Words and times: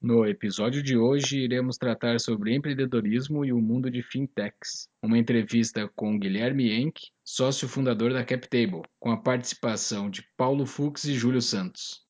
No 0.00 0.24
episódio 0.24 0.80
de 0.80 0.96
hoje, 0.96 1.38
iremos 1.38 1.76
tratar 1.76 2.20
sobre 2.20 2.54
empreendedorismo 2.54 3.44
e 3.44 3.52
o 3.52 3.60
mundo 3.60 3.90
de 3.90 4.00
fintechs. 4.00 4.88
Uma 5.02 5.18
entrevista 5.18 5.90
com 5.96 6.16
Guilherme 6.16 6.72
Enck, 6.72 7.08
sócio 7.24 7.66
fundador 7.66 8.12
da 8.12 8.24
CapTable, 8.24 8.82
com 9.00 9.10
a 9.10 9.16
participação 9.16 10.08
de 10.08 10.22
Paulo 10.36 10.64
Fux 10.66 11.04
e 11.04 11.14
Júlio 11.14 11.42
Santos. 11.42 12.06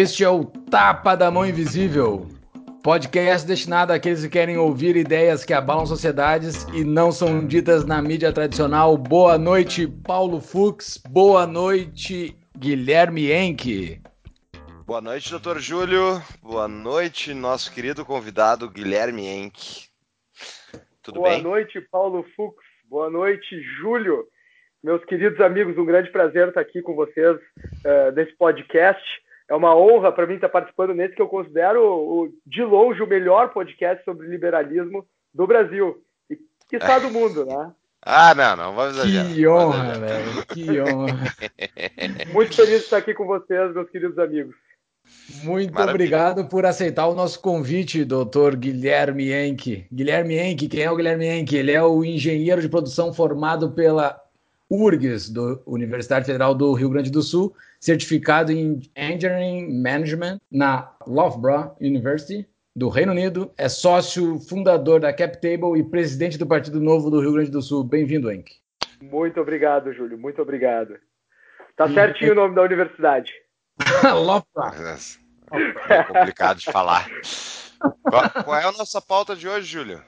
Este 0.00 0.24
é 0.24 0.30
o 0.30 0.46
Tapa 0.46 1.14
da 1.14 1.30
Mão 1.30 1.44
Invisível, 1.44 2.26
podcast 2.82 3.46
destinado 3.46 3.92
àqueles 3.92 4.22
que 4.22 4.30
querem 4.30 4.56
ouvir 4.56 4.96
ideias 4.96 5.44
que 5.44 5.52
abalam 5.52 5.84
sociedades 5.84 6.64
e 6.72 6.82
não 6.82 7.12
são 7.12 7.46
ditas 7.46 7.84
na 7.84 8.00
mídia 8.00 8.32
tradicional. 8.32 8.96
Boa 8.96 9.36
noite, 9.36 9.86
Paulo 9.86 10.40
Fux. 10.40 10.96
Boa 11.06 11.46
noite, 11.46 12.34
Guilherme 12.56 13.30
Enck. 13.30 14.00
Boa 14.86 15.02
noite, 15.02 15.30
doutor 15.30 15.58
Júlio. 15.58 16.22
Boa 16.42 16.66
noite, 16.66 17.34
nosso 17.34 17.70
querido 17.70 18.02
convidado 18.02 18.70
Guilherme 18.70 19.26
Enck. 19.26 19.86
Tudo 21.02 21.16
Boa 21.16 21.28
bem? 21.28 21.42
Boa 21.42 21.56
noite, 21.56 21.78
Paulo 21.92 22.24
Fux. 22.34 22.56
Boa 22.88 23.10
noite, 23.10 23.62
Júlio. 23.78 24.26
Meus 24.82 25.04
queridos 25.04 25.38
amigos, 25.42 25.76
um 25.76 25.84
grande 25.84 26.10
prazer 26.10 26.48
estar 26.48 26.62
aqui 26.62 26.80
com 26.80 26.94
vocês 26.94 27.36
uh, 27.36 28.12
nesse 28.16 28.34
podcast 28.38 29.04
é 29.50 29.54
uma 29.54 29.76
honra 29.76 30.12
para 30.12 30.26
mim 30.28 30.34
estar 30.34 30.48
participando 30.48 30.94
nesse 30.94 31.16
que 31.16 31.20
eu 31.20 31.26
considero 31.26 31.82
o, 31.82 32.32
de 32.46 32.62
longe 32.62 33.02
o 33.02 33.06
melhor 33.06 33.52
podcast 33.52 34.04
sobre 34.04 34.28
liberalismo 34.28 35.04
do 35.34 35.44
Brasil 35.44 36.00
e 36.30 36.36
que 36.68 36.76
está 36.76 37.00
do 37.00 37.10
mundo, 37.10 37.44
né? 37.44 37.72
Ah, 38.02 38.34
não, 38.34 38.56
não, 38.56 38.74
vamos 38.74 38.96
exagerar. 38.96 39.34
Que 39.34 39.46
honra, 39.46 39.98
velho, 39.98 40.46
que 40.46 40.80
honra. 40.80 41.18
Muito 42.32 42.56
feliz 42.56 42.78
de 42.78 42.84
estar 42.84 42.96
aqui 42.96 43.12
com 43.12 43.26
vocês, 43.26 43.74
meus 43.74 43.90
queridos 43.90 44.18
amigos. 44.18 44.56
Muito 45.44 45.74
Maravilha. 45.74 45.94
obrigado 45.94 46.48
por 46.48 46.64
aceitar 46.64 47.08
o 47.08 47.14
nosso 47.14 47.38
convite, 47.42 48.02
doutor 48.02 48.56
Guilherme 48.56 49.34
Enck. 49.34 49.86
Guilherme 49.92 50.38
Enck, 50.38 50.66
quem 50.66 50.82
é 50.82 50.90
o 50.90 50.96
Guilherme 50.96 51.26
Enck? 51.26 51.54
Ele 51.54 51.72
é 51.72 51.82
o 51.82 52.02
engenheiro 52.02 52.62
de 52.62 52.70
produção 52.70 53.12
formado 53.12 53.72
pela 53.72 54.18
URGS, 54.70 55.28
do 55.28 55.60
Universidade 55.66 56.26
Federal 56.26 56.54
do 56.54 56.72
Rio 56.72 56.88
Grande 56.88 57.10
do 57.10 57.22
Sul, 57.22 57.52
certificado 57.80 58.52
em 58.52 58.80
Engineering 58.96 59.82
Management 59.82 60.40
na 60.50 60.92
Loughborough 61.06 61.74
University, 61.80 62.48
do 62.74 62.88
Reino 62.88 63.10
Unido, 63.10 63.50
é 63.58 63.68
sócio 63.68 64.38
fundador 64.38 65.00
da 65.00 65.12
CapTable 65.12 65.76
e 65.76 65.82
presidente 65.82 66.38
do 66.38 66.46
Partido 66.46 66.80
Novo 66.80 67.10
do 67.10 67.20
Rio 67.20 67.32
Grande 67.32 67.50
do 67.50 67.60
Sul. 67.60 67.82
Bem-vindo, 67.82 68.30
Enk. 68.30 68.52
Muito 69.02 69.40
obrigado, 69.40 69.92
Júlio. 69.92 70.16
Muito 70.16 70.40
obrigado. 70.40 70.96
Tá 71.76 71.88
certinho 71.88 72.32
o 72.32 72.36
nome 72.36 72.54
da 72.54 72.62
universidade. 72.62 73.32
Loughborough. 74.04 74.98
É 75.88 76.04
complicado 76.04 76.58
de 76.58 76.66
falar. 76.66 77.08
Qual, 78.02 78.44
qual 78.44 78.56
é 78.56 78.64
a 78.64 78.72
nossa 78.72 79.00
pauta 79.00 79.34
de 79.34 79.48
hoje, 79.48 79.66
Júlio? 79.66 80.00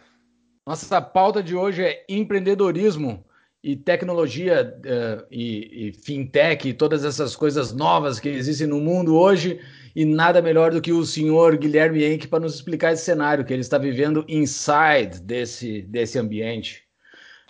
Nossa 0.65 1.03
pauta 1.03 1.43
de 1.43 1.57
hoje 1.57 1.83
é 1.83 2.05
empreendedorismo 2.09 3.25
e 3.63 3.77
tecnologia 3.77 4.77
uh, 4.79 5.27
e, 5.31 5.89
e, 5.89 5.93
fintech 5.93 6.69
e 6.69 6.75
todas 6.75 7.05
essas 7.05 7.37
coisas 7.37 7.73
novas 7.73 8.19
que 8.19 8.29
existem 8.29 8.67
no 8.67 8.81
mundo 8.81 9.17
hoje 9.17 9.61
e 9.95 10.05
nada 10.05 10.43
melhor 10.43 10.73
do 10.73 10.81
que 10.81 10.93
o 10.93 11.05
senhor 11.05 11.57
Guilherme 11.57 12.05
Enck 12.05 12.27
para 12.27 12.41
nos 12.41 12.57
explicar 12.57 12.93
esse 12.93 13.05
cenário 13.05 13.45
que 13.45 13.53
ele 13.53 13.61
está 13.61 13.79
vivendo 13.79 14.25
inside 14.29 15.21
desse, 15.23 15.83
desse 15.83 16.19
ambiente. 16.19 16.83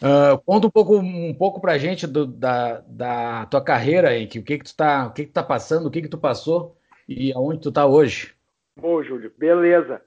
Uh, 0.02 0.36
conta 0.44 0.66
um 0.66 0.70
pouco 0.70 0.98
um 0.98 1.32
pouco 1.32 1.60
para 1.60 1.72
a 1.72 1.78
gente 1.78 2.06
do, 2.06 2.26
da, 2.26 2.82
da 2.86 3.46
tua 3.46 3.62
carreira 3.62 4.18
Enck, 4.18 4.38
o 4.38 4.42
que 4.42 4.58
que 4.58 4.64
tu 4.64 4.68
está 4.68 5.06
o 5.06 5.12
que 5.12 5.24
que 5.24 5.32
tá 5.32 5.42
passando, 5.42 5.86
o 5.86 5.90
que 5.90 6.02
que 6.02 6.08
tu 6.08 6.18
passou 6.18 6.76
e 7.08 7.32
aonde 7.32 7.60
tu 7.60 7.68
está 7.70 7.86
hoje. 7.86 8.34
Bom, 8.76 9.02
Júlio, 9.02 9.32
beleza. 9.38 10.02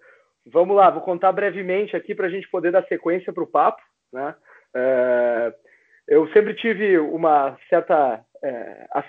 Vamos 0.45 0.75
lá, 0.75 0.91
vou 0.91 1.01
contar 1.01 1.31
brevemente 1.31 1.95
aqui 1.95 2.13
para 2.13 2.27
a 2.27 2.29
gente 2.29 2.47
poder 2.49 2.71
dar 2.71 2.85
sequência 2.85 3.33
para 3.33 3.43
o 3.43 3.47
papo, 3.47 3.81
né? 4.13 4.35
Uh, 4.75 5.65
eu 6.07 6.27
sempre 6.29 6.53
tive 6.53 6.97
uma 6.99 7.57
certa, 7.69 8.21
é, 8.43 8.85
a, 8.91 9.03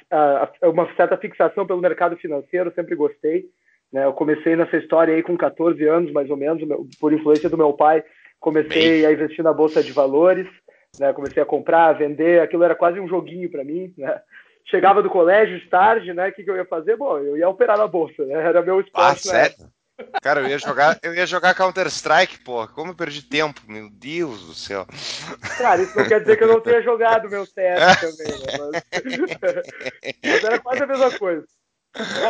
a, 0.62 0.69
uma 0.69 0.93
certa 0.95 1.17
fixação 1.17 1.67
pelo 1.67 1.81
mercado 1.81 2.17
financeiro, 2.17 2.73
sempre 2.75 2.95
gostei. 2.95 3.47
Né? 3.93 4.05
Eu 4.05 4.12
comecei 4.12 4.57
nessa 4.57 4.77
história 4.77 5.15
aí 5.15 5.23
com 5.23 5.37
14 5.37 5.83
anos, 5.87 6.12
mais 6.12 6.31
ou 6.31 6.37
menos, 6.37 6.62
por 6.99 7.12
influência 7.12 7.49
do 7.49 7.57
meu 7.57 7.73
pai. 7.73 8.03
Comecei 8.41 9.03
Bem... 9.03 9.07
a 9.07 9.12
investir 9.12 9.45
na 9.45 9.53
bolsa 9.53 9.83
de 9.83 9.93
valores, 9.93 10.47
né? 10.99 11.12
comecei 11.12 11.43
a 11.43 11.47
comprar, 11.47 11.89
a 11.89 11.93
vender. 11.93 12.41
Aquilo 12.41 12.65
era 12.65 12.75
quase 12.75 12.99
um 12.99 13.09
joguinho 13.09 13.51
para 13.51 13.65
mim. 13.65 13.93
Né? 13.97 14.21
Chegava 14.65 15.03
do 15.03 15.11
colégio 15.11 15.61
de 15.61 15.69
tarde, 15.69 16.13
né? 16.13 16.28
O 16.28 16.33
que, 16.33 16.43
que, 16.43 16.51
eu 16.51 16.57
ia 16.57 16.65
fazer? 16.65 16.97
Bom, 16.97 17.19
eu 17.19 17.37
ia 17.37 17.49
operar 17.49 17.78
na 17.78 17.87
bolsa, 17.87 18.25
né? 18.27 18.34
Era 18.34 18.63
meu 18.63 18.81
esporte. 18.81 19.11
Ah, 19.11 19.15
sério? 19.15 19.57
Cara, 20.23 20.41
eu 20.41 20.49
ia 20.49 20.59
jogar, 20.59 20.99
eu 21.03 21.15
ia 21.15 21.27
jogar 21.27 21.55
Counter-Strike, 21.55 22.41
pô. 22.41 22.67
Como 22.69 22.91
eu 22.91 22.97
perdi 22.97 23.23
tempo, 23.23 23.61
meu 23.67 23.89
Deus 23.89 24.47
do 24.47 24.55
céu. 24.55 24.87
Cara, 25.57 25.83
isso 25.83 25.97
não 25.97 26.07
quer 26.07 26.21
dizer 26.21 26.37
que 26.37 26.45
eu 26.45 26.49
não 26.49 26.61
tenha 26.61 26.83
jogado 26.83 27.31
meu 27.31 27.47
CS 27.47 28.01
também, 28.01 28.33
né? 28.33 28.59
mas... 28.59 29.62
mas 30.25 30.45
era 30.45 30.59
quase 30.59 30.83
a 30.83 30.87
mesma 30.87 31.19
coisa. 31.19 31.47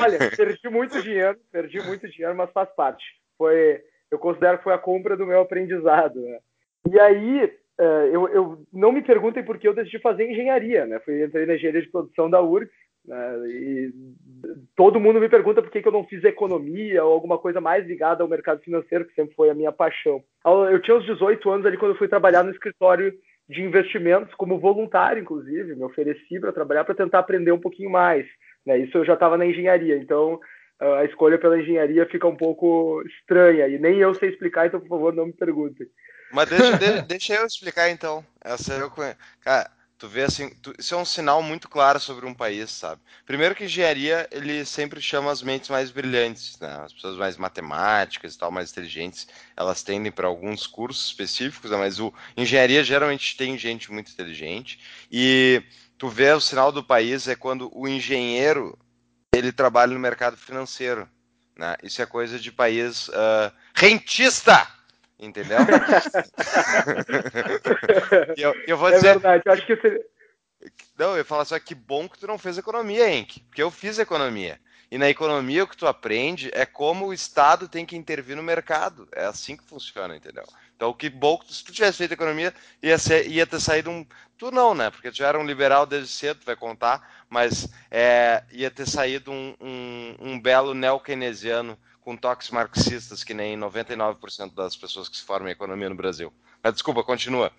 Olha, 0.01 0.19
perdi 0.37 0.69
muito 0.69 1.03
dinheiro, 1.03 1.39
perdi 1.51 1.81
muito 1.81 2.09
dinheiro, 2.09 2.37
mas 2.37 2.53
faz 2.53 2.69
parte. 2.71 3.05
Foi, 3.37 3.83
eu 4.11 4.19
considero 4.19 4.59
que 4.59 4.65
foi 4.65 4.73
a 4.73 4.79
compra 4.79 5.17
do 5.17 5.27
meu 5.27 5.41
aprendizado, 5.41 6.21
né? 6.21 6.39
E 6.89 7.01
aí, 7.01 7.53
é, 7.79 8.11
eu, 8.13 8.29
eu 8.29 8.67
não 8.73 8.93
me 8.93 9.03
perguntem 9.03 9.45
por 9.45 9.59
que 9.59 9.67
eu 9.67 9.75
decidi 9.75 9.99
fazer 9.99 10.31
engenharia, 10.31 10.87
né? 10.87 11.01
Fui 11.01 11.25
entrei 11.25 11.47
na 11.47 11.55
engenharia 11.55 11.83
de 11.83 11.91
produção 11.91 12.31
da 12.31 12.41
URGS, 12.41 12.71
né? 13.07 13.39
E 13.49 13.93
todo 14.75 15.01
mundo 15.01 15.21
me 15.21 15.29
pergunta 15.29 15.63
por 15.63 15.71
que, 15.71 15.81
que 15.81 15.89
eu 15.89 15.93
não 15.93 16.05
fiz 16.05 16.23
economia 16.25 17.05
ou 17.05 17.13
alguma 17.13 17.39
coisa 17.39 17.61
mais 17.61 17.87
ligada 17.87 18.23
ao 18.23 18.29
mercado 18.29 18.61
financeiro, 18.61 19.05
que 19.05 19.15
sempre 19.15 19.35
foi 19.35 19.51
a 19.51 19.55
minha 19.55 19.73
paixão. 19.73 20.23
Eu 20.45 20.81
tinha 20.81 20.97
uns 20.97 21.07
18 21.07 21.51
anos 21.51 21.67
ali 21.67 21.77
quando 21.77 21.93
eu 21.93 21.99
fui 21.99 22.09
trabalhar 22.09 22.43
no 22.43 22.51
escritório 22.51 23.13
de 23.49 23.63
investimentos, 23.63 24.35
como 24.35 24.59
voluntário, 24.59 25.23
inclusive, 25.23 25.77
me 25.77 25.85
ofereci 25.85 26.41
para 26.41 26.53
trabalhar 26.53 26.85
para 26.85 26.97
tentar 26.97 27.21
aprender 27.21 27.53
um 27.53 27.61
pouquinho 27.61 27.91
mais. 27.91 28.27
Né? 28.67 28.79
Isso 28.79 28.99
eu 28.99 29.05
já 29.05 29.15
estava 29.15 29.39
na 29.39 29.47
engenharia, 29.47 29.97
então 29.97 30.41
a 30.81 31.05
escolha 31.05 31.39
pela 31.39 31.59
engenharia 31.59 32.05
fica 32.07 32.27
um 32.27 32.37
pouco 32.37 33.03
estranha 33.03 33.67
e 33.69 33.79
nem 33.79 33.99
eu 33.99 34.15
sei 34.15 34.31
explicar, 34.31 34.67
então 34.67 34.81
por 34.81 34.89
favor 34.89 35.15
não 35.15 35.27
me 35.27 35.33
perguntem. 35.33 35.87
Mas 36.33 36.49
deixa, 36.49 37.03
deixa 37.07 37.35
eu 37.35 37.47
explicar 37.47 37.89
então. 37.89 38.25
Essa 38.45 38.75
eu 38.75 38.91
Cara, 39.43 39.71
Tu 39.99 40.09
vê 40.09 40.25
assim, 40.25 40.51
tu, 40.61 40.75
isso 40.79 40.95
é 40.95 40.99
um 40.99 41.07
sinal 41.07 41.43
muito 41.43 41.71
claro 41.71 41.99
sobre 41.99 42.27
um 42.27 42.35
país, 42.35 42.71
sabe? 42.71 43.01
Primeiro 43.25 43.55
que 43.55 43.65
engenharia, 43.65 44.29
ele 44.31 44.63
sempre 44.67 45.01
chama 45.01 45.33
as 45.33 45.41
mentes 45.43 45.71
mais 45.71 45.91
brilhantes, 45.91 46.59
né? 46.61 46.83
As 46.85 46.93
pessoas 46.93 47.17
mais 47.17 47.39
matemáticas 47.39 48.35
e 48.35 48.39
tal, 48.39 48.51
mais 48.51 48.71
inteligentes, 48.71 49.27
elas 49.57 49.83
tendem 49.83 50.13
para 50.13 50.27
alguns 50.27 50.67
cursos 50.67 51.07
específicos, 51.07 51.71
né? 51.71 51.79
mas 51.79 51.99
o 51.99 52.13
engenharia 52.37 52.85
geralmente 52.85 53.39
tem 53.39 53.57
gente 53.57 53.91
muito 53.91 54.13
inteligente. 54.13 54.79
E 55.11 55.63
tu 55.97 56.09
vê 56.09 56.31
o 56.33 56.41
sinal 56.41 56.71
do 56.71 56.85
país 56.85 57.27
é 57.27 57.35
quando 57.35 57.71
o 57.73 57.89
engenheiro 57.89 58.79
ele 59.35 59.51
trabalha 59.51 59.95
no 59.95 59.99
mercado 60.01 60.37
financeiro, 60.37 61.09
né? 61.57 61.75
Isso 61.83 62.03
é 62.03 62.07
coisa 62.07 62.39
de 62.39 62.53
país 62.53 63.09
uh, 63.09 63.51
rentista. 63.75 64.76
Entendeu? 65.19 65.59
eu, 68.37 68.55
eu 68.67 68.77
vou 68.77 68.91
é 68.91 68.97
dizer. 68.97 69.15
verdade, 69.15 69.43
eu 69.47 69.53
acho 69.53 69.67
que 69.67 69.77
você. 69.77 70.05
Não, 70.99 71.17
eu 71.17 71.25
falar 71.25 71.45
só 71.45 71.59
que 71.59 71.75
bom 71.75 72.09
que 72.09 72.19
tu 72.19 72.27
não 72.27 72.39
fez 72.39 72.59
economia, 72.59 73.09
Henk, 73.09 73.41
porque 73.41 73.63
eu 73.63 73.71
fiz 73.71 73.99
economia. 73.99 74.61
E 74.91 74.99
na 74.99 75.09
economia 75.09 75.65
o 75.65 75.67
que 75.67 75.77
tu 75.77 75.87
aprende 75.87 76.51
é 76.55 76.65
como 76.65 77.07
o 77.07 77.13
Estado 77.13 77.69
tem 77.69 77.85
que 77.85 77.97
intervir 77.97 78.37
no 78.37 78.43
mercado. 78.43 79.09
É 79.13 79.25
assim 79.25 79.57
que 79.57 79.65
funciona, 79.65 80.15
entendeu? 80.15 80.45
Então, 80.77 80.93
que 80.93 81.09
bom 81.09 81.39
que 81.39 81.53
se 81.53 81.65
tu 81.65 81.73
tivesse 81.73 81.99
feito 81.99 82.13
economia, 82.13 82.55
ia, 82.83 82.99
ser, 82.99 83.27
ia 83.27 83.47
ter 83.47 83.61
saído 83.61 83.91
um. 83.91 84.07
Tu 84.39 84.51
não, 84.51 84.75
né? 84.75 84.91
Porque 84.91 85.11
tu 85.11 85.17
já 85.17 85.29
era 85.29 85.41
um 85.41 85.47
liberal 85.47 85.87
desde 85.87 86.13
cedo, 86.13 86.41
tu 86.41 86.47
vai 86.47 86.55
contar, 86.55 87.25
mas 87.29 87.69
é, 87.91 88.45
ia 88.53 88.71
ter 88.71 88.87
saído 88.87 89.33
um, 89.33 89.57
um, 89.61 90.17
um 90.21 90.41
belo 90.41 90.75
neo-keynesiano 90.75 91.77
com 92.07 92.17
toques 92.17 92.53
marxistas, 92.53 93.25
que 93.25 93.35
nem 93.35 93.59
99% 93.59 94.55
das 94.55 94.77
pessoas 94.77 95.09
que 95.09 95.17
se 95.17 95.27
formam 95.27 95.49
em 95.49 95.53
economia 95.53 95.89
no 95.89 95.97
Brasil. 95.97 96.33
Mas 96.63 96.75
desculpa, 96.75 97.03
continua. 97.03 97.51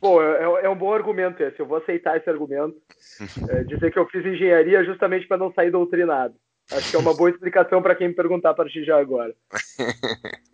Bom, 0.00 0.22
é, 0.22 0.42
é, 0.42 0.64
é 0.64 0.68
um 0.70 0.74
bom 0.74 0.90
argumento 0.90 1.42
esse. 1.42 1.60
Eu 1.60 1.66
vou 1.66 1.76
aceitar 1.76 2.16
esse 2.16 2.30
argumento. 2.30 2.76
É, 3.48 3.62
dizer 3.64 3.92
que 3.92 3.98
eu 3.98 4.06
fiz 4.08 4.24
engenharia 4.26 4.84
justamente 4.84 5.26
para 5.26 5.36
não 5.36 5.52
sair 5.52 5.70
doutrinado. 5.70 6.34
Acho 6.70 6.90
que 6.90 6.96
é 6.96 6.98
uma 6.98 7.14
boa 7.14 7.30
explicação 7.30 7.80
para 7.80 7.94
quem 7.94 8.08
me 8.08 8.14
perguntar 8.14 8.50
a 8.50 8.54
partir 8.54 8.82
de 8.82 8.90
agora. 8.90 9.34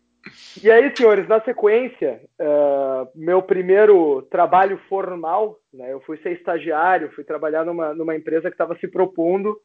E 0.62 0.70
aí, 0.70 0.94
senhores, 0.94 1.26
na 1.26 1.40
sequência, 1.40 2.20
uh, 2.38 3.08
meu 3.14 3.43
primeiro 3.43 4.23
trabalho 4.31 4.79
formal, 4.88 5.58
né, 5.73 5.93
eu 5.93 6.00
fui 6.02 6.17
ser 6.19 6.32
estagiário, 6.32 7.11
fui 7.12 7.25
trabalhar 7.25 7.64
numa, 7.64 7.93
numa 7.93 8.14
empresa 8.14 8.49
que 8.49 8.55
estava 8.55 8.76
se 8.79 8.87
propondo 8.87 9.58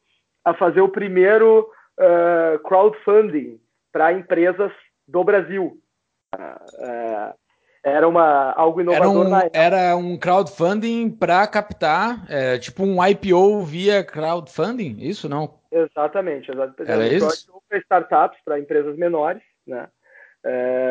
a 0.44 0.54
fazer 0.54 0.80
o 0.80 0.88
primeiro 0.88 1.68
uh, 1.98 2.58
crowdfunding 2.60 3.60
para 3.92 4.12
empresas 4.12 4.72
do 5.06 5.24
Brasil. 5.24 5.78
Uh, 6.34 7.34
era 7.82 8.06
uma, 8.08 8.52
algo 8.52 8.80
inovador 8.80 9.26
era 9.26 9.36
um, 9.36 9.50
Era 9.52 9.96
um 9.96 10.18
crowdfunding 10.18 11.10
para 11.10 11.46
captar, 11.46 12.26
é, 12.28 12.58
tipo 12.58 12.82
um 12.82 13.04
IPO 13.04 13.62
via 13.62 14.04
crowdfunding, 14.04 14.96
isso 14.98 15.28
não? 15.28 15.58
Exatamente, 15.70 16.50
exatamente. 16.50 16.90
Era, 16.90 17.06
era 17.06 17.24
um 17.24 17.28
isso? 17.28 17.62
para 17.68 17.78
startups, 17.78 18.38
para 18.44 18.58
empresas 18.58 18.96
menores, 18.96 19.42
né? 19.66 19.88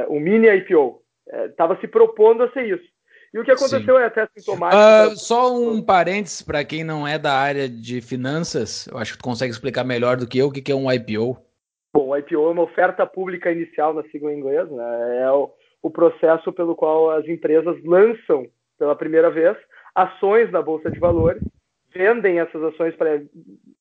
Um 0.10 0.20
mini 0.20 0.48
IPO. 0.48 1.02
Estava 1.50 1.78
se 1.80 1.88
propondo 1.88 2.44
a 2.44 2.52
ser 2.52 2.68
isso. 2.68 2.88
E 3.34 3.40
o 3.40 3.44
que 3.44 3.52
aconteceu 3.52 3.96
Sim. 3.96 4.02
é 4.02 4.06
até 4.06 4.28
sintomático. 4.36 5.14
Uh, 5.14 5.18
só 5.18 5.54
um 5.54 5.82
parênteses 5.82 6.42
para 6.42 6.64
quem 6.64 6.84
não 6.84 7.08
é 7.08 7.20
da 7.20 7.34
área 7.34 7.68
de 7.68 8.02
finanças, 8.02 8.88
eu 8.88 8.98
acho 8.98 9.14
que 9.14 9.18
tu 9.20 9.24
consegue 9.24 9.52
explicar 9.52 9.84
melhor 9.84 10.18
do 10.18 10.28
que 10.28 10.38
eu 10.38 10.48
o 10.48 10.52
que 10.52 10.72
é 10.72 10.76
um 10.76 10.92
IPO. 10.92 11.38
Bom, 11.94 12.10
o 12.10 12.18
IPO 12.18 12.36
é 12.36 12.52
uma 12.52 12.64
oferta 12.64 13.06
pública 13.06 13.52
inicial 13.52 13.94
na 13.94 14.04
sigla 14.04 14.32
em 14.32 14.38
inglês, 14.38 14.70
né? 14.70 15.24
É 15.24 15.32
o, 15.32 15.52
o 15.82 15.90
processo 15.90 16.52
pelo 16.54 16.76
qual 16.76 17.12
as 17.12 17.28
empresas 17.28 17.76
lançam 17.84 18.48
pela 18.78 18.96
primeira 18.96 19.30
vez 19.30 19.58
ações 19.98 20.52
na 20.52 20.62
bolsa 20.62 20.92
de 20.92 21.00
valores, 21.00 21.42
vendem 21.92 22.40
essas 22.40 22.62
ações 22.62 22.96
para 22.96 23.20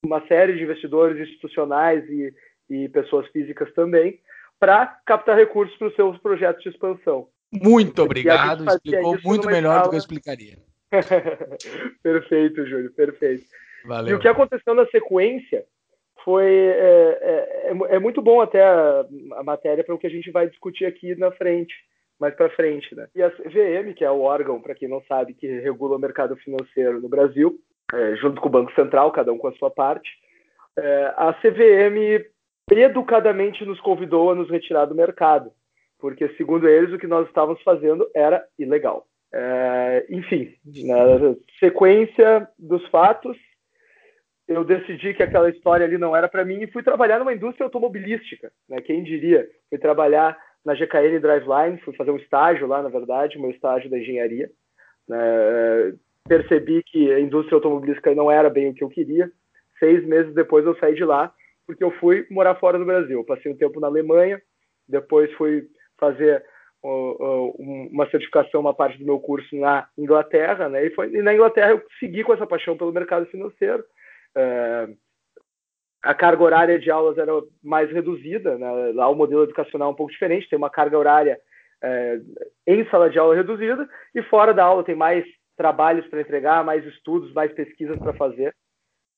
uma 0.02 0.26
série 0.26 0.54
de 0.54 0.62
investidores 0.62 1.20
institucionais 1.20 2.02
e, 2.08 2.32
e 2.70 2.88
pessoas 2.88 3.28
físicas 3.28 3.70
também, 3.74 4.18
para 4.58 4.86
captar 5.04 5.36
recursos 5.36 5.76
para 5.76 5.88
os 5.88 5.94
seus 5.94 6.18
projetos 6.18 6.62
de 6.62 6.70
expansão. 6.70 7.28
Muito 7.52 8.02
obrigado, 8.02 8.64
explicou 8.68 9.18
muito 9.24 9.46
melhor 9.46 9.82
do 9.82 9.90
que 9.90 9.96
eu 9.96 9.98
explicaria. 9.98 10.58
perfeito, 12.02 12.66
Júlio, 12.66 12.92
perfeito. 12.92 13.44
Valeu. 13.84 14.12
E 14.12 14.14
o 14.14 14.18
que 14.18 14.28
aconteceu 14.28 14.74
na 14.74 14.86
sequência 14.86 15.64
foi 16.24 16.44
é, 16.44 17.18
é, 17.20 17.72
é, 17.72 17.96
é 17.96 17.98
muito 17.98 18.20
bom 18.20 18.40
até 18.40 18.62
a, 18.62 19.06
a 19.36 19.42
matéria 19.44 19.84
para 19.84 19.94
o 19.94 19.98
que 19.98 20.06
a 20.06 20.10
gente 20.10 20.30
vai 20.30 20.48
discutir 20.48 20.84
aqui 20.84 21.14
na 21.14 21.30
frente, 21.30 21.74
mais 22.18 22.34
para 22.34 22.50
frente, 22.50 22.94
né? 22.94 23.06
E 23.14 23.22
a 23.22 23.30
CVM, 23.30 23.94
que 23.94 24.04
é 24.04 24.10
o 24.10 24.22
órgão, 24.22 24.60
para 24.60 24.74
quem 24.74 24.88
não 24.88 25.00
sabe, 25.02 25.34
que 25.34 25.46
regula 25.60 25.96
o 25.96 26.00
mercado 26.00 26.36
financeiro 26.36 27.00
no 27.00 27.08
Brasil, 27.08 27.58
é, 27.92 28.16
junto 28.16 28.40
com 28.40 28.48
o 28.48 28.50
Banco 28.50 28.74
Central, 28.74 29.12
cada 29.12 29.32
um 29.32 29.38
com 29.38 29.46
a 29.46 29.52
sua 29.52 29.70
parte, 29.70 30.10
é, 30.76 31.14
a 31.16 31.32
CVM 31.34 32.26
educadamente 32.70 33.64
nos 33.64 33.80
convidou 33.80 34.32
a 34.32 34.34
nos 34.34 34.50
retirar 34.50 34.86
do 34.86 34.94
mercado, 34.94 35.52
porque, 35.98 36.28
segundo 36.36 36.68
eles, 36.68 36.92
o 36.92 36.98
que 36.98 37.06
nós 37.06 37.26
estávamos 37.26 37.62
fazendo 37.62 38.08
era 38.14 38.44
ilegal. 38.58 39.06
É, 39.32 40.06
enfim, 40.08 40.54
na 40.84 41.34
sequência 41.58 42.48
dos 42.58 42.86
fatos, 42.88 43.36
eu 44.48 44.64
decidi 44.64 45.12
que 45.14 45.22
aquela 45.22 45.50
história 45.50 45.84
ali 45.84 45.98
não 45.98 46.14
era 46.14 46.28
para 46.28 46.44
mim 46.44 46.62
e 46.62 46.70
fui 46.70 46.82
trabalhar 46.82 47.18
numa 47.18 47.34
indústria 47.34 47.64
automobilística, 47.64 48.52
né? 48.68 48.80
Quem 48.80 49.02
diria? 49.02 49.48
Fui 49.68 49.78
trabalhar 49.78 50.38
na 50.64 50.74
GKN 50.74 51.20
Driveline, 51.20 51.80
fui 51.80 51.94
fazer 51.94 52.10
um 52.10 52.16
estágio 52.16 52.66
lá, 52.66 52.82
na 52.82 52.88
verdade, 52.88 53.38
meu 53.38 53.50
estágio 53.50 53.90
da 53.90 53.98
engenharia. 53.98 54.50
Né? 55.08 55.18
Percebi 56.28 56.82
que 56.84 57.12
a 57.12 57.20
indústria 57.20 57.56
automobilística 57.56 58.14
não 58.14 58.30
era 58.30 58.50
bem 58.50 58.70
o 58.70 58.74
que 58.74 58.82
eu 58.82 58.88
queria. 58.88 59.30
Seis 59.78 60.04
meses 60.04 60.34
depois 60.34 60.64
eu 60.64 60.76
saí 60.78 60.94
de 60.94 61.04
lá 61.04 61.32
porque 61.66 61.82
eu 61.82 61.90
fui 61.92 62.26
morar 62.30 62.54
fora 62.56 62.78
do 62.78 62.84
Brasil. 62.84 63.18
Eu 63.18 63.24
passei 63.24 63.50
um 63.50 63.56
tempo 63.56 63.80
na 63.80 63.88
Alemanha, 63.88 64.40
depois 64.88 65.32
fui 65.34 65.68
fazer 65.98 66.44
uma 66.82 68.08
certificação, 68.10 68.60
uma 68.60 68.74
parte 68.74 68.98
do 68.98 69.04
meu 69.04 69.18
curso 69.18 69.56
na 69.56 69.88
Inglaterra, 69.98 70.68
né? 70.68 70.86
E, 70.86 70.90
foi, 70.90 71.12
e 71.12 71.22
na 71.22 71.34
Inglaterra 71.34 71.72
eu 71.72 71.82
segui 71.98 72.22
com 72.22 72.32
essa 72.32 72.46
paixão 72.46 72.76
pelo 72.76 72.92
mercado 72.92 73.26
financeiro. 73.26 73.84
Uh, 74.36 74.96
a 76.02 76.14
carga 76.14 76.42
horária 76.42 76.78
de 76.78 76.90
aulas 76.90 77.18
era 77.18 77.32
mais 77.62 77.90
reduzida, 77.90 78.56
né? 78.56 78.92
lá 78.94 79.08
o 79.08 79.14
modelo 79.14 79.42
educacional 79.42 79.88
é 79.88 79.92
um 79.92 79.96
pouco 79.96 80.12
diferente, 80.12 80.48
tem 80.48 80.56
uma 80.56 80.70
carga 80.70 80.96
horária 80.96 81.40
é, 81.82 82.20
em 82.66 82.88
sala 82.88 83.10
de 83.10 83.18
aula 83.18 83.34
reduzida 83.34 83.88
e 84.14 84.22
fora 84.22 84.54
da 84.54 84.64
aula 84.64 84.84
tem 84.84 84.94
mais 84.94 85.24
trabalhos 85.56 86.06
para 86.06 86.20
entregar, 86.20 86.64
mais 86.64 86.84
estudos, 86.86 87.32
mais 87.32 87.52
pesquisas 87.52 87.98
para 87.98 88.12
fazer. 88.12 88.54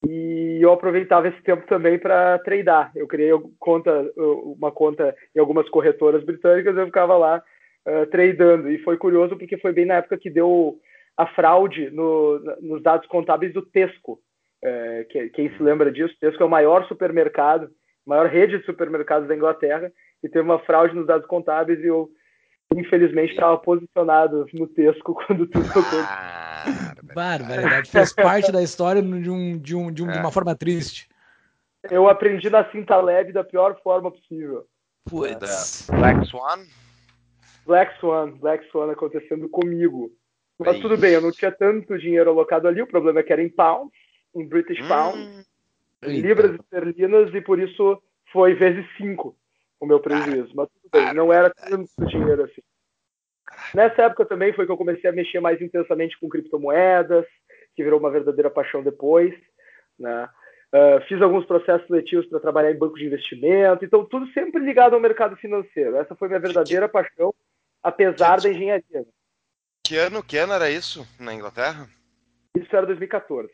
E 0.07 0.59
eu 0.61 0.73
aproveitava 0.73 1.29
esse 1.29 1.43
tempo 1.43 1.67
também 1.67 1.99
para 1.99 2.39
tradar. 2.41 2.93
Eu 2.95 3.07
criei 3.07 3.33
conta, 3.59 4.11
uma 4.17 4.71
conta 4.71 5.15
em 5.35 5.41
algumas 5.41 5.69
corretoras 5.69 6.23
britânicas, 6.23 6.77
eu 6.77 6.87
ficava 6.87 7.17
lá 7.17 7.43
uh, 7.87 8.07
tradando. 8.07 8.71
E 8.71 8.79
foi 8.79 8.97
curioso 8.97 9.37
porque 9.37 9.59
foi 9.59 9.73
bem 9.73 9.87
na 9.87 9.95
época 9.95 10.19
que 10.19 10.31
deu 10.31 10.79
a 11.17 11.27
fraude 11.27 11.91
no, 11.91 12.39
nos 12.61 12.81
dados 12.83 13.09
contábeis 13.09 13.53
do 13.53 13.63
Tesco. 13.63 14.21
É, 14.63 15.05
que, 15.11 15.29
quem 15.31 15.51
se 15.57 15.63
lembra 15.63 15.91
disso, 15.91 16.17
Tesco 16.21 16.43
é 16.43 16.47
o 16.47 16.51
maior 16.51 16.87
supermercado, 16.87 17.69
maior 18.07 18.27
rede 18.27 18.59
de 18.59 18.65
supermercados 18.65 19.29
da 19.29 19.35
Inglaterra, 19.35 19.93
e 20.23 20.29
teve 20.29 20.45
uma 20.45 20.59
fraude 20.61 20.95
nos 20.95 21.07
dados 21.07 21.27
contábeis 21.27 21.81
e 21.81 21.87
eu 21.87 22.09
infelizmente 22.75 23.33
estava 23.33 23.57
posicionado 23.59 24.47
no 24.53 24.67
Tesco 24.67 25.15
quando 25.27 25.47
tudo 25.47 25.69
aconteceu. 25.69 26.05
Barbaridade. 27.15 27.91
Fez 27.91 28.13
parte 28.13 28.53
da 28.53 28.63
história 28.63 29.03
de, 29.03 29.31
um, 29.31 29.59
de, 29.59 29.75
um, 29.75 29.93
de, 29.93 30.03
um, 30.03 30.11
é. 30.11 30.13
de 30.13 30.19
uma 30.19 30.33
forma 30.33 30.55
triste. 30.55 31.09
Eu 31.91 32.09
aprendi 32.09 32.51
na 32.51 32.69
cinta 32.71 33.01
leve 33.01 33.33
da 33.33 33.45
pior 33.45 33.81
forma 33.83 34.11
possível. 34.11 34.67
Putz. 35.05 35.89
Black 35.91 36.27
Swan? 36.27 36.67
Black 37.65 37.99
Swan. 38.01 38.31
Black 38.33 38.71
Swan 38.71 38.93
acontecendo 38.93 39.49
comigo. 39.49 40.11
Mas 40.59 40.73
Bem... 40.73 40.83
tudo 40.83 40.99
bem, 40.99 41.13
eu 41.13 41.21
não 41.21 41.31
tinha 41.31 41.53
tanto 41.53 41.99
dinheiro 41.99 42.31
alocado 42.31 42.67
ali, 42.67 42.83
o 42.83 42.87
problema 42.87 43.21
é 43.21 43.23
que 43.23 43.33
era 43.33 43.43
em 43.43 43.49
pounds, 43.49 43.93
em 44.35 44.45
British 44.45 44.81
hum. 44.81 44.89
Pounds, 44.89 45.47
em 46.03 46.21
libras 46.21 46.55
esterlinas, 46.55 47.33
e 47.33 47.41
por 47.41 47.61
isso 47.61 48.03
foi 48.33 48.55
vezes 48.55 48.85
cinco 48.97 49.37
o 49.81 49.87
meu 49.87 50.01
prejuízo. 50.01 50.51
Mas 50.55 50.69
bem, 50.91 51.15
não 51.15 51.33
era 51.33 51.51
tanto 51.51 51.89
dinheiro 52.07 52.45
assim. 52.45 52.63
Nessa 53.75 54.03
época 54.03 54.25
também 54.27 54.53
foi 54.53 54.67
que 54.67 54.73
eu 54.73 54.77
comecei 54.77 55.09
a 55.09 55.13
mexer 55.13 55.41
mais 55.41 55.61
intensamente 55.61 56.19
com 56.19 56.29
criptomoedas, 56.29 57.27
que 57.75 57.83
virou 57.83 57.99
uma 57.99 58.11
verdadeira 58.11 58.51
paixão 58.51 58.83
depois. 58.83 59.35
Né? 59.99 60.29
Uh, 60.75 61.01
fiz 61.09 61.21
alguns 61.23 61.47
processos 61.47 61.87
seletivos 61.87 62.27
para 62.27 62.41
trabalhar 62.41 62.71
em 62.71 62.79
banco 62.79 62.97
de 62.97 63.07
investimento, 63.07 63.85
então 63.85 64.05
tudo 64.05 64.31
sempre 64.33 64.61
ligado 64.61 64.95
ao 64.95 65.01
mercado 65.01 65.37
financeiro. 65.37 65.97
Essa 65.97 66.15
foi 66.15 66.29
minha 66.29 66.41
verdadeira 66.41 66.89
paixão, 66.89 67.35
apesar 67.83 68.41
da 68.41 68.51
engenharia. 68.51 69.07
Que 69.83 69.97
ano, 69.97 70.23
que 70.23 70.37
ano 70.37 70.53
era 70.53 70.71
isso 70.71 71.07
na 71.19 71.33
Inglaterra? 71.33 71.89
Isso 72.55 72.75
era 72.77 72.85
2014. 72.85 73.51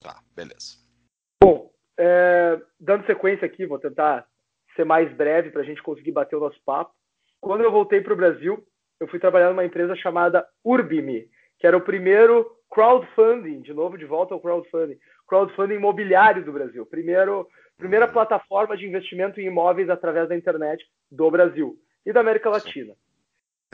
Tá, 0.00 0.20
beleza. 0.36 0.78
Bom, 1.42 1.72
é, 1.98 2.60
dando 2.78 3.06
sequência 3.06 3.46
aqui, 3.46 3.66
vou 3.66 3.78
tentar 3.78 4.26
ser 4.74 4.84
mais 4.84 5.12
breve 5.12 5.50
para 5.50 5.62
a 5.62 5.64
gente 5.64 5.82
conseguir 5.82 6.12
bater 6.12 6.36
o 6.36 6.40
nosso 6.40 6.60
papo. 6.64 6.92
Quando 7.40 7.62
eu 7.62 7.70
voltei 7.70 8.00
para 8.00 8.12
o 8.12 8.16
Brasil, 8.16 8.64
eu 9.00 9.08
fui 9.08 9.18
trabalhar 9.18 9.50
numa 9.50 9.64
empresa 9.64 9.94
chamada 9.96 10.46
Urbime, 10.64 11.28
que 11.58 11.66
era 11.66 11.76
o 11.76 11.80
primeiro 11.80 12.50
crowdfunding, 12.70 13.60
de 13.60 13.72
novo 13.72 13.96
de 13.96 14.04
volta 14.04 14.34
ao 14.34 14.40
crowdfunding, 14.40 14.98
crowdfunding 15.28 15.74
imobiliário 15.74 16.44
do 16.44 16.52
Brasil, 16.52 16.84
primeiro, 16.86 17.46
primeira 17.76 18.08
plataforma 18.08 18.76
de 18.76 18.86
investimento 18.86 19.40
em 19.40 19.46
imóveis 19.46 19.88
através 19.88 20.28
da 20.28 20.36
internet 20.36 20.84
do 21.10 21.30
Brasil 21.30 21.78
e 22.04 22.12
da 22.12 22.20
América 22.20 22.50
Latina. 22.50 22.94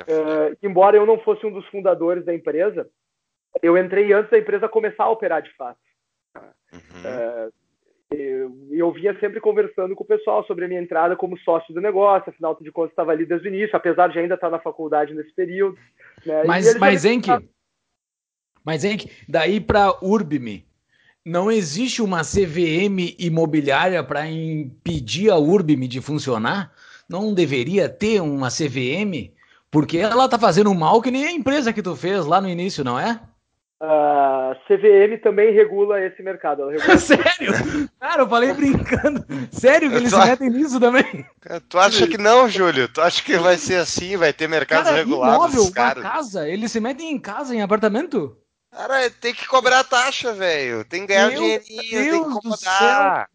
Uh, 0.00 0.56
embora 0.62 0.96
eu 0.96 1.06
não 1.06 1.18
fosse 1.18 1.44
um 1.46 1.52
dos 1.52 1.66
fundadores 1.68 2.24
da 2.24 2.34
empresa, 2.34 2.88
eu 3.62 3.76
entrei 3.76 4.12
antes 4.12 4.30
da 4.30 4.38
empresa 4.38 4.68
começar 4.68 5.04
a 5.04 5.10
operar 5.10 5.42
de 5.42 5.54
fato. 5.56 5.78
Uhum. 6.72 7.48
Uh, 7.50 7.52
e 8.12 8.78
eu 8.78 8.92
vinha 8.92 9.18
sempre 9.20 9.40
conversando 9.40 9.94
com 9.94 10.02
o 10.02 10.06
pessoal 10.06 10.44
sobre 10.44 10.64
a 10.64 10.68
minha 10.68 10.80
entrada 10.80 11.14
como 11.16 11.38
sócio 11.38 11.72
do 11.72 11.80
negócio, 11.80 12.30
afinal 12.30 12.56
de 12.60 12.72
contas 12.72 12.90
estava 12.90 13.12
ali 13.12 13.24
desde 13.24 13.48
o 13.48 13.54
início, 13.54 13.76
apesar 13.76 14.08
de 14.08 14.18
ainda 14.18 14.34
estar 14.34 14.50
na 14.50 14.58
faculdade 14.58 15.14
nesse 15.14 15.32
período. 15.32 15.78
Né? 16.24 16.44
Mas, 16.44 16.78
mas 16.78 17.04
mas 18.64 18.84
Enki, 18.84 19.10
daí 19.28 19.60
para 19.60 19.96
Urbime, 20.02 20.66
não 21.24 21.50
existe 21.50 22.02
uma 22.02 22.22
CVM 22.22 23.14
imobiliária 23.18 24.02
para 24.02 24.28
impedir 24.28 25.30
a 25.30 25.36
Urbime 25.36 25.88
de 25.88 26.00
funcionar? 26.00 26.72
Não 27.08 27.32
deveria 27.32 27.88
ter 27.88 28.20
uma 28.20 28.48
CVM? 28.48 29.32
Porque 29.70 29.98
ela 29.98 30.24
está 30.24 30.38
fazendo 30.38 30.74
mal 30.74 31.00
que 31.00 31.10
nem 31.10 31.26
a 31.26 31.32
empresa 31.32 31.72
que 31.72 31.82
tu 31.82 31.94
fez 31.94 32.26
lá 32.26 32.40
no 32.40 32.48
início, 32.48 32.84
não 32.84 32.98
é? 32.98 33.20
A 33.82 34.54
CVM 34.68 35.18
também 35.22 35.54
regula 35.54 36.04
esse 36.04 36.22
mercado. 36.22 36.68
Regula 36.68 36.96
Sério? 37.00 37.54
Cara, 37.98 38.22
eu 38.22 38.28
falei 38.28 38.52
brincando. 38.52 39.24
Sério 39.50 39.88
que 39.88 39.96
eles 39.96 40.10
se 40.10 40.18
metem 40.18 40.50
nisso 40.50 40.78
também? 40.78 41.24
Tu 41.66 41.78
acha 41.78 42.06
que 42.06 42.18
não, 42.18 42.46
Júlio? 42.46 42.92
Tu 42.92 43.00
acha 43.00 43.22
que 43.22 43.38
vai 43.38 43.56
ser 43.56 43.76
assim? 43.76 44.18
Vai 44.18 44.34
ter 44.34 44.48
mercados 44.48 44.90
cara, 44.90 44.98
regulados? 44.98 45.54
Imóvel, 45.54 45.72
cara. 45.72 46.02
casa, 46.02 46.46
eles 46.46 46.70
se 46.70 46.78
metem 46.78 47.10
em 47.10 47.18
casa, 47.18 47.54
em 47.54 47.62
apartamento? 47.62 48.36
Cara, 48.70 49.10
tem 49.10 49.32
que 49.32 49.48
cobrar 49.48 49.82
taxa, 49.82 50.34
velho. 50.34 50.84
Tem 50.84 51.00
que 51.00 51.08
ganhar 51.08 51.28
Meu 51.28 51.40
dinheirinho, 51.40 51.90
Deus 51.90 51.90
tem 51.90 52.22
que 52.22 52.38
incomodar. 52.38 53.30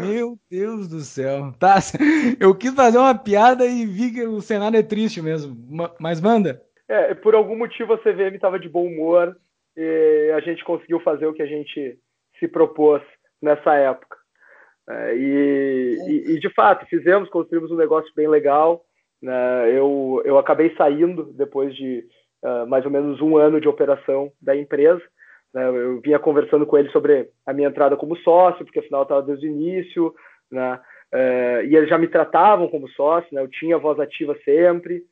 Meu 0.00 0.38
Deus 0.50 0.88
do 0.88 1.00
céu. 1.00 1.52
Tá, 1.58 1.76
eu 2.40 2.54
quis 2.54 2.72
fazer 2.72 2.96
uma 2.96 3.14
piada 3.14 3.66
e 3.66 3.84
vi 3.84 4.12
que 4.12 4.26
o 4.26 4.40
cenário 4.40 4.78
é 4.78 4.82
triste 4.82 5.20
mesmo. 5.20 5.54
Mas 6.00 6.22
manda. 6.22 6.62
É, 6.88 7.14
por 7.14 7.34
algum 7.34 7.56
motivo 7.56 7.92
a 7.92 7.98
CVM 7.98 8.34
estava 8.34 8.58
de 8.58 8.68
bom 8.68 8.86
humor 8.86 9.36
e 9.76 10.32
a 10.34 10.40
gente 10.40 10.64
conseguiu 10.64 11.00
fazer 11.00 11.26
o 11.26 11.32
que 11.32 11.42
a 11.42 11.46
gente 11.46 11.98
se 12.38 12.48
propôs 12.48 13.02
nessa 13.40 13.74
época. 13.74 14.16
É, 14.88 15.16
e, 15.16 16.24
e, 16.34 16.40
de 16.40 16.50
fato, 16.50 16.86
fizemos, 16.86 17.28
construímos 17.30 17.70
um 17.70 17.76
negócio 17.76 18.10
bem 18.14 18.28
legal. 18.28 18.84
Né? 19.22 19.70
Eu, 19.70 20.22
eu 20.24 20.38
acabei 20.38 20.74
saindo 20.76 21.24
depois 21.32 21.74
de 21.74 22.04
uh, 22.44 22.66
mais 22.66 22.84
ou 22.84 22.90
menos 22.90 23.20
um 23.20 23.36
ano 23.36 23.60
de 23.60 23.68
operação 23.68 24.30
da 24.40 24.54
empresa. 24.54 25.02
Né? 25.54 25.66
Eu 25.66 26.00
vinha 26.00 26.18
conversando 26.18 26.66
com 26.66 26.76
ele 26.76 26.90
sobre 26.90 27.30
a 27.46 27.52
minha 27.52 27.68
entrada 27.68 27.96
como 27.96 28.16
sócio, 28.18 28.64
porque 28.64 28.80
afinal 28.80 29.02
estava 29.02 29.22
desde 29.22 29.46
o 29.46 29.50
início, 29.50 30.14
né? 30.50 30.80
Uh, 31.12 31.64
e 31.66 31.76
eles 31.76 31.88
já 31.88 31.96
me 31.96 32.08
tratavam 32.08 32.66
como 32.66 32.88
sócio, 32.88 33.32
né? 33.32 33.40
eu 33.40 33.46
tinha 33.46 33.78
voz 33.78 34.00
ativa 34.00 34.36
sempre. 34.44 35.04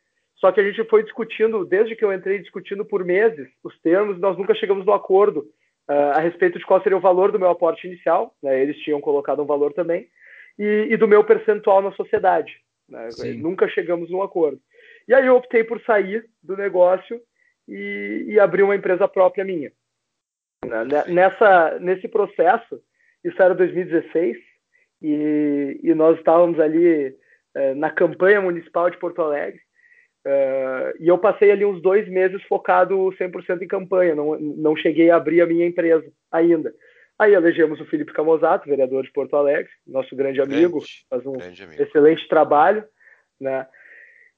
Só 0.43 0.51
que 0.51 0.61
a 0.61 0.65
gente 0.65 0.83
foi 0.91 1.05
discutindo, 1.05 1.65
desde 1.65 1.95
que 1.95 2.05
eu 2.05 2.13
entrei, 2.13 2.41
discutindo 2.41 2.85
por 2.85 3.05
meses 3.05 3.49
os 3.63 3.81
termos, 3.81 4.19
nós 4.19 4.37
nunca 4.37 4.57
chegamos 4.57 4.85
no 4.85 4.93
acordo 4.93 5.49
uh, 5.89 6.17
a 6.17 6.19
respeito 6.19 6.59
de 6.59 6.67
qual 6.67 6.83
seria 6.83 6.99
o 6.99 7.01
valor 7.01 7.31
do 7.31 7.39
meu 7.39 7.49
aporte 7.49 7.87
inicial, 7.87 8.35
né? 8.43 8.61
eles 8.61 8.77
tinham 8.79 9.01
colocado 9.01 9.41
um 9.41 9.47
valor 9.47 9.73
também, 9.73 10.09
e, 10.59 10.89
e 10.91 10.97
do 10.97 11.07
meu 11.07 11.23
percentual 11.23 11.81
na 11.81 11.93
sociedade. 11.93 12.61
Né? 12.89 13.09
Nunca 13.37 13.69
chegamos 13.69 14.11
num 14.11 14.21
acordo. 14.21 14.61
E 15.07 15.15
aí 15.15 15.25
eu 15.25 15.37
optei 15.37 15.63
por 15.63 15.81
sair 15.83 16.29
do 16.43 16.57
negócio 16.57 17.21
e, 17.69 18.25
e 18.27 18.41
abrir 18.41 18.65
uma 18.65 18.75
empresa 18.75 19.07
própria 19.07 19.45
minha. 19.45 19.71
Né? 20.67 21.05
Nessa, 21.07 21.79
nesse 21.79 22.09
processo, 22.09 22.83
isso 23.23 23.41
era 23.41 23.55
2016, 23.55 24.37
e, 25.01 25.81
e 25.85 25.95
nós 25.95 26.19
estávamos 26.19 26.59
ali 26.59 27.17
eh, 27.55 27.75
na 27.75 27.91
campanha 27.91 28.41
municipal 28.41 28.91
de 28.91 28.99
Porto 28.99 29.23
Alegre, 29.23 29.61
eh, 30.25 30.95
e 31.01 31.09
eu 31.09 31.19
passei 31.19 31.51
ali 31.51 31.65
uns 31.65 31.83
dois 31.83 32.09
meses 32.09 32.43
focado 32.45 32.97
100% 33.19 33.63
em 33.63 33.67
campanha, 33.67 34.15
não, 34.15 34.39
não 34.39 34.77
cheguei 34.77 35.11
a 35.11 35.17
abrir 35.17 35.41
a 35.41 35.47
minha 35.47 35.67
empresa 35.67 36.07
ainda. 36.31 36.73
Aí 37.19 37.35
elegemos 37.35 37.81
o 37.81 37.87
Felipe 37.87 38.13
Camozato, 38.13 38.69
vereador 38.69 39.05
de 39.05 39.13
Porto 39.13 39.37
Alegre, 39.37 39.71
nosso 39.87 40.15
grande 40.17 40.41
amigo, 40.41 40.79
grande, 40.79 41.07
faz 41.09 41.27
um 41.27 41.35
amigo. 41.35 41.83
excelente 41.83 42.27
trabalho, 42.29 42.85
né? 43.41 43.67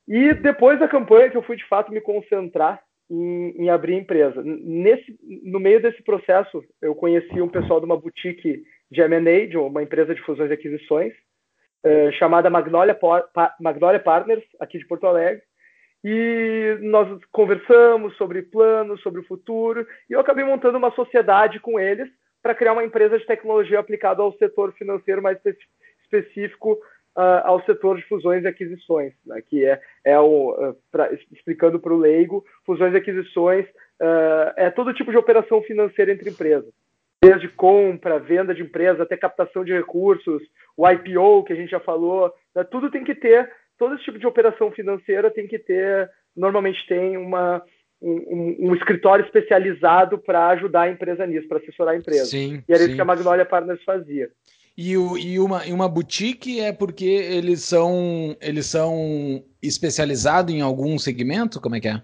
E 0.06 0.34
depois 0.34 0.78
da 0.78 0.88
campanha 0.88 1.30
que 1.30 1.36
eu 1.36 1.42
fui 1.42 1.56
de 1.56 1.66
fato 1.66 1.92
me 1.92 2.00
concentrar 2.00 2.82
em, 3.10 3.62
em 3.62 3.70
abrir 3.70 3.94
empresa. 3.94 4.42
Nesse, 4.42 5.18
no 5.42 5.58
meio 5.58 5.80
desse 5.80 6.02
processo, 6.02 6.62
eu 6.80 6.94
conheci 6.94 7.40
um 7.40 7.48
pessoal 7.48 7.80
de 7.80 7.86
uma 7.86 7.98
boutique 7.98 8.62
de 8.90 9.00
M&A, 9.00 9.46
de 9.46 9.56
uma 9.56 9.82
empresa 9.82 10.14
de 10.14 10.20
fusões 10.22 10.50
e 10.50 10.54
aquisições, 10.54 11.12
é, 11.82 12.12
chamada 12.12 12.50
Magnolia, 12.50 12.98
Magnolia 13.60 14.00
Partners, 14.00 14.44
aqui 14.60 14.78
de 14.78 14.86
Porto 14.86 15.06
Alegre. 15.06 15.42
E 16.04 16.76
nós 16.82 17.08
conversamos 17.32 18.14
sobre 18.16 18.42
planos, 18.42 19.00
sobre 19.00 19.23
o 19.23 19.25
futuro, 19.25 19.87
e 20.08 20.12
eu 20.12 20.20
acabei 20.20 20.44
montando 20.44 20.76
uma 20.76 20.90
sociedade 20.90 21.58
com 21.58 21.80
eles 21.80 22.08
para 22.42 22.54
criar 22.54 22.75
uma 22.75 22.84
empresa 22.84 23.18
de 23.18 23.25
tecnologia 23.25 23.80
aplicada 23.80 24.20
ao 24.20 24.34
setor 24.34 24.73
financeiro 24.75 25.23
mais 25.23 25.38
específico 26.02 26.78
uh, 27.16 27.40
ao 27.44 27.64
setor 27.64 27.96
de 27.96 28.06
fusões 28.06 28.44
e 28.44 28.46
aquisições, 28.46 29.12
né, 29.25 29.40
que 29.49 29.64
é, 29.64 29.80
é 30.04 30.18
o, 30.18 30.50
uh, 30.50 30.76
pra, 30.90 31.12
explicando 31.32 31.78
para 31.78 31.92
o 31.92 31.99
leigo, 31.99 32.44
fusões 32.66 32.92
e 32.92 32.96
aquisições 32.96 33.64
uh, 34.00 34.52
é 34.56 34.70
todo 34.70 34.94
tipo 34.94 35.11
de 35.11 35.16
operação 35.16 35.62
financeira 35.62 36.12
entre 36.12 36.30
empresas, 36.30 36.73
desde 37.23 37.49
compra, 37.49 38.18
venda 38.18 38.54
de 38.54 38.62
empresa, 38.62 39.04
até 39.04 39.16
captação 39.16 39.64
de 39.64 39.73
recursos, 39.73 40.42
o 40.76 40.88
IPO 40.88 41.44
que 41.44 41.52
a 41.52 41.56
gente 41.56 41.70
já 41.70 41.80
falou, 41.80 42.32
né, 42.54 42.64
tudo 42.64 42.90
tem 42.90 43.04
que 43.04 43.14
ter, 43.14 43.50
todo 43.78 43.95
esse 43.95 44.04
tipo 44.04 44.19
de 44.19 44.26
operação 44.26 44.71
financeira 44.71 45.31
tem 45.31 45.47
que 45.47 45.59
ter, 45.59 46.11
normalmente 46.37 46.87
tem 46.87 47.16
uma 47.16 47.62
um, 48.00 48.69
um, 48.69 48.75
escritório 48.75 49.25
especializado 49.25 50.19
para 50.19 50.49
ajudar 50.49 50.83
a 50.83 50.90
empresa 50.90 51.26
nisso, 51.26 51.49
para 51.49 51.59
assessorar 51.59 51.95
a 51.95 51.97
empresa. 51.97 52.26
Sim, 52.26 52.62
e 52.69 52.73
era 52.73 52.81
sim. 52.81 52.87
isso 52.87 52.97
que 52.97 53.00
a 53.00 53.04
Magnolia 53.04 53.47
Partners 53.47 53.83
fazia. 53.83 54.31
E, 54.76 54.97
o, 54.97 55.16
e, 55.16 55.38
uma, 55.38 55.64
e 55.64 55.73
uma 55.73 55.88
boutique 55.88 56.61
é 56.61 56.73
porque 56.73 57.07
eles 57.07 57.62
são 57.62 58.37
eles 58.40 58.66
são 58.66 59.45
especializados 59.62 60.52
em 60.52 60.61
algum 60.61 60.99
segmento? 60.99 61.61
Como 61.61 61.76
é 61.76 61.81
que 61.81 61.88
é? 61.88 62.02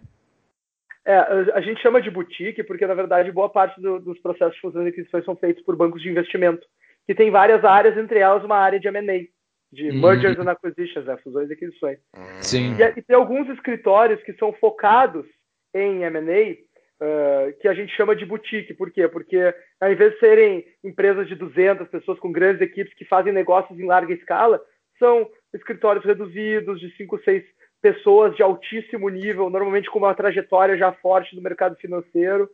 É, 1.04 1.16
a 1.54 1.60
gente 1.60 1.82
chama 1.82 2.00
de 2.00 2.10
boutique 2.10 2.62
porque, 2.62 2.86
na 2.86 2.94
verdade, 2.94 3.32
boa 3.32 3.48
parte 3.48 3.80
do, 3.80 3.98
dos 3.98 4.18
processos 4.20 4.54
de 4.54 4.60
fusão 4.60 4.84
e 4.84 4.90
aquisições 4.90 5.24
são 5.24 5.34
feitos 5.34 5.64
por 5.64 5.74
bancos 5.74 6.00
de 6.00 6.08
investimento, 6.08 6.64
que 7.06 7.14
tem 7.14 7.30
várias 7.30 7.64
áreas, 7.64 7.96
entre 7.96 8.20
elas 8.20 8.44
uma 8.44 8.56
área 8.56 8.78
de 8.78 8.86
M&A, 8.86 9.26
de 9.72 9.88
uhum. 9.90 10.00
mergers 10.00 10.38
and 10.38 10.50
acquisitions, 10.50 11.06
né, 11.06 11.16
fusões 11.18 11.48
e 11.48 11.52
aquisições. 11.52 11.98
Sim. 12.40 12.74
E, 12.78 12.98
e 12.98 13.02
tem 13.02 13.16
alguns 13.16 13.48
escritórios 13.48 14.22
que 14.22 14.32
são 14.34 14.52
focados 14.54 15.26
em 15.74 16.02
M&A, 16.02 16.52
uh, 16.52 17.58
que 17.60 17.68
a 17.68 17.74
gente 17.74 17.94
chama 17.94 18.16
de 18.16 18.26
boutique. 18.26 18.74
Por 18.74 18.90
quê? 18.90 19.06
Porque 19.08 19.54
ao 19.80 19.92
invés 19.92 20.12
de 20.12 20.18
serem 20.18 20.64
empresas 20.82 21.28
de 21.28 21.34
200 21.34 21.88
pessoas 21.88 22.18
com 22.18 22.32
grandes 22.32 22.60
equipes 22.60 22.94
que 22.94 23.04
fazem 23.04 23.32
negócios 23.32 23.78
em 23.78 23.86
larga 23.86 24.12
escala, 24.12 24.60
são 24.98 25.28
escritórios 25.54 26.04
reduzidos 26.04 26.80
de 26.80 26.94
5, 26.96 27.18
6 27.22 27.44
pessoas 27.80 28.36
de 28.36 28.42
altíssimo 28.42 29.08
nível, 29.08 29.48
normalmente 29.48 29.90
com 29.90 29.98
uma 29.98 30.14
trajetória 30.14 30.76
já 30.76 30.92
forte 30.92 31.34
no 31.34 31.42
mercado 31.42 31.76
financeiro, 31.76 32.48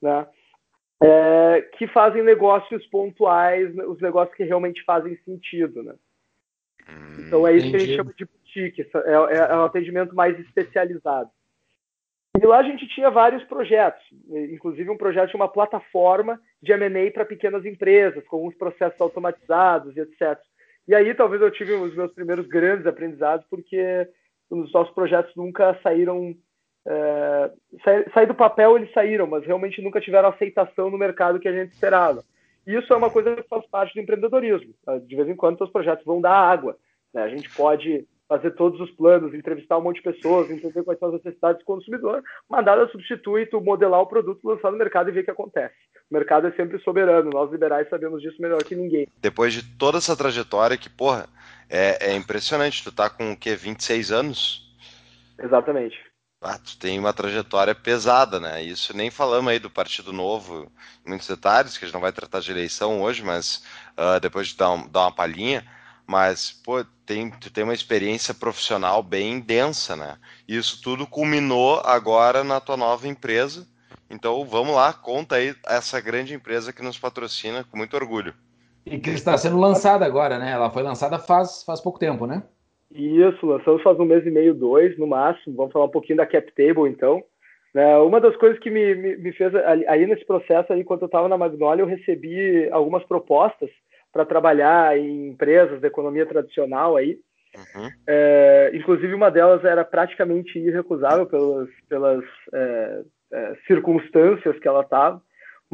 né? 0.00 0.26
É, 1.04 1.62
que 1.76 1.88
fazem 1.88 2.22
negócios 2.22 2.86
pontuais, 2.86 3.74
os 3.88 4.00
negócios 4.00 4.36
que 4.36 4.44
realmente 4.44 4.84
fazem 4.84 5.16
sentido, 5.24 5.82
né? 5.82 5.94
Então 7.18 7.46
é 7.46 7.54
isso 7.54 7.66
Entendi. 7.66 7.70
que 7.70 7.76
a 7.76 7.86
gente 7.86 7.96
chama 7.96 8.14
de 8.16 8.24
boutique, 8.24 8.82
é, 8.82 9.12
é, 9.12 9.52
é 9.52 9.56
um 9.56 9.64
atendimento 9.64 10.14
mais 10.14 10.38
especializado. 10.38 11.30
E 12.40 12.46
lá 12.46 12.58
a 12.58 12.62
gente 12.62 12.88
tinha 12.88 13.10
vários 13.10 13.44
projetos, 13.44 14.02
inclusive 14.50 14.88
um 14.90 14.96
projeto 14.96 15.30
de 15.30 15.36
uma 15.36 15.48
plataforma 15.48 16.40
de 16.62 16.72
M&A 16.72 17.10
para 17.10 17.26
pequenas 17.26 17.64
empresas, 17.64 18.24
com 18.26 18.36
alguns 18.36 18.54
processos 18.54 19.00
automatizados 19.00 19.94
e 19.96 20.00
etc. 20.00 20.38
E 20.88 20.94
aí 20.94 21.14
talvez 21.14 21.42
eu 21.42 21.50
tive 21.50 21.74
os 21.74 21.94
meus 21.94 22.10
primeiros 22.12 22.46
grandes 22.48 22.86
aprendizados, 22.86 23.46
porque 23.50 24.08
os 24.50 24.72
nossos 24.72 24.94
projetos 24.94 25.34
nunca 25.36 25.78
saíram... 25.82 26.34
É, 26.84 27.52
sair 28.12 28.26
do 28.26 28.34
papel 28.34 28.76
eles 28.76 28.92
saíram, 28.92 29.26
mas 29.26 29.44
realmente 29.44 29.80
nunca 29.80 30.00
tiveram 30.00 30.30
aceitação 30.30 30.90
no 30.90 30.98
mercado 30.98 31.38
que 31.38 31.46
a 31.46 31.52
gente 31.52 31.72
esperava. 31.72 32.24
Isso 32.66 32.92
é 32.92 32.96
uma 32.96 33.10
coisa 33.10 33.34
que 33.36 33.42
faz 33.44 33.66
parte 33.66 33.94
do 33.94 34.00
empreendedorismo. 34.00 34.74
De 35.06 35.16
vez 35.16 35.28
em 35.28 35.36
quando, 35.36 35.60
os 35.60 35.70
projetos 35.70 36.04
vão 36.04 36.20
dar 36.20 36.34
água. 36.34 36.76
Né? 37.12 37.22
A 37.22 37.28
gente 37.28 37.50
pode 37.50 38.06
fazer 38.28 38.52
todos 38.52 38.80
os 38.80 38.90
planos, 38.92 39.34
entrevistar 39.34 39.76
um 39.76 39.82
monte 39.82 39.96
de 39.96 40.10
pessoas, 40.10 40.50
entender 40.50 40.82
quais 40.82 40.98
são 40.98 41.08
as 41.08 41.14
necessidades 41.16 41.58
do 41.58 41.66
consumidor, 41.66 42.22
mas 42.48 42.64
nada 42.64 42.88
substitui 42.88 43.44
tu 43.44 43.60
modelar 43.60 44.00
o 44.00 44.06
produto, 44.06 44.40
lançar 44.42 44.70
no 44.70 44.78
mercado 44.78 45.10
e 45.10 45.12
ver 45.12 45.20
o 45.20 45.24
que 45.24 45.30
acontece. 45.30 45.74
O 46.10 46.14
mercado 46.14 46.46
é 46.46 46.52
sempre 46.52 46.78
soberano, 46.78 47.30
nós 47.30 47.50
liberais 47.50 47.90
sabemos 47.90 48.22
disso 48.22 48.40
melhor 48.40 48.64
que 48.64 48.74
ninguém. 48.74 49.06
Depois 49.20 49.52
de 49.52 49.62
toda 49.76 49.98
essa 49.98 50.16
trajetória, 50.16 50.78
que, 50.78 50.88
porra, 50.88 51.28
é, 51.68 52.12
é 52.12 52.16
impressionante, 52.16 52.82
tu 52.82 52.90
tá 52.90 53.10
com 53.10 53.32
o 53.32 53.36
quê, 53.36 53.54
26 53.54 54.10
anos? 54.10 54.74
Exatamente. 55.38 56.11
Ah, 56.42 56.58
tu 56.58 56.76
tem 56.76 56.98
uma 56.98 57.12
trajetória 57.12 57.72
pesada, 57.72 58.40
né? 58.40 58.60
Isso 58.62 58.96
nem 58.96 59.12
falamos 59.12 59.52
aí 59.52 59.60
do 59.60 59.70
Partido 59.70 60.12
Novo 60.12 60.70
em 61.06 61.10
muitos 61.10 61.28
detalhes, 61.28 61.78
que 61.78 61.84
a 61.84 61.86
gente 61.86 61.94
não 61.94 62.00
vai 62.00 62.10
tratar 62.10 62.40
de 62.40 62.50
eleição 62.50 63.00
hoje, 63.00 63.22
mas 63.22 63.62
uh, 63.92 64.18
depois 64.20 64.48
de 64.48 64.56
dar, 64.56 64.72
um, 64.72 64.88
dar 64.88 65.02
uma 65.02 65.12
palhinha, 65.12 65.64
mas, 66.04 66.50
pô, 66.50 66.84
tem, 67.06 67.30
tu 67.30 67.48
tem 67.48 67.62
uma 67.62 67.72
experiência 67.72 68.34
profissional 68.34 69.04
bem 69.04 69.38
densa, 69.38 69.94
né? 69.94 70.18
Isso 70.48 70.82
tudo 70.82 71.06
culminou 71.06 71.80
agora 71.84 72.42
na 72.42 72.58
tua 72.58 72.76
nova 72.76 73.06
empresa. 73.06 73.64
Então, 74.10 74.44
vamos 74.44 74.74
lá, 74.74 74.92
conta 74.92 75.36
aí 75.36 75.54
essa 75.64 76.00
grande 76.00 76.34
empresa 76.34 76.72
que 76.72 76.82
nos 76.82 76.98
patrocina 76.98 77.62
com 77.62 77.76
muito 77.76 77.94
orgulho. 77.94 78.34
E 78.84 78.98
que 78.98 79.10
está 79.10 79.38
sendo 79.38 79.58
lançada 79.58 80.04
agora, 80.04 80.40
né? 80.40 80.50
Ela 80.50 80.70
foi 80.70 80.82
lançada 80.82 81.20
faz, 81.20 81.62
faz 81.62 81.80
pouco 81.80 82.00
tempo, 82.00 82.26
né? 82.26 82.42
Isso, 82.94 83.46
lançamos 83.46 83.82
faz 83.82 83.98
um 83.98 84.04
mês 84.04 84.26
e 84.26 84.30
meio, 84.30 84.54
dois, 84.54 84.96
no 84.98 85.06
máximo. 85.06 85.56
Vamos 85.56 85.72
falar 85.72 85.86
um 85.86 85.90
pouquinho 85.90 86.18
da 86.18 86.26
CapTable, 86.26 86.88
então. 86.88 87.22
É, 87.74 87.96
uma 87.96 88.20
das 88.20 88.36
coisas 88.36 88.58
que 88.58 88.70
me, 88.70 88.94
me, 88.94 89.16
me 89.16 89.32
fez, 89.32 89.52
aí 89.88 90.06
nesse 90.06 90.26
processo, 90.26 90.72
aí, 90.72 90.80
enquanto 90.80 91.02
eu 91.02 91.06
estava 91.06 91.28
na 91.28 91.38
Magnolia, 91.38 91.82
eu 91.82 91.86
recebi 91.86 92.68
algumas 92.70 93.02
propostas 93.04 93.70
para 94.12 94.26
trabalhar 94.26 94.98
em 94.98 95.28
empresas 95.28 95.80
da 95.80 95.88
economia 95.88 96.26
tradicional 96.26 96.96
aí. 96.96 97.18
Uhum. 97.56 97.88
É, 98.06 98.70
inclusive 98.74 99.12
uma 99.14 99.30
delas 99.30 99.64
era 99.64 99.84
praticamente 99.84 100.58
irrecusável 100.58 101.26
pelas, 101.26 101.68
pelas 101.88 102.24
é, 102.52 103.02
é, 103.32 103.56
circunstâncias 103.66 104.58
que 104.58 104.68
ela 104.68 104.82
estava. 104.82 105.22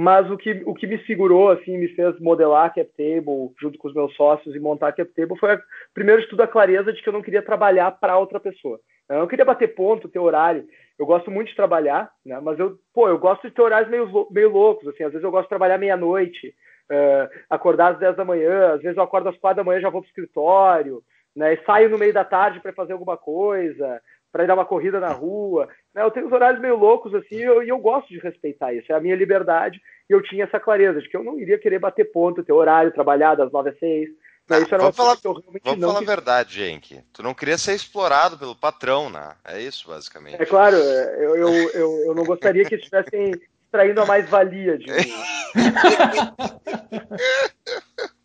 Mas 0.00 0.30
o 0.30 0.36
que, 0.36 0.62
o 0.64 0.74
que 0.74 0.86
me 0.86 1.04
segurou, 1.06 1.50
assim, 1.50 1.76
me 1.76 1.88
fez 1.88 2.20
modelar 2.20 2.66
a 2.66 2.70
CapTable 2.70 3.52
junto 3.60 3.76
com 3.76 3.88
os 3.88 3.94
meus 3.94 4.14
sócios 4.14 4.54
e 4.54 4.60
montar 4.60 4.86
a 4.90 4.92
CapTable 4.92 5.36
foi, 5.36 5.58
primeiro 5.92 6.22
de 6.22 6.28
tudo, 6.28 6.40
a 6.40 6.46
clareza 6.46 6.92
de 6.92 7.02
que 7.02 7.08
eu 7.08 7.12
não 7.12 7.20
queria 7.20 7.42
trabalhar 7.42 7.90
para 7.90 8.16
outra 8.16 8.38
pessoa. 8.38 8.78
Eu 9.08 9.18
não 9.18 9.26
queria 9.26 9.44
bater 9.44 9.74
ponto, 9.74 10.08
ter 10.08 10.20
horário. 10.20 10.64
Eu 10.96 11.04
gosto 11.04 11.32
muito 11.32 11.48
de 11.48 11.56
trabalhar, 11.56 12.08
né? 12.24 12.38
mas 12.40 12.56
eu, 12.60 12.78
pô, 12.94 13.08
eu 13.08 13.18
gosto 13.18 13.48
de 13.48 13.52
ter 13.52 13.60
horários 13.60 13.90
meio, 13.90 14.28
meio 14.30 14.50
loucos, 14.50 14.86
assim. 14.86 15.02
Às 15.02 15.10
vezes 15.10 15.24
eu 15.24 15.32
gosto 15.32 15.46
de 15.46 15.48
trabalhar 15.48 15.78
meia-noite, 15.78 16.54
uh, 16.92 17.28
acordar 17.50 17.94
às 17.94 17.98
10 17.98 18.14
da 18.14 18.24
manhã, 18.24 18.74
às 18.74 18.80
vezes 18.80 18.96
eu 18.96 19.02
acordo 19.02 19.30
às 19.30 19.38
4 19.38 19.56
da 19.56 19.64
manhã 19.64 19.80
já 19.80 19.90
vou 19.90 20.00
para 20.00 20.06
o 20.06 20.10
escritório, 20.10 21.02
né, 21.34 21.56
saio 21.66 21.88
no 21.88 21.98
meio 21.98 22.12
da 22.12 22.24
tarde 22.24 22.60
para 22.60 22.72
fazer 22.72 22.92
alguma 22.92 23.16
coisa, 23.16 24.00
para 24.32 24.44
ir 24.44 24.46
dar 24.46 24.54
uma 24.54 24.64
corrida 24.64 25.00
na 25.00 25.12
rua. 25.12 25.68
Né, 25.94 26.02
eu 26.02 26.10
tenho 26.10 26.26
os 26.26 26.32
horários 26.32 26.60
meio 26.60 26.76
loucos 26.76 27.14
assim 27.14 27.36
e 27.36 27.42
eu, 27.42 27.62
eu, 27.62 27.78
gosto 27.78 28.08
de 28.08 28.18
respeitar 28.18 28.72
isso, 28.72 28.92
é 28.92 28.94
a 28.94 29.00
minha 29.00 29.16
liberdade 29.16 29.80
e 30.08 30.12
eu 30.12 30.22
tinha 30.22 30.44
essa 30.44 30.60
clareza 30.60 31.00
de 31.00 31.08
que 31.08 31.16
eu 31.16 31.24
não 31.24 31.38
iria 31.38 31.58
querer 31.58 31.78
bater 31.78 32.10
ponto, 32.10 32.42
ter 32.42 32.52
horário, 32.52 32.92
trabalhar 32.92 33.34
das 33.34 33.52
9 33.52 33.70
às 33.70 33.78
6. 33.78 34.08
Né, 34.48 34.60
isso 34.60 34.74
era 34.74 34.82
vamos 34.82 34.96
falar, 34.96 35.16
vamos 35.22 35.80
falar 35.80 35.98
a 35.98 36.02
verdade, 36.02 36.54
gente. 36.54 37.04
Tu 37.12 37.22
não 37.22 37.34
queria 37.34 37.58
ser 37.58 37.74
explorado 37.74 38.38
pelo 38.38 38.56
patrão, 38.56 39.10
né? 39.10 39.34
É 39.44 39.60
isso, 39.60 39.88
basicamente. 39.88 40.40
É 40.40 40.46
claro, 40.46 40.76
eu, 40.76 41.36
eu, 41.36 41.70
eu, 41.70 42.04
eu 42.06 42.14
não 42.14 42.24
gostaria 42.24 42.64
que 42.64 42.74
estivessem 42.74 43.32
extraindo 43.68 44.00
a 44.00 44.06
mais-valia 44.06 44.78
de 44.78 44.90
mim. 44.90 45.12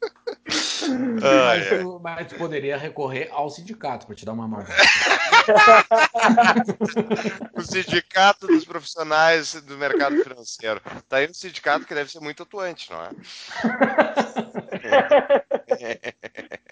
mas, 0.45 1.69
tu, 1.69 1.99
mas, 2.01 2.27
tu, 2.27 2.35
poderia 2.35 2.75
recorrer 2.77 3.29
ao 3.31 3.49
sindicato 3.49 4.05
para 4.05 4.15
te 4.15 4.25
dar 4.25 4.33
uma 4.33 4.45
mão. 4.47 4.59
o 7.55 7.61
sindicato 7.61 8.45
dos 8.47 8.65
profissionais 8.65 9.53
do 9.61 9.77
mercado 9.77 10.21
financeiro. 10.23 10.81
Tá 11.07 11.17
aí 11.17 11.29
um 11.29 11.33
sindicato 11.33 11.85
que 11.85 11.95
deve 11.95 12.11
ser 12.11 12.19
muito 12.19 12.43
atuante, 12.43 12.91
não 12.91 13.01
é? 13.03 13.09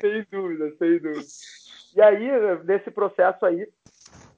sem 0.01 0.27
dúvida, 0.31 0.73
sem 0.77 0.99
dúvida. 0.99 1.25
E 1.95 2.01
aí, 2.01 2.29
nesse 2.65 2.91
processo 2.91 3.45
aí, 3.45 3.65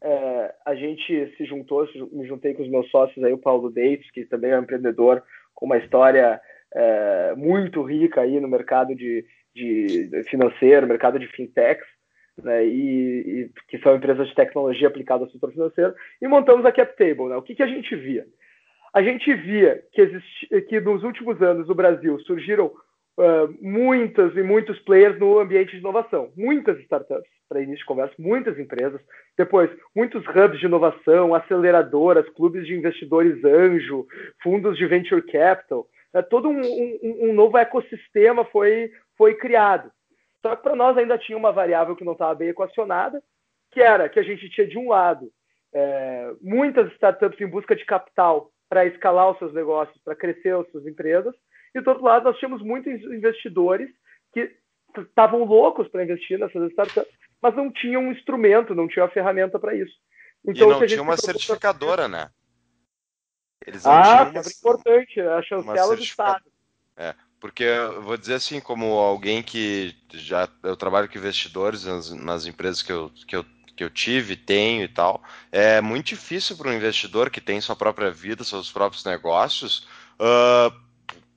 é, 0.01 0.53
a 0.65 0.75
gente 0.75 1.33
se 1.37 1.45
juntou, 1.45 1.87
me 2.11 2.27
juntei 2.27 2.53
com 2.53 2.61
os 2.61 2.69
meus 2.69 2.87
sócios 2.91 3.23
aí, 3.23 3.33
o 3.33 3.37
Paulo 3.37 3.71
Davis, 3.71 4.11
que 4.11 4.25
também 4.25 4.51
é 4.51 4.59
um 4.59 4.63
empreendedor 4.63 5.23
com 5.55 5.65
uma 5.65 5.77
história 5.77 6.39
é, 6.75 7.33
muito 7.35 7.81
rica 7.83 8.21
aí 8.21 8.39
no 8.39 8.47
mercado 8.47 8.95
de, 8.95 9.25
de 9.53 10.23
financeiro, 10.29 10.87
mercado 10.87 11.19
de 11.19 11.27
fintechs, 11.27 11.85
né, 12.41 12.65
e, 12.65 12.69
e, 12.69 13.49
que 13.67 13.77
são 13.79 13.95
empresas 13.95 14.27
de 14.27 14.35
tecnologia 14.35 14.87
aplicada 14.87 15.23
ao 15.23 15.29
setor 15.29 15.51
financeiro, 15.51 15.93
e 16.21 16.27
montamos 16.27 16.65
a 16.65 16.71
CapTable. 16.71 17.29
Né? 17.29 17.35
O 17.35 17.41
que, 17.41 17.55
que 17.55 17.63
a 17.63 17.67
gente 17.67 17.95
via? 17.95 18.25
A 18.93 19.01
gente 19.01 19.33
via 19.33 19.83
que, 19.91 20.01
existi, 20.01 20.61
que 20.67 20.79
nos 20.79 21.03
últimos 21.03 21.41
anos 21.41 21.67
no 21.67 21.75
Brasil 21.75 22.19
surgiram 22.21 22.67
uh, 22.67 23.55
muitas 23.61 24.35
e 24.35 24.43
muitos 24.43 24.79
players 24.79 25.19
no 25.19 25.39
ambiente 25.39 25.71
de 25.71 25.77
inovação, 25.77 26.31
muitas 26.35 26.79
startups, 26.81 27.29
para 27.49 27.61
início 27.61 27.79
de 27.79 27.85
conversa, 27.85 28.13
muitas 28.17 28.57
empresas, 28.57 29.01
depois 29.37 29.69
muitos 29.95 30.23
hubs 30.27 30.59
de 30.59 30.65
inovação, 30.65 31.35
aceleradoras, 31.35 32.27
clubes 32.29 32.65
de 32.65 32.73
investidores 32.73 33.43
anjo, 33.43 34.07
fundos 34.41 34.77
de 34.77 34.85
venture 34.85 35.21
capital, 35.21 35.87
uh, 36.13 36.23
todo 36.29 36.49
um, 36.49 36.61
um, 36.61 37.29
um 37.29 37.33
novo 37.33 37.57
ecossistema 37.57 38.45
foi, 38.45 38.91
foi 39.17 39.35
criado. 39.35 39.91
Só 40.41 40.55
que 40.55 40.63
para 40.63 40.75
nós 40.75 40.97
ainda 40.97 41.17
tinha 41.17 41.37
uma 41.37 41.51
variável 41.51 41.95
que 41.95 42.03
não 42.03 42.13
estava 42.13 42.35
bem 42.35 42.49
equacionada, 42.49 43.21
que 43.71 43.81
era 43.81 44.09
que 44.09 44.19
a 44.19 44.23
gente 44.23 44.49
tinha 44.49 44.67
de 44.67 44.77
um 44.77 44.89
lado 44.89 45.31
é, 45.73 46.31
muitas 46.41 46.91
startups 46.93 47.39
em 47.41 47.47
busca 47.47 47.75
de 47.75 47.85
capital 47.85 48.51
para 48.69 48.85
escalar 48.85 49.31
os 49.31 49.37
seus 49.37 49.53
negócios, 49.53 49.97
para 50.03 50.15
crescer 50.15 50.55
as 50.55 50.69
suas 50.71 50.85
empresas, 50.85 51.33
e 51.75 51.81
do 51.81 51.89
outro 51.89 52.05
lado, 52.05 52.25
nós 52.25 52.37
tínhamos 52.37 52.61
muitos 52.61 52.93
investidores 52.93 53.89
que 54.31 54.51
estavam 54.97 55.43
loucos 55.43 55.87
para 55.87 56.03
investir 56.03 56.37
nessas 56.37 56.69
startups, 56.71 57.11
mas 57.41 57.55
não 57.55 57.71
tinham 57.71 58.03
um 58.03 58.11
instrumento, 58.11 58.75
não 58.75 58.87
tinham 58.87 59.07
a 59.07 59.09
ferramenta 59.09 59.57
para 59.57 59.75
isso. 59.75 59.93
Então, 60.45 60.69
e 60.69 60.71
não 60.71 60.85
tinha 60.85 61.01
uma 61.01 61.17
certificadora, 61.17 62.07
né? 62.07 62.29
Eles 63.65 63.85
ah, 63.85 64.29
uma... 64.29 64.39
é 64.39 64.41
importante, 64.41 65.21
a 65.21 65.41
chancela 65.41 65.95
do 65.95 66.03
Estado. 66.03 66.43
É, 66.95 67.15
porque 67.39 67.63
eu 67.63 68.01
vou 68.01 68.17
dizer 68.17 68.35
assim, 68.35 68.59
como 68.59 68.85
alguém 68.85 69.41
que 69.41 69.95
já 70.13 70.47
eu 70.61 70.75
trabalho 70.75 71.09
com 71.09 71.17
investidores 71.17 71.85
nas, 71.85 72.11
nas 72.11 72.45
empresas 72.45 72.81
que 72.81 72.91
eu, 72.91 73.11
que 73.27 73.35
eu 73.35 73.45
que 73.75 73.83
eu 73.83 73.89
tive, 73.89 74.35
tenho 74.35 74.83
e 74.83 74.87
tal, 74.87 75.23
é 75.51 75.81
muito 75.81 76.07
difícil 76.07 76.55
para 76.55 76.69
um 76.69 76.73
investidor 76.73 77.29
que 77.29 77.41
tem 77.41 77.59
sua 77.59 77.75
própria 77.75 78.11
vida, 78.11 78.43
seus 78.43 78.71
próprios 78.71 79.03
negócios, 79.03 79.87
uh, 80.19 80.71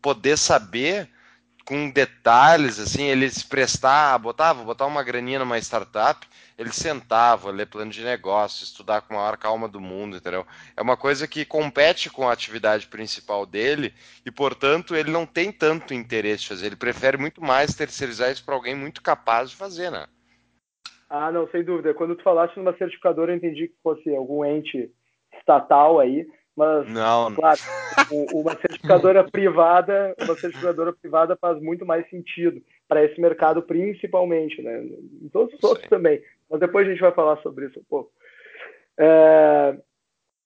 poder 0.03 0.37
saber 0.37 1.09
com 1.66 1.90
detalhes, 1.90 2.79
assim, 2.79 3.02
ele 3.09 3.29
se 3.29 3.44
prestar, 3.44 4.16
botar, 4.18 4.52
vou 4.52 4.64
botar 4.64 4.87
uma 4.87 5.02
graninha 5.02 5.40
numa 5.40 5.59
startup, 5.59 6.24
ele 6.57 6.72
sentava, 6.72 7.50
ler 7.50 7.66
plano 7.66 7.90
de 7.90 8.05
negócio, 8.05 8.62
estudar 8.62 9.00
com 9.00 9.14
a 9.14 9.16
maior 9.16 9.37
calma 9.37 9.68
do 9.68 9.81
mundo, 9.81 10.16
entendeu? 10.16 10.46
É 10.76 10.81
uma 10.81 10.96
coisa 10.96 11.26
que 11.26 11.44
compete 11.44 12.09
com 12.09 12.29
a 12.29 12.33
atividade 12.33 12.87
principal 12.87 13.44
dele 13.44 13.92
e, 14.24 14.31
portanto, 14.31 14.94
ele 14.94 15.11
não 15.11 15.26
tem 15.26 15.50
tanto 15.50 15.92
interesse 15.92 16.44
de 16.44 16.48
fazer, 16.48 16.66
ele 16.66 16.76
prefere 16.76 17.16
muito 17.16 17.42
mais 17.42 17.74
terceirizar 17.74 18.31
isso 18.31 18.44
para 18.44 18.55
alguém 18.55 18.76
muito 18.76 19.02
capaz 19.02 19.50
de 19.50 19.57
fazer, 19.57 19.90
né? 19.90 20.07
Ah, 21.11 21.33
não, 21.33 21.48
sem 21.48 21.64
dúvida. 21.64 21.94
Quando 21.94 22.14
tu 22.14 22.22
falaste 22.22 22.57
numa 22.57 22.76
certificadora, 22.76 23.33
eu 23.33 23.37
entendi 23.37 23.68
que 23.68 23.76
fosse 23.83 24.14
algum 24.14 24.44
ente 24.44 24.90
estatal 25.37 25.98
aí, 25.98 26.26
mas, 26.57 26.88
não, 26.88 27.35
claro, 27.35 27.61
uma 28.33 28.57
certificadora 28.57 29.23
privada, 29.31 30.14
uma 30.23 30.35
certificadora 30.35 30.92
privada 30.92 31.37
faz 31.37 31.61
muito 31.61 31.85
mais 31.85 32.09
sentido 32.09 32.62
para 32.88 33.05
esse 33.05 33.21
mercado 33.21 33.61
principalmente, 33.62 34.62
né? 34.62 34.83
Em 35.23 35.29
todos 35.29 35.53
os 35.53 35.62
outros 35.62 35.88
também. 35.88 36.23
Mas 36.49 36.61
depois 36.61 36.87
a 36.87 36.90
gente 36.90 37.01
vai 37.01 37.12
falar 37.12 37.37
sobre 37.42 37.66
isso 37.66 37.79
um 37.79 37.85
pouco. 37.85 38.11
É... 38.99 39.77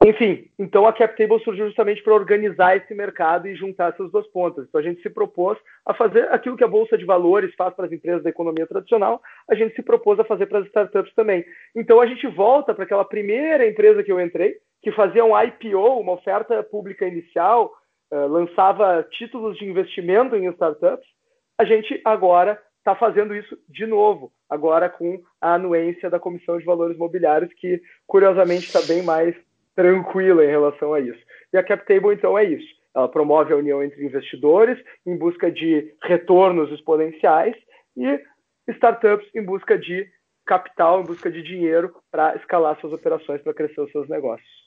Enfim, 0.02 0.50
então 0.58 0.86
a 0.86 0.94
CapTable 0.94 1.44
surgiu 1.44 1.66
justamente 1.66 2.02
para 2.02 2.14
organizar 2.14 2.74
esse 2.74 2.94
mercado 2.94 3.46
e 3.46 3.54
juntar 3.54 3.92
essas 3.92 4.10
duas 4.10 4.26
pontas. 4.28 4.66
Então 4.66 4.80
a 4.80 4.82
gente 4.82 5.02
se 5.02 5.10
propôs 5.10 5.58
a 5.84 5.92
fazer 5.92 6.26
aquilo 6.32 6.56
que 6.56 6.64
a 6.64 6.68
Bolsa 6.68 6.96
de 6.96 7.04
Valores 7.04 7.54
faz 7.54 7.74
para 7.74 7.84
as 7.84 7.92
empresas 7.92 8.22
da 8.22 8.30
economia 8.30 8.66
tradicional, 8.66 9.20
a 9.46 9.54
gente 9.54 9.74
se 9.76 9.82
propôs 9.82 10.18
a 10.18 10.24
fazer 10.24 10.46
para 10.46 10.60
as 10.60 10.66
startups 10.66 11.14
também. 11.14 11.44
Então 11.76 12.00
a 12.00 12.06
gente 12.06 12.26
volta 12.28 12.74
para 12.74 12.84
aquela 12.84 13.04
primeira 13.04 13.68
empresa 13.68 14.02
que 14.02 14.10
eu 14.10 14.18
entrei, 14.18 14.56
que 14.82 14.92
fazia 14.92 15.24
um 15.24 15.38
IPO, 15.38 16.00
uma 16.00 16.12
oferta 16.12 16.62
pública 16.62 17.06
inicial, 17.06 17.72
uh, 18.12 18.26
lançava 18.26 19.06
títulos 19.10 19.56
de 19.58 19.64
investimento 19.64 20.36
em 20.36 20.48
startups, 20.50 21.06
a 21.58 21.64
gente 21.64 22.00
agora 22.04 22.60
está 22.78 22.94
fazendo 22.94 23.34
isso 23.34 23.56
de 23.68 23.86
novo, 23.86 24.32
agora 24.48 24.88
com 24.88 25.22
a 25.40 25.54
anuência 25.54 26.08
da 26.08 26.18
Comissão 26.18 26.58
de 26.58 26.64
Valores 26.64 26.96
Mobiliários, 26.96 27.52
que 27.54 27.80
curiosamente 28.06 28.66
está 28.66 28.80
bem 28.82 29.02
mais 29.02 29.36
tranquila 29.76 30.44
em 30.44 30.48
relação 30.48 30.94
a 30.94 31.00
isso. 31.00 31.20
E 31.52 31.58
a 31.58 31.62
CapTable, 31.62 32.14
então, 32.14 32.38
é 32.38 32.44
isso. 32.44 32.68
Ela 32.94 33.08
promove 33.08 33.52
a 33.52 33.56
união 33.56 33.82
entre 33.82 34.04
investidores 34.04 34.78
em 35.06 35.16
busca 35.16 35.50
de 35.50 35.94
retornos 36.02 36.72
exponenciais 36.72 37.54
e 37.96 38.20
startups 38.68 39.28
em 39.34 39.44
busca 39.44 39.78
de 39.78 40.08
capital, 40.46 41.00
em 41.00 41.04
busca 41.04 41.30
de 41.30 41.42
dinheiro 41.42 41.94
para 42.10 42.34
escalar 42.36 42.78
suas 42.80 42.92
operações, 42.92 43.40
para 43.42 43.54
crescer 43.54 43.80
os 43.80 43.92
seus 43.92 44.08
negócios. 44.08 44.59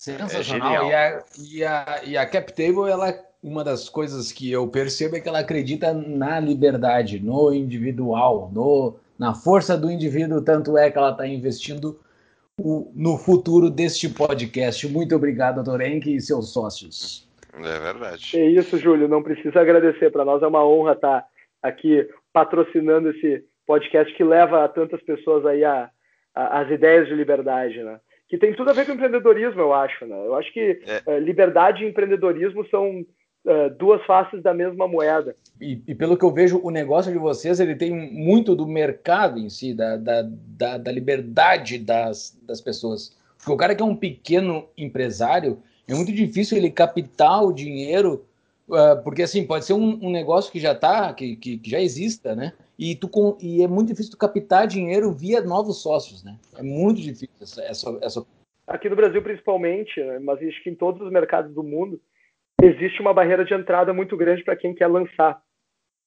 Sensacional. 0.00 0.84
É 0.84 0.88
e, 0.88 0.94
a, 0.94 1.24
e, 1.38 1.64
a, 1.64 2.00
e 2.06 2.16
a 2.16 2.26
CapTable, 2.26 2.90
ela, 2.90 3.12
uma 3.42 3.62
das 3.62 3.86
coisas 3.86 4.32
que 4.32 4.50
eu 4.50 4.66
percebo 4.66 5.16
é 5.16 5.20
que 5.20 5.28
ela 5.28 5.40
acredita 5.40 5.92
na 5.92 6.40
liberdade, 6.40 7.20
no 7.20 7.52
individual, 7.52 8.50
no, 8.50 8.96
na 9.18 9.34
força 9.34 9.76
do 9.76 9.90
indivíduo, 9.90 10.42
tanto 10.42 10.78
é 10.78 10.90
que 10.90 10.96
ela 10.96 11.10
está 11.10 11.26
investindo 11.26 12.00
o, 12.58 12.90
no 12.94 13.18
futuro 13.18 13.68
deste 13.68 14.08
podcast. 14.08 14.88
Muito 14.88 15.14
obrigado, 15.14 15.56
doutor 15.56 15.82
Enke 15.82 16.16
e 16.16 16.20
seus 16.22 16.50
sócios. 16.50 17.28
É 17.58 17.78
verdade. 17.78 18.40
É 18.40 18.46
isso, 18.46 18.78
Júlio. 18.78 19.06
Não 19.06 19.22
precisa 19.22 19.60
agradecer. 19.60 20.10
Para 20.10 20.24
nós 20.24 20.42
é 20.42 20.46
uma 20.46 20.66
honra 20.66 20.92
estar 20.92 21.26
aqui 21.62 22.08
patrocinando 22.32 23.10
esse 23.10 23.44
podcast 23.66 24.16
que 24.16 24.24
leva 24.24 24.64
a 24.64 24.68
tantas 24.68 25.02
pessoas 25.02 25.44
aí 25.44 25.62
a, 25.62 25.90
a, 26.34 26.62
as 26.62 26.70
ideias 26.70 27.06
de 27.06 27.14
liberdade, 27.14 27.82
né? 27.82 28.00
Que 28.30 28.38
tem 28.38 28.54
tudo 28.54 28.70
a 28.70 28.72
ver 28.72 28.86
com 28.86 28.92
empreendedorismo, 28.92 29.60
eu 29.60 29.74
acho. 29.74 30.06
Né? 30.06 30.16
Eu 30.24 30.36
acho 30.36 30.52
que 30.52 30.80
é. 30.86 31.02
uh, 31.04 31.18
liberdade 31.18 31.82
e 31.82 31.88
empreendedorismo 31.88 32.64
são 32.68 33.00
uh, 33.00 33.70
duas 33.76 34.00
faces 34.06 34.40
da 34.40 34.54
mesma 34.54 34.86
moeda. 34.86 35.34
E, 35.60 35.82
e, 35.84 35.94
pelo 35.96 36.16
que 36.16 36.24
eu 36.24 36.30
vejo, 36.30 36.60
o 36.62 36.70
negócio 36.70 37.10
de 37.10 37.18
vocês 37.18 37.58
ele 37.58 37.74
tem 37.74 37.90
muito 37.90 38.54
do 38.54 38.68
mercado 38.68 39.40
em 39.40 39.50
si, 39.50 39.74
da, 39.74 39.96
da, 39.96 40.22
da, 40.22 40.78
da 40.78 40.92
liberdade 40.92 41.76
das, 41.76 42.38
das 42.46 42.60
pessoas. 42.60 43.18
Porque 43.36 43.50
o 43.50 43.56
cara 43.56 43.74
que 43.74 43.82
é 43.82 43.86
um 43.86 43.96
pequeno 43.96 44.68
empresário, 44.78 45.60
é 45.88 45.94
muito 45.94 46.12
difícil 46.12 46.56
ele 46.56 46.70
captar 46.70 47.42
o 47.42 47.52
dinheiro, 47.52 48.24
uh, 48.68 49.02
porque 49.02 49.24
assim, 49.24 49.44
pode 49.44 49.64
ser 49.64 49.72
um, 49.72 49.98
um 50.00 50.10
negócio 50.10 50.52
que 50.52 50.60
já 50.60 50.72
tá, 50.72 51.12
que, 51.12 51.34
que, 51.34 51.58
que 51.58 51.68
já 51.68 51.80
exista, 51.80 52.36
né? 52.36 52.52
E, 52.80 52.96
tu, 52.96 53.36
e 53.42 53.62
é 53.62 53.68
muito 53.68 53.88
difícil 53.88 54.10
tu 54.10 54.16
captar 54.16 54.66
dinheiro 54.66 55.12
via 55.12 55.42
novos 55.42 55.82
sócios, 55.82 56.24
né? 56.24 56.34
É 56.56 56.62
muito 56.62 56.98
difícil 56.98 57.28
essa, 57.38 57.62
essa, 57.62 57.98
essa... 58.00 58.26
Aqui 58.66 58.88
no 58.88 58.96
Brasil, 58.96 59.20
principalmente, 59.20 60.02
né? 60.02 60.18
mas 60.18 60.40
acho 60.42 60.62
que 60.62 60.70
em 60.70 60.74
todos 60.74 61.02
os 61.02 61.12
mercados 61.12 61.52
do 61.52 61.62
mundo, 61.62 62.00
existe 62.62 63.02
uma 63.02 63.12
barreira 63.12 63.44
de 63.44 63.52
entrada 63.52 63.92
muito 63.92 64.16
grande 64.16 64.42
para 64.42 64.56
quem 64.56 64.74
quer 64.74 64.86
lançar 64.86 65.42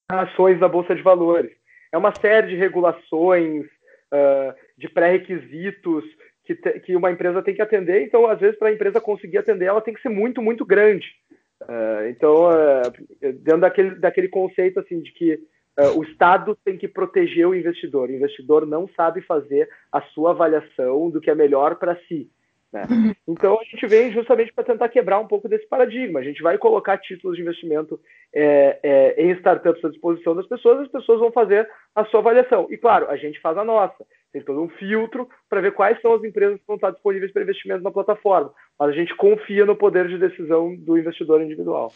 ações 0.09 0.59
na 0.59 0.67
Bolsa 0.67 0.95
de 0.95 1.03
Valores. 1.03 1.51
É 1.91 1.97
uma 1.97 2.11
série 2.19 2.47
de 2.47 2.55
regulações, 2.55 3.65
uh, 4.11 4.53
de 4.75 4.89
pré-requisitos 4.89 6.03
que, 6.43 6.55
que 6.55 6.95
uma 6.95 7.11
empresa 7.11 7.43
tem 7.43 7.53
que 7.53 7.61
atender. 7.61 8.01
Então, 8.01 8.25
às 8.25 8.39
vezes, 8.39 8.57
para 8.57 8.69
a 8.69 8.73
empresa 8.73 8.99
conseguir 8.99 9.37
atender, 9.37 9.65
ela 9.65 9.81
tem 9.81 9.93
que 9.93 10.01
ser 10.01 10.09
muito, 10.09 10.41
muito 10.41 10.65
grande. 10.65 11.05
Uh, 11.61 12.09
então, 12.09 12.49
uh, 12.49 12.91
dentro 13.21 13.61
daquele, 13.61 13.95
daquele 13.95 14.27
conceito 14.27 14.79
assim 14.79 14.99
de 14.99 15.11
que 15.11 15.39
uh, 15.79 15.97
o 15.97 16.03
Estado 16.03 16.57
tem 16.63 16.77
que 16.77 16.87
proteger 16.87 17.47
o 17.47 17.55
investidor. 17.55 18.09
O 18.09 18.13
investidor 18.13 18.65
não 18.65 18.87
sabe 18.95 19.21
fazer 19.21 19.69
a 19.91 20.01
sua 20.01 20.31
avaliação 20.31 21.09
do 21.09 21.21
que 21.21 21.29
é 21.29 21.35
melhor 21.35 21.75
para 21.75 21.95
si. 22.07 22.29
Né? 22.73 22.87
Uhum. 22.89 23.13
Então 23.27 23.59
a 23.59 23.63
gente 23.63 23.85
vem 23.85 24.11
justamente 24.11 24.51
para 24.51 24.63
tentar 24.63 24.89
quebrar 24.89 25.19
um 25.19 25.27
pouco 25.27 25.47
desse 25.47 25.67
paradigma. 25.67 26.19
A 26.19 26.23
gente 26.23 26.41
vai 26.41 26.57
colocar 26.57 26.97
títulos 26.97 27.37
de 27.37 27.43
investimento 27.43 27.99
é, 28.33 28.79
é, 28.81 29.23
em 29.23 29.29
startups 29.33 29.85
à 29.85 29.89
disposição 29.89 30.35
das 30.35 30.47
pessoas, 30.47 30.79
as 30.79 30.87
pessoas 30.87 31.19
vão 31.19 31.31
fazer 31.31 31.69
a 31.95 32.03
sua 32.05 32.19
avaliação. 32.19 32.67
E 32.71 32.77
claro, 32.77 33.09
a 33.09 33.15
gente 33.15 33.39
faz 33.39 33.57
a 33.57 33.63
nossa. 33.63 34.03
Tem 34.33 34.41
todo 34.41 34.63
um 34.63 34.69
filtro 34.69 35.29
para 35.47 35.61
ver 35.61 35.73
quais 35.73 36.01
são 36.01 36.15
as 36.15 36.23
empresas 36.23 36.59
que 36.59 36.65
vão 36.65 36.75
estar 36.75 36.89
disponíveis 36.89 37.31
para 37.31 37.43
investimento 37.43 37.83
na 37.83 37.91
plataforma. 37.91 38.51
Mas 38.79 38.89
a 38.89 38.93
gente 38.93 39.15
confia 39.15 39.63
no 39.63 39.75
poder 39.75 40.07
de 40.07 40.17
decisão 40.17 40.75
do 40.75 40.97
investidor 40.97 41.39
individual. 41.39 41.93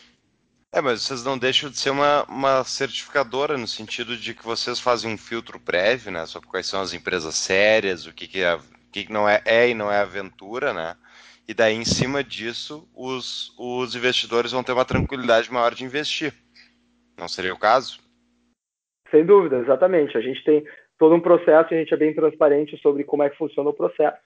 É, 0.77 0.81
mas 0.81 1.01
vocês 1.01 1.25
não 1.25 1.39
deixam 1.39 1.71
de 1.71 1.79
ser 1.79 1.89
uma, 1.89 2.23
uma 2.25 2.63
certificadora 2.63 3.57
no 3.57 3.65
sentido 3.65 4.15
de 4.15 4.35
que 4.35 4.45
vocês 4.45 4.79
fazem 4.79 5.11
um 5.11 5.17
filtro 5.17 5.59
prévio, 5.59 6.11
né, 6.11 6.23
sobre 6.27 6.47
quais 6.47 6.67
são 6.67 6.79
as 6.79 6.93
empresas 6.93 7.33
sérias, 7.33 8.05
o 8.05 8.13
que, 8.13 8.27
que 8.27 8.43
é 8.43 8.59
que 8.91 9.11
não 9.11 9.27
é, 9.27 9.41
é 9.43 9.69
e 9.69 9.73
não 9.73 9.91
é 9.91 10.01
aventura, 10.01 10.73
né? 10.73 10.95
E 11.47 11.53
daí, 11.55 11.73
em 11.73 11.83
cima 11.83 12.23
disso, 12.23 12.87
os, 12.95 13.55
os 13.57 13.95
investidores 13.95 14.51
vão 14.51 14.63
ter 14.63 14.71
uma 14.71 14.85
tranquilidade 14.85 15.51
maior 15.51 15.73
de 15.73 15.83
investir. 15.83 16.31
Não 17.17 17.27
seria 17.27 17.55
o 17.55 17.59
caso? 17.59 17.99
Sem 19.09 19.25
dúvida, 19.25 19.57
exatamente. 19.57 20.15
A 20.15 20.21
gente 20.21 20.43
tem 20.43 20.63
todo 20.99 21.15
um 21.15 21.19
processo, 21.19 21.73
a 21.73 21.77
gente 21.77 21.91
é 21.91 21.97
bem 21.97 22.13
transparente 22.13 22.77
sobre 22.83 23.03
como 23.03 23.23
é 23.23 23.31
que 23.31 23.37
funciona 23.37 23.71
o 23.71 23.73
processo 23.73 24.17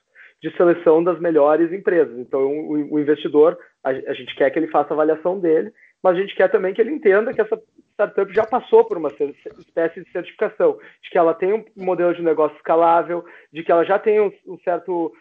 de 0.41 0.51
seleção 0.57 1.03
das 1.03 1.19
melhores 1.19 1.71
empresas. 1.71 2.17
Então, 2.17 2.41
o, 2.41 2.95
o 2.95 2.99
investidor, 2.99 3.57
a, 3.83 3.89
a, 3.89 4.13
gente 4.13 4.35
quer 4.35 4.49
que 4.49 4.57
ele 4.57 4.67
faça 4.67 4.89
a 4.89 4.95
avaliação 4.95 5.39
dele, 5.39 5.71
mas 6.03 6.17
a 6.17 6.19
gente 6.19 6.35
quer 6.35 6.49
também 6.49 6.73
que 6.73 6.81
ele 6.81 6.91
entenda 6.91 7.33
que 7.33 7.41
essa 7.41 7.61
startup 7.93 8.33
já 8.33 8.45
passou 8.45 8.83
por 8.85 8.97
uma 8.97 9.09
espécie 9.09 10.03
de 10.03 10.11
certificação, 10.11 10.77
de 11.01 11.09
que 11.09 11.17
ela 11.17 11.33
tem 11.33 11.53
um 11.53 11.63
modelo 11.77 12.13
de 12.13 12.21
negócio 12.21 12.57
escalável, 12.57 13.23
de 13.51 13.63
que 13.63 13.71
ela 13.71 13.85
já 13.85 13.99
tem 13.99 14.19
um, 14.19 14.31
certo, 14.63 15.13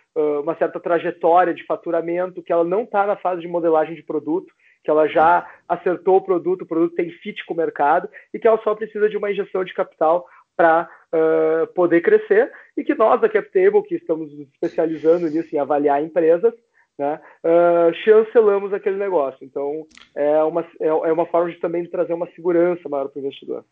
uma 0.42 0.54
certa 0.56 0.80
trajetória 0.80 1.52
de 1.52 1.64
faturamento, 1.66 2.42
que 2.42 2.52
ela 2.52 2.64
não 2.64 2.84
está 2.84 3.06
na 3.06 3.16
fase 3.16 3.42
de 3.42 3.48
modelagem 3.48 3.94
de 3.94 4.02
produto, 4.02 4.52
que 4.82 4.90
ela 4.90 5.06
já 5.06 5.46
acertou 5.68 6.16
o 6.16 6.22
produto, 6.22 6.62
o 6.62 6.66
produto 6.66 6.94
tem 6.94 7.10
fit 7.10 7.44
com 7.44 7.52
o 7.52 7.56
mercado 7.56 8.08
e 8.32 8.38
que 8.38 8.48
ela 8.48 8.60
só 8.62 8.74
precisa 8.74 9.08
de 9.08 9.16
uma 9.16 9.30
injeção 9.30 9.62
de 9.62 9.74
capital 9.74 10.26
para 10.56 10.88
uh, 11.12 11.66
poder 11.74 12.00
crescer 12.00 12.50
e 12.76 12.84
que 12.84 12.94
nós 12.94 13.20
da 13.20 13.28
CapTable, 13.28 13.82
que 13.82 13.94
estamos 13.94 14.32
especializando 14.32 15.28
nisso 15.28 15.54
em 15.54 15.58
avaliar 15.58 16.02
empresas, 16.02 16.52
né, 17.00 17.18
uh, 17.42 17.94
chancelamos 18.04 18.74
aquele 18.74 18.98
negócio. 18.98 19.38
Então, 19.40 19.86
é 20.14 20.44
uma, 20.44 20.60
é, 20.78 20.86
é 20.86 21.12
uma 21.12 21.24
forma 21.24 21.50
de 21.50 21.58
também 21.58 21.86
trazer 21.86 22.12
uma 22.12 22.30
segurança 22.32 22.86
maior 22.90 23.08
para 23.08 23.18
o 23.18 23.22
investidor. 23.24 23.64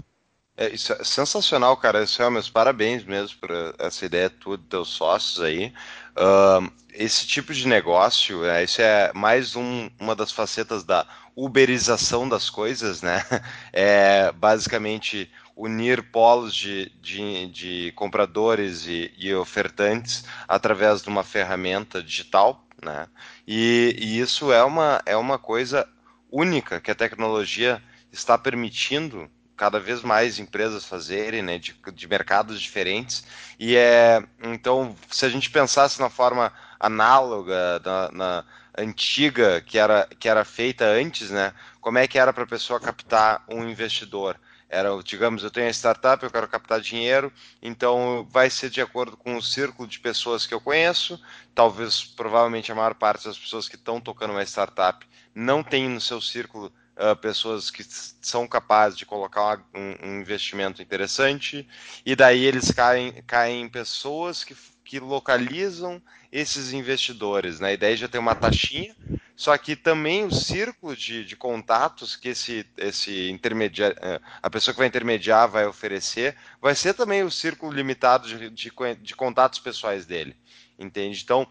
É, 0.56 0.70
isso 0.70 0.94
é 0.94 1.04
sensacional, 1.04 1.76
cara. 1.76 2.02
Isso 2.02 2.22
é 2.22 2.30
meus 2.30 2.48
parabéns 2.48 3.04
mesmo 3.04 3.38
por 3.38 3.50
essa 3.78 4.06
ideia 4.06 4.30
tua 4.30 4.56
dos 4.56 4.66
teus 4.66 4.88
sócios 4.88 5.42
aí. 5.42 5.74
Uh, 6.16 6.72
esse 6.94 7.26
tipo 7.26 7.52
de 7.52 7.68
negócio, 7.68 8.46
é, 8.46 8.64
isso 8.64 8.80
é 8.80 9.12
mais 9.12 9.54
um, 9.54 9.90
uma 10.00 10.16
das 10.16 10.32
facetas 10.32 10.82
da 10.82 11.06
uberização 11.36 12.26
das 12.26 12.48
coisas, 12.48 13.02
né? 13.02 13.22
É 13.74 14.32
basicamente 14.32 15.30
unir 15.54 16.02
polos 16.10 16.54
de, 16.54 16.90
de, 17.00 17.46
de 17.48 17.92
compradores 17.92 18.86
e, 18.86 19.12
e 19.18 19.34
ofertantes 19.34 20.24
através 20.48 21.02
de 21.02 21.08
uma 21.08 21.22
ferramenta 21.22 22.02
digital 22.02 22.64
né? 22.82 23.08
E, 23.46 23.96
e, 23.98 24.20
isso 24.20 24.52
é 24.52 24.62
uma, 24.64 25.02
é 25.04 25.16
uma 25.16 25.38
coisa 25.38 25.88
única 26.30 26.80
que 26.80 26.90
a 26.90 26.94
tecnologia 26.94 27.82
está 28.12 28.36
permitindo 28.38 29.30
cada 29.56 29.80
vez 29.80 30.02
mais 30.02 30.38
empresas 30.38 30.84
fazerem, 30.84 31.42
né, 31.42 31.58
de, 31.58 31.74
de 31.92 32.06
mercados 32.06 32.60
diferentes. 32.60 33.24
E 33.58 33.76
é 33.76 34.22
então, 34.42 34.94
se 35.10 35.26
a 35.26 35.28
gente 35.28 35.50
pensasse 35.50 36.00
na 36.00 36.08
forma 36.08 36.52
análoga, 36.78 37.80
na, 37.84 38.10
na 38.12 38.44
antiga 38.78 39.60
que 39.60 39.76
era, 39.76 40.08
que 40.18 40.28
era 40.28 40.44
feita 40.44 40.84
antes, 40.84 41.30
né, 41.30 41.52
como 41.80 41.98
é 41.98 42.06
que 42.06 42.18
era 42.18 42.32
para 42.32 42.44
a 42.44 42.46
pessoa 42.46 42.78
captar 42.78 43.44
um 43.48 43.68
investidor? 43.68 44.38
Era, 44.68 44.90
digamos, 45.02 45.42
eu 45.42 45.50
tenho 45.50 45.66
a 45.66 45.72
startup, 45.72 46.22
eu 46.22 46.30
quero 46.30 46.46
captar 46.46 46.80
dinheiro, 46.80 47.32
então 47.62 48.26
vai 48.30 48.50
ser 48.50 48.68
de 48.68 48.82
acordo 48.82 49.16
com 49.16 49.36
o 49.36 49.42
círculo 49.42 49.88
de 49.88 49.98
pessoas 49.98 50.46
que 50.46 50.52
eu 50.52 50.60
conheço. 50.60 51.18
Talvez, 51.54 52.04
provavelmente, 52.04 52.70
a 52.70 52.74
maior 52.74 52.94
parte 52.94 53.24
das 53.24 53.38
pessoas 53.38 53.68
que 53.68 53.76
estão 53.76 54.00
tocando 54.00 54.32
uma 54.32 54.44
startup 54.44 55.06
não 55.34 55.62
tem 55.62 55.88
no 55.88 56.00
seu 56.00 56.20
círculo 56.20 56.72
uh, 56.98 57.16
pessoas 57.16 57.70
que 57.70 57.82
são 58.20 58.46
capazes 58.46 58.98
de 58.98 59.06
colocar 59.06 59.64
um, 59.74 60.06
um, 60.06 60.20
investimento 60.20 60.82
interessante, 60.82 61.66
e 62.04 62.16
daí 62.16 62.44
eles 62.44 62.70
caem, 62.70 63.22
caem 63.26 63.62
em 63.62 63.68
pessoas 63.68 64.44
que, 64.44 64.54
que 64.88 64.98
localizam 64.98 66.02
esses 66.32 66.72
investidores. 66.72 67.60
Né? 67.60 67.68
A 67.68 67.72
ideia 67.74 67.92
é 67.92 67.96
já 67.96 68.08
ter 68.08 68.18
uma 68.18 68.34
taxinha 68.34 68.96
só 69.38 69.56
que 69.56 69.76
também 69.76 70.24
o 70.24 70.34
círculo 70.34 70.96
de, 70.96 71.24
de 71.24 71.36
contatos 71.36 72.16
que 72.16 72.30
esse, 72.30 72.66
esse 72.76 73.30
intermediário, 73.30 73.96
eh, 74.00 74.20
a 74.42 74.50
pessoa 74.50 74.74
que 74.74 74.80
vai 74.80 74.88
intermediar 74.88 75.48
vai 75.48 75.64
oferecer, 75.64 76.36
vai 76.60 76.74
ser 76.74 76.92
também 76.92 77.22
o 77.22 77.30
círculo 77.30 77.70
limitado 77.70 78.26
de, 78.26 78.50
de, 78.50 78.72
de 79.00 79.14
contatos 79.14 79.60
pessoais 79.60 80.04
dele. 80.04 80.34
Entende? 80.76 81.22
Então, 81.22 81.46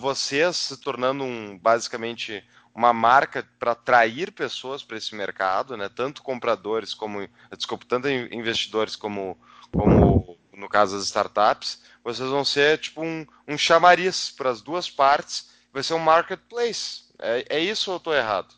vocês 0.00 0.56
se 0.56 0.76
tornando 0.78 1.22
um, 1.22 1.56
basicamente 1.56 2.42
uma 2.74 2.92
marca 2.92 3.48
para 3.60 3.72
atrair 3.72 4.32
pessoas 4.32 4.82
para 4.82 4.96
esse 4.96 5.14
mercado, 5.14 5.76
né? 5.76 5.88
tanto 5.88 6.24
compradores 6.24 6.94
como, 6.94 7.28
desculpa, 7.56 7.84
tanto 7.88 8.08
investidores 8.08 8.96
como, 8.96 9.38
como 9.70 10.36
no 10.52 10.68
caso 10.68 10.96
das 10.96 11.06
startups, 11.06 11.80
vocês 12.04 12.28
vão 12.28 12.44
ser 12.44 12.78
tipo 12.78 13.02
um, 13.02 13.26
um 13.46 13.58
chamariz 13.58 14.30
para 14.30 14.50
as 14.50 14.62
duas 14.62 14.90
partes, 14.90 15.50
vai 15.72 15.82
ser 15.82 15.94
um 15.94 15.98
marketplace, 15.98 17.10
é, 17.20 17.56
é 17.56 17.60
isso 17.60 17.90
ou 17.90 17.96
eu 17.96 17.98
estou 17.98 18.14
errado? 18.14 18.48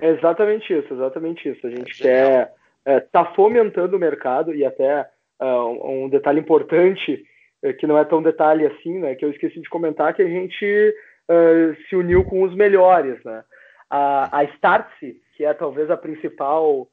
É 0.00 0.08
exatamente 0.10 0.72
isso, 0.72 0.94
exatamente 0.94 1.48
isso. 1.48 1.66
A 1.66 1.70
gente 1.70 2.00
é 2.00 2.02
quer 2.02 2.54
é, 2.84 3.00
tá 3.00 3.24
fomentando 3.34 3.96
o 3.96 4.00
mercado 4.00 4.54
e 4.54 4.64
até 4.64 5.08
uh, 5.40 6.04
um 6.04 6.08
detalhe 6.08 6.40
importante 6.40 7.24
é, 7.62 7.72
que 7.72 7.86
não 7.86 7.98
é 7.98 8.04
tão 8.04 8.22
detalhe 8.22 8.66
assim, 8.66 8.98
né? 8.98 9.14
Que 9.14 9.24
eu 9.24 9.30
esqueci 9.30 9.60
de 9.60 9.68
comentar 9.68 10.14
que 10.14 10.22
a 10.22 10.28
gente 10.28 10.94
uh, 11.28 11.76
se 11.88 11.96
uniu 11.96 12.24
com 12.24 12.42
os 12.42 12.54
melhores, 12.54 13.22
né? 13.24 13.44
A, 13.90 14.38
a 14.38 14.44
Startse, 14.44 15.20
que 15.36 15.44
é 15.44 15.52
talvez 15.52 15.90
a 15.90 15.96
principal 15.96 16.82
uh, 16.82 16.88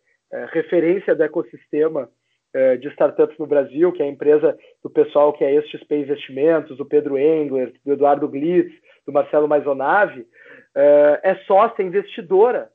referência 0.52 1.16
do 1.16 1.24
ecossistema 1.24 2.10
uh, 2.56 2.78
de 2.78 2.88
startups 2.88 3.38
no 3.38 3.46
Brasil, 3.46 3.92
que 3.92 4.02
é 4.02 4.06
a 4.06 4.10
empresa 4.10 4.58
do 4.82 4.90
pessoal 4.90 5.34
que 5.34 5.44
é 5.44 5.62
XP 5.62 5.98
Investimentos, 5.98 6.78
do 6.78 6.86
Pedro 6.86 7.18
Engler, 7.18 7.74
do 7.86 7.94
Eduardo 7.94 8.28
Glitz, 8.28 8.74
do 9.06 9.14
Marcelo 9.14 9.48
Maisonave, 9.48 10.26
é, 10.76 11.20
é 11.24 11.36
sócia 11.46 11.84
investidora 11.84 12.70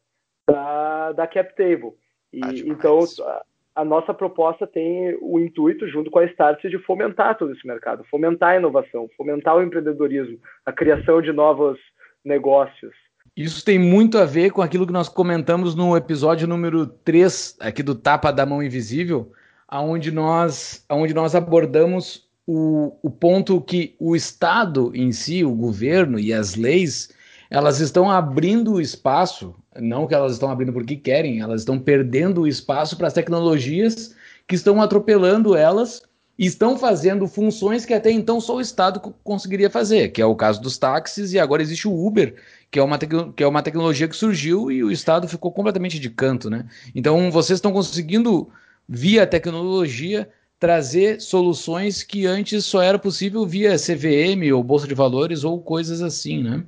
da, 0.48 1.12
da 1.12 1.26
CapTable. 1.26 1.92
E, 2.32 2.40
ah, 2.42 2.52
então, 2.66 3.00
a, 3.20 3.42
a, 3.76 3.84
nossa 3.84 4.14
proposta 4.14 4.66
tem 4.66 5.18
o 5.20 5.38
intuito, 5.38 5.88
junto 5.88 6.10
com 6.10 6.18
a 6.18 6.24
Startse, 6.26 6.70
de 6.70 6.78
fomentar 6.78 7.36
todo 7.36 7.52
esse 7.52 7.66
mercado, 7.66 8.04
fomentar 8.04 8.50
a 8.50 8.56
inovação, 8.56 9.08
fomentar 9.16 9.56
o 9.56 9.62
empreendedorismo, 9.62 10.38
a 10.64 10.72
criação 10.72 11.20
de 11.20 11.32
novos 11.32 11.78
negócios. 12.24 12.94
Isso 13.36 13.64
tem 13.64 13.78
muito 13.78 14.18
a 14.18 14.24
ver 14.24 14.50
com 14.50 14.62
aquilo 14.62 14.86
que 14.86 14.92
nós 14.92 15.08
comentamos 15.08 15.74
no 15.74 15.96
episódio 15.96 16.48
número 16.48 16.86
3 16.86 17.58
aqui 17.60 17.82
do 17.82 17.94
Tapa 17.94 18.32
da 18.32 18.44
Mão 18.44 18.62
Invisível, 18.62 19.32
aonde 19.70 20.10
nós, 20.10 20.84
aonde 20.88 21.14
nós 21.14 21.34
abordamos 21.36 22.28
o, 22.46 22.92
o 23.02 23.08
ponto 23.08 23.60
que 23.60 23.94
o 24.00 24.16
Estado 24.16 24.90
em 24.94 25.12
si, 25.12 25.44
o 25.44 25.54
governo 25.54 26.18
e 26.18 26.32
as 26.32 26.56
leis, 26.56 27.10
elas 27.48 27.78
estão 27.78 28.10
abrindo 28.10 28.74
o 28.74 28.80
espaço, 28.80 29.54
não 29.80 30.06
que 30.06 30.14
elas 30.14 30.32
estão 30.32 30.50
abrindo 30.50 30.72
porque 30.72 30.96
querem, 30.96 31.40
elas 31.40 31.60
estão 31.60 31.78
perdendo 31.78 32.42
o 32.42 32.48
espaço 32.48 32.96
para 32.96 33.06
as 33.06 33.12
tecnologias 33.12 34.14
que 34.48 34.56
estão 34.56 34.82
atropelando 34.82 35.56
elas 35.56 36.02
e 36.36 36.46
estão 36.46 36.76
fazendo 36.76 37.28
funções 37.28 37.84
que 37.84 37.94
até 37.94 38.10
então 38.10 38.40
só 38.40 38.56
o 38.56 38.60
Estado 38.60 38.98
conseguiria 39.22 39.70
fazer, 39.70 40.08
que 40.08 40.22
é 40.22 40.26
o 40.26 40.34
caso 40.34 40.60
dos 40.60 40.78
táxis, 40.78 41.32
e 41.32 41.38
agora 41.38 41.62
existe 41.62 41.86
o 41.86 42.06
Uber, 42.06 42.34
que 42.70 42.78
é 42.78 42.82
uma, 42.82 42.98
que 42.98 43.44
é 43.44 43.46
uma 43.46 43.62
tecnologia 43.62 44.08
que 44.08 44.16
surgiu 44.16 44.70
e 44.72 44.82
o 44.82 44.90
Estado 44.90 45.28
ficou 45.28 45.52
completamente 45.52 46.00
de 46.00 46.10
canto, 46.10 46.48
né? 46.48 46.66
Então 46.94 47.30
vocês 47.30 47.58
estão 47.58 47.72
conseguindo, 47.72 48.48
via 48.92 49.24
tecnologia, 49.24 50.28
trazer 50.58 51.20
soluções 51.20 52.02
que 52.02 52.26
antes 52.26 52.64
só 52.64 52.82
era 52.82 52.98
possível 52.98 53.46
via 53.46 53.76
CVM 53.76 54.52
ou 54.52 54.64
Bolsa 54.64 54.88
de 54.88 54.94
Valores 54.94 55.44
ou 55.44 55.62
coisas 55.62 56.02
assim, 56.02 56.42
né? 56.42 56.64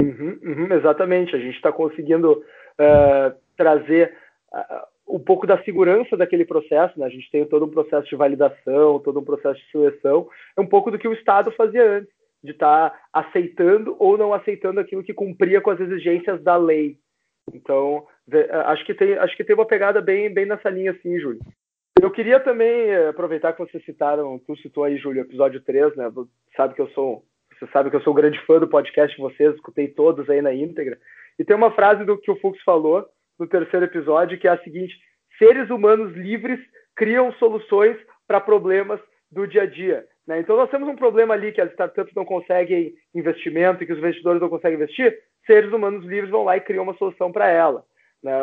Uhum, 0.00 0.38
uhum, 0.42 0.72
exatamente, 0.72 1.34
a 1.34 1.38
gente 1.40 1.56
está 1.56 1.72
conseguindo 1.72 2.32
uh, 2.32 3.34
trazer 3.56 4.16
uh, 4.52 5.16
um 5.16 5.18
pouco 5.18 5.46
da 5.46 5.60
segurança 5.64 6.16
daquele 6.16 6.44
processo, 6.44 6.98
né? 6.98 7.06
a 7.06 7.10
gente 7.10 7.28
tem 7.30 7.44
todo 7.44 7.64
um 7.64 7.70
processo 7.70 8.08
de 8.08 8.16
validação, 8.16 9.00
todo 9.00 9.18
um 9.18 9.24
processo 9.24 9.60
de 9.60 9.70
seleção, 9.72 10.28
é 10.56 10.60
um 10.60 10.66
pouco 10.66 10.92
do 10.92 10.98
que 10.98 11.08
o 11.08 11.12
Estado 11.12 11.50
fazia 11.52 11.98
antes, 11.98 12.12
de 12.42 12.52
estar 12.52 12.90
tá 12.90 13.00
aceitando 13.12 13.96
ou 13.98 14.16
não 14.16 14.32
aceitando 14.32 14.78
aquilo 14.78 15.02
que 15.02 15.14
cumpria 15.14 15.60
com 15.60 15.70
as 15.70 15.80
exigências 15.80 16.42
da 16.42 16.56
lei. 16.56 16.96
Então, 17.52 18.06
acho 18.66 18.84
que 18.84 18.94
tem, 18.94 19.14
acho 19.18 19.36
que 19.36 19.44
tem 19.44 19.54
uma 19.54 19.66
pegada 19.66 20.00
bem, 20.00 20.32
bem 20.32 20.46
nessa 20.46 20.70
linha, 20.70 20.92
assim, 20.92 21.18
Júlio. 21.18 21.40
Eu 22.00 22.10
queria 22.10 22.40
também 22.40 22.90
eh, 22.90 23.08
aproveitar 23.08 23.52
que 23.52 23.60
vocês 23.60 23.84
citaram, 23.84 24.38
tu 24.38 24.56
citou 24.56 24.84
aí, 24.84 24.96
Júlio, 24.98 25.22
episódio 25.22 25.60
3, 25.60 25.96
né? 25.96 26.10
Sabe 26.56 26.74
que 26.74 26.80
eu 26.80 26.88
sou, 26.88 27.24
você 27.58 27.66
sabe 27.72 27.88
que 27.88 27.96
eu 27.96 28.00
sou 28.02 28.12
um 28.12 28.16
grande 28.16 28.38
fã 28.46 28.58
do 28.58 28.68
podcast 28.68 29.14
de 29.14 29.22
vocês, 29.22 29.54
escutei 29.54 29.88
todos 29.88 30.28
aí 30.28 30.42
na 30.42 30.52
íntegra. 30.52 30.98
E 31.38 31.44
tem 31.44 31.56
uma 31.56 31.70
frase 31.70 32.04
do 32.04 32.18
que 32.18 32.30
o 32.30 32.36
Fux 32.40 32.60
falou 32.62 33.06
no 33.38 33.46
terceiro 33.46 33.86
episódio, 33.86 34.38
que 34.38 34.48
é 34.48 34.50
a 34.50 34.62
seguinte: 34.62 34.94
seres 35.38 35.70
humanos 35.70 36.14
livres 36.14 36.60
criam 36.94 37.32
soluções 37.34 37.96
para 38.26 38.40
problemas 38.40 39.00
do 39.30 39.46
dia 39.46 39.62
a 39.62 39.66
dia. 39.66 40.06
Né? 40.26 40.40
Então 40.40 40.56
nós 40.56 40.70
temos 40.70 40.88
um 40.88 40.96
problema 40.96 41.34
ali 41.34 41.52
que 41.52 41.60
as 41.60 41.70
startups 41.70 42.14
não 42.14 42.24
conseguem 42.24 42.94
investimento 43.14 43.82
e 43.82 43.86
que 43.86 43.92
os 43.92 43.98
investidores 43.98 44.40
não 44.40 44.48
conseguem 44.48 44.76
investir, 44.76 45.18
seres 45.46 45.72
humanos 45.72 46.04
livres 46.04 46.30
vão 46.30 46.44
lá 46.44 46.56
e 46.56 46.60
criam 46.60 46.84
uma 46.84 46.96
solução 46.96 47.30
para 47.32 47.48
ela. 47.48 47.84
Né? 48.22 48.40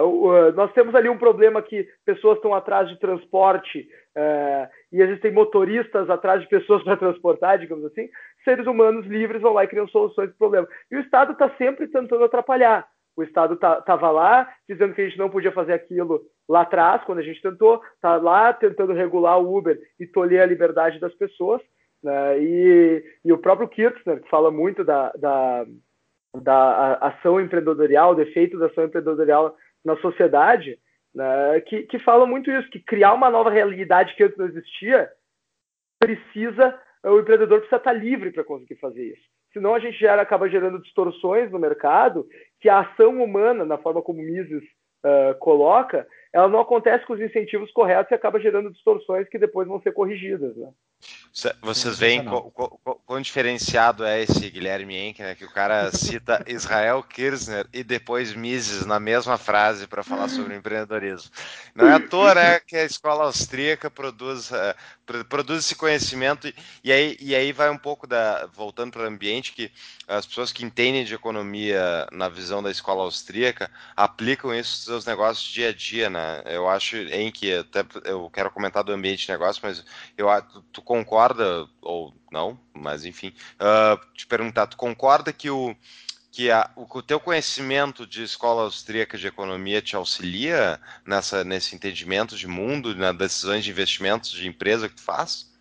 Nós 0.55 0.71
temos 0.73 0.93
ali 0.93 1.09
um 1.09 1.17
problema 1.17 1.61
que 1.61 1.87
pessoas 2.05 2.37
estão 2.37 2.53
atrás 2.53 2.87
de 2.87 2.99
transporte 2.99 3.87
é, 4.15 4.69
e 4.91 5.01
existem 5.01 5.31
motoristas 5.31 6.07
atrás 6.09 6.41
de 6.41 6.47
pessoas 6.47 6.83
para 6.85 6.97
transportar, 6.97 7.57
digamos 7.57 7.85
assim. 7.85 8.07
Seres 8.43 8.67
humanos 8.67 9.07
livres 9.07 9.41
vão 9.41 9.53
lá 9.53 9.63
e 9.63 9.67
criam 9.67 9.87
soluções 9.87 10.27
para 10.27 10.35
o 10.35 10.37
problema. 10.37 10.67
E 10.91 10.95
o 10.95 10.99
Estado 10.99 11.31
está 11.33 11.49
sempre 11.57 11.87
tentando 11.87 12.23
atrapalhar. 12.23 12.87
O 13.17 13.23
Estado 13.23 13.55
estava 13.55 13.83
tá, 13.83 14.11
lá 14.11 14.49
dizendo 14.69 14.93
que 14.93 15.01
a 15.01 15.05
gente 15.05 15.17
não 15.17 15.29
podia 15.29 15.51
fazer 15.51 15.73
aquilo 15.73 16.21
lá 16.47 16.61
atrás, 16.61 17.03
quando 17.03 17.19
a 17.19 17.23
gente 17.23 17.41
tentou, 17.41 17.81
está 17.95 18.15
lá 18.17 18.53
tentando 18.53 18.93
regular 18.93 19.39
o 19.39 19.57
Uber 19.57 19.79
e 19.99 20.07
tolher 20.07 20.41
a 20.41 20.45
liberdade 20.45 20.99
das 20.99 21.13
pessoas. 21.15 21.61
Né? 22.03 22.39
E, 22.39 23.03
e, 23.25 23.33
o 23.33 23.37
próprio 23.37 23.67
Kirchner, 23.67 24.21
que 24.21 24.29
fala 24.29 24.49
muito 24.49 24.83
da, 24.83 25.11
da, 25.13 25.65
da 26.35 26.95
ação 26.95 27.39
empreendedorial, 27.39 28.15
do 28.15 28.21
efeito 28.21 28.57
da 28.57 28.67
ação 28.67 28.85
empreendedorial 28.85 29.55
na 29.83 29.97
sociedade, 29.97 30.79
né? 31.13 31.61
que, 31.61 31.83
que 31.83 31.99
fala 31.99 32.25
muito 32.25 32.49
isso, 32.51 32.69
que 32.69 32.79
criar 32.79 33.13
uma 33.13 33.29
nova 33.29 33.49
realidade 33.49 34.15
que 34.15 34.23
antes 34.23 34.37
não 34.37 34.45
existia, 34.45 35.09
precisa, 35.99 36.79
o 37.03 37.19
empreendedor 37.19 37.59
precisa 37.59 37.77
estar 37.77 37.93
livre 37.93 38.31
para 38.31 38.43
conseguir 38.43 38.75
fazer 38.75 39.03
isso 39.03 39.31
senão 39.53 39.75
a 39.75 39.79
gente 39.79 39.97
gera, 39.97 40.21
acaba 40.21 40.49
gerando 40.49 40.81
distorções 40.81 41.51
no 41.51 41.59
mercado, 41.59 42.27
que 42.59 42.69
a 42.69 42.79
ação 42.79 43.21
humana, 43.21 43.65
na 43.65 43.77
forma 43.77 44.01
como 44.01 44.21
Mises 44.21 44.63
uh, 44.63 45.37
coloca, 45.39 46.07
ela 46.33 46.47
não 46.47 46.59
acontece 46.59 47.05
com 47.05 47.13
os 47.13 47.21
incentivos 47.21 47.71
corretos 47.71 48.11
e 48.11 48.15
acaba 48.15 48.39
gerando 48.39 48.71
distorções 48.71 49.27
que 49.29 49.37
depois 49.37 49.67
vão 49.67 49.81
ser 49.81 49.91
corrigidas. 49.91 50.55
Né? 50.55 50.69
Vocês 51.61 51.97
veem 51.97 52.23
quão 53.05 53.21
diferenciado 53.21 54.03
é 54.03 54.21
esse 54.21 54.49
Guilherme 54.49 54.95
Henke, 54.95 55.21
né? 55.21 55.33
que 55.33 55.45
o 55.45 55.51
cara 55.51 55.89
cita 55.95 56.43
Israel 56.45 57.01
Kirchner 57.03 57.65
e 57.71 57.83
depois 57.83 58.33
Mises 58.33 58.85
na 58.85 58.99
mesma 58.99 59.37
frase 59.37 59.87
para 59.87 60.03
falar 60.03 60.27
sobre 60.27 60.55
empreendedorismo. 60.57 61.31
Não 61.73 61.87
é 61.87 61.93
à 61.93 61.99
toa 61.99 62.35
né, 62.35 62.59
que 62.59 62.75
a 62.75 62.83
escola 62.83 63.23
austríaca 63.25 63.89
produz, 63.89 64.51
uh, 64.51 64.75
produz 65.29 65.65
esse 65.65 65.75
conhecimento 65.75 66.51
e, 66.83 66.91
aí, 66.91 67.17
e 67.19 67.35
aí 67.35 67.51
vai 67.51 67.69
um 67.69 67.77
pouco 67.77 68.05
da 68.07 68.47
voltando 68.53 68.91
para 68.91 69.03
o 69.03 69.07
ambiente 69.07 69.53
que 69.53 69.71
as 70.07 70.25
pessoas 70.25 70.51
que 70.51 70.65
entendem 70.65 71.05
de 71.05 71.13
economia 71.13 72.07
na 72.11 72.29
visão 72.29 72.61
da 72.61 72.71
escola 72.71 73.03
austríaca 73.03 73.71
aplicam 73.95 74.53
isso 74.53 74.71
nos 74.71 74.85
seus 74.85 75.05
negócios 75.05 75.51
dia 75.51 75.69
a 75.69 75.73
dia, 75.73 76.09
né? 76.09 76.41
Eu 76.45 76.69
acho 76.69 76.97
em 76.97 77.31
que 77.31 77.53
até 77.53 77.85
eu 78.05 78.29
quero 78.29 78.51
comentar 78.51 78.83
do 78.83 78.91
ambiente 78.91 79.25
de 79.25 79.31
negócio, 79.31 79.61
mas 79.63 79.83
eu 80.17 80.27
tu 80.71 80.81
concorda 80.81 81.67
ou 81.81 82.13
não, 82.31 82.59
mas 82.73 83.05
enfim, 83.05 83.33
uh, 83.59 83.99
te 84.13 84.25
perguntar, 84.25 84.67
tu 84.67 84.77
concorda 84.77 85.33
que 85.33 85.49
o 85.49 85.75
que 86.31 86.49
a, 86.49 86.69
o 86.77 87.01
teu 87.01 87.19
conhecimento 87.19 88.07
de 88.07 88.23
escola 88.23 88.63
austríaca 88.63 89.17
de 89.17 89.27
economia 89.27 89.81
te 89.81 89.95
auxilia 89.95 90.79
nessa, 91.05 91.43
nesse 91.43 91.75
entendimento 91.75 92.35
de 92.35 92.47
mundo, 92.47 92.95
nas 92.95 93.15
decisões 93.17 93.65
de 93.65 93.71
investimentos 93.71 94.31
de 94.31 94.47
empresa 94.47 94.87
que 94.87 94.95
tu 94.95 95.03
faz? 95.03 95.51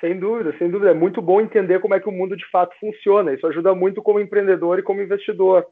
Sem 0.00 0.18
dúvida, 0.18 0.56
sem 0.58 0.70
dúvida. 0.70 0.92
É 0.92 0.94
muito 0.94 1.20
bom 1.20 1.42
entender 1.42 1.78
como 1.80 1.94
é 1.94 2.00
que 2.00 2.08
o 2.08 2.12
mundo 2.12 2.34
de 2.34 2.48
fato 2.50 2.74
funciona. 2.80 3.34
Isso 3.34 3.46
ajuda 3.46 3.74
muito 3.74 4.02
como 4.02 4.18
empreendedor 4.18 4.78
e 4.78 4.82
como 4.82 5.02
investidor. 5.02 5.66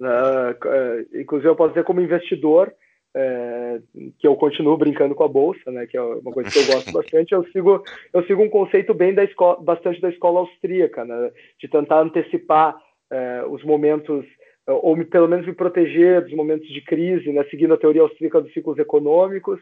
Uh, 0.00 1.20
inclusive, 1.20 1.48
eu 1.48 1.56
posso 1.56 1.70
dizer 1.70 1.84
como 1.84 2.00
investidor, 2.00 2.74
é, 3.14 3.80
que 4.18 4.26
eu 4.26 4.36
continuo 4.36 4.76
brincando 4.76 5.14
com 5.14 5.24
a 5.24 5.28
bolsa, 5.28 5.70
né, 5.70 5.86
que 5.86 5.96
é 5.96 6.02
uma 6.02 6.32
coisa 6.32 6.50
que 6.50 6.58
eu 6.58 6.66
gosto 6.66 6.90
bastante. 6.92 7.32
Eu 7.32 7.44
sigo, 7.52 7.82
eu 8.12 8.24
sigo 8.24 8.42
um 8.42 8.48
conceito 8.48 8.94
bem 8.94 9.14
da 9.14 9.24
escola, 9.24 9.60
bastante 9.62 10.00
da 10.00 10.08
escola 10.08 10.40
austríaca, 10.40 11.04
né, 11.04 11.30
de 11.60 11.68
tentar 11.68 12.00
antecipar 12.00 12.76
é, 13.10 13.44
os 13.46 13.64
momentos 13.64 14.24
ou 14.66 14.96
me, 14.96 15.04
pelo 15.04 15.28
menos 15.28 15.46
me 15.46 15.52
proteger 15.52 16.22
dos 16.22 16.32
momentos 16.32 16.68
de 16.68 16.80
crise, 16.82 17.32
né, 17.32 17.44
seguindo 17.50 17.74
a 17.74 17.78
teoria 17.78 18.02
austríaca 18.02 18.40
dos 18.40 18.52
ciclos 18.52 18.78
econômicos. 18.78 19.60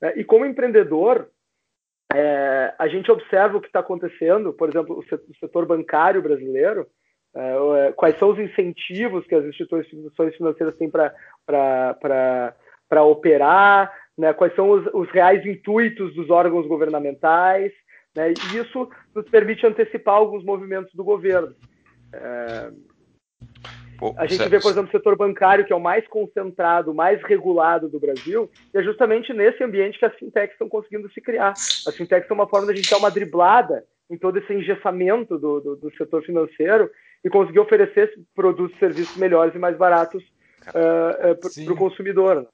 Né, 0.00 0.14
e 0.16 0.24
como 0.24 0.46
empreendedor, 0.46 1.28
é, 2.14 2.74
a 2.78 2.88
gente 2.88 3.10
observa 3.10 3.58
o 3.58 3.60
que 3.60 3.66
está 3.66 3.80
acontecendo, 3.80 4.52
por 4.52 4.68
exemplo, 4.68 4.98
o 4.98 5.38
setor 5.38 5.66
bancário 5.66 6.22
brasileiro, 6.22 6.86
é, 7.34 7.92
quais 7.92 8.18
são 8.18 8.30
os 8.30 8.38
incentivos 8.38 9.26
que 9.26 9.34
as 9.34 9.44
instituições 9.44 10.36
financeiras 10.36 10.76
têm 10.76 10.90
para 10.90 12.54
operar, 13.04 13.92
né, 14.16 14.32
quais 14.32 14.54
são 14.54 14.70
os, 14.70 14.86
os, 14.94 15.10
reais 15.10 15.44
intuitos 15.44 16.14
dos 16.14 16.30
órgãos 16.30 16.66
governamentais, 16.66 17.70
né, 18.16 18.30
e 18.30 18.56
isso 18.56 18.88
nos 19.14 19.28
permite 19.28 19.66
antecipar 19.66 20.14
alguns 20.14 20.42
movimentos 20.42 20.92
do 20.94 21.04
governo. 21.04 21.54
É, 22.12 22.70
Pô, 23.98 24.14
a 24.16 24.26
gente 24.26 24.38
certo. 24.38 24.50
vê, 24.50 24.60
por 24.60 24.70
exemplo, 24.70 24.88
o 24.88 24.92
setor 24.92 25.16
bancário, 25.16 25.64
que 25.64 25.72
é 25.72 25.76
o 25.76 25.80
mais 25.80 26.06
concentrado, 26.06 26.94
mais 26.94 27.20
regulado 27.24 27.88
do 27.88 27.98
Brasil, 27.98 28.48
e 28.72 28.78
é 28.78 28.82
justamente 28.82 29.34
nesse 29.34 29.62
ambiente 29.62 29.98
que 29.98 30.04
as 30.04 30.14
fintechs 30.14 30.52
estão 30.52 30.68
conseguindo 30.68 31.10
se 31.12 31.20
criar. 31.20 31.50
As 31.50 31.96
fintechs 31.96 32.28
são 32.28 32.36
uma 32.36 32.48
forma 32.48 32.66
de 32.66 32.74
a 32.74 32.76
gente 32.76 32.90
dar 32.90 32.98
uma 32.98 33.10
driblada 33.10 33.84
em 34.08 34.16
todo 34.16 34.38
esse 34.38 34.52
engessamento 34.52 35.36
do, 35.36 35.60
do, 35.60 35.76
do 35.76 35.96
setor 35.96 36.22
financeiro 36.22 36.88
e 37.24 37.28
conseguir 37.28 37.58
oferecer 37.58 38.14
produtos 38.36 38.76
e 38.76 38.78
serviços 38.78 39.16
melhores 39.16 39.52
e 39.54 39.58
mais 39.58 39.76
baratos 39.76 40.22
uh, 40.68 41.32
uh, 41.32 41.64
para 41.64 41.72
o 41.72 41.76
consumidor. 41.76 42.36
Né? 42.36 42.46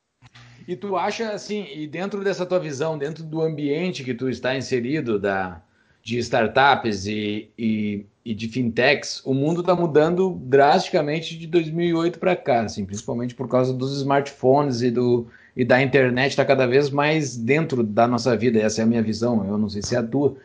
E 0.67 0.75
tu 0.75 0.97
acha 0.97 1.31
assim, 1.31 1.67
e 1.75 1.87
dentro 1.87 2.25
dessa 2.25 2.47
tua 2.47 2.59
visão, 2.59 2.97
dentro 2.97 3.23
do 3.23 3.43
ambiente 3.43 4.03
que 4.03 4.15
tu 4.15 4.31
está 4.31 4.57
inserido 4.57 5.19
da, 5.19 5.63
de 6.05 6.19
startups 6.19 7.07
e, 7.07 7.51
e, 7.59 8.05
e 8.23 8.35
de 8.35 8.47
fintechs, 8.47 9.23
o 9.25 9.33
mundo 9.33 9.63
está 9.63 9.75
mudando 9.75 10.39
drasticamente 10.45 11.37
de 11.37 11.47
2008 11.47 12.19
para 12.19 12.37
cá, 12.37 12.61
assim, 12.61 12.85
principalmente 12.85 13.35
por 13.35 13.49
causa 13.49 13.73
dos 13.73 13.97
smartphones 13.97 14.83
e, 14.83 14.91
do, 14.91 15.27
e 15.57 15.65
da 15.65 15.83
internet 15.83 16.31
está 16.31 16.45
cada 16.45 16.67
vez 16.67 16.91
mais 16.91 17.37
dentro 17.37 17.83
da 17.83 18.07
nossa 18.07 18.37
vida. 18.37 18.61
Essa 18.61 18.83
é 18.83 18.85
a 18.85 18.87
minha 18.87 19.03
visão, 19.03 19.47
eu 19.47 19.57
não 19.57 19.71
sei 19.71 19.81
se 19.81 19.95
é 19.95 19.99
a 19.99 20.03
tua, 20.03 20.37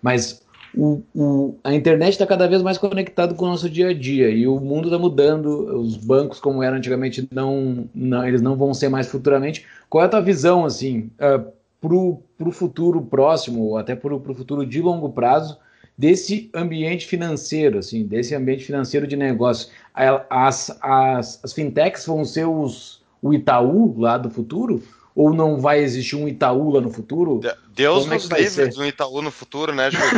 mas 0.00 0.40
o, 0.72 1.02
o, 1.12 1.58
a 1.64 1.74
internet 1.74 2.12
está 2.12 2.24
cada 2.24 2.46
vez 2.46 2.62
mais 2.62 2.78
conectado 2.78 3.34
com 3.34 3.46
o 3.46 3.48
nosso 3.48 3.68
dia 3.68 3.88
a 3.88 3.94
dia 3.94 4.30
e 4.30 4.46
o 4.46 4.60
mundo 4.60 4.86
está 4.86 4.98
mudando. 4.98 5.48
Os 5.80 5.96
bancos, 5.96 6.38
como 6.38 6.62
eram 6.62 6.76
antigamente, 6.76 7.26
não, 7.32 7.88
não, 7.92 8.24
eles 8.24 8.40
não 8.40 8.56
vão 8.56 8.72
ser 8.72 8.88
mais 8.88 9.08
futuramente. 9.08 9.66
Qual 9.90 10.04
é 10.04 10.06
a 10.06 10.10
tua 10.10 10.20
visão, 10.20 10.64
assim, 10.64 11.10
uh, 11.18 11.57
para 11.80 11.94
o 11.94 12.52
futuro 12.52 13.00
próximo, 13.02 13.62
ou 13.62 13.78
até 13.78 13.94
para 13.94 14.14
o 14.14 14.34
futuro 14.34 14.66
de 14.66 14.80
longo 14.80 15.10
prazo, 15.10 15.58
desse 15.96 16.50
ambiente 16.54 17.06
financeiro, 17.06 17.78
assim, 17.78 18.06
desse 18.06 18.34
ambiente 18.34 18.64
financeiro 18.64 19.06
de 19.06 19.16
negócio? 19.16 19.70
As, 19.94 20.76
as, 20.80 21.40
as 21.42 21.52
fintechs 21.52 22.06
vão 22.06 22.24
ser 22.24 22.46
os, 22.46 23.02
o 23.22 23.32
Itaú 23.32 23.98
lá 23.98 24.16
do 24.16 24.30
futuro? 24.30 24.82
Ou 25.14 25.34
não 25.34 25.58
vai 25.58 25.80
existir 25.80 26.14
um 26.14 26.28
Itaú 26.28 26.70
lá 26.70 26.80
no 26.80 26.90
futuro? 26.90 27.40
Deus 27.74 28.02
Como 28.04 28.12
é 28.12 28.16
nos 28.16 28.30
é 28.30 28.40
livre 28.40 28.68
de 28.68 28.80
um 28.80 28.84
Itaú 28.84 29.20
no 29.20 29.32
futuro, 29.32 29.74
né, 29.74 29.90
Júlio? 29.90 30.10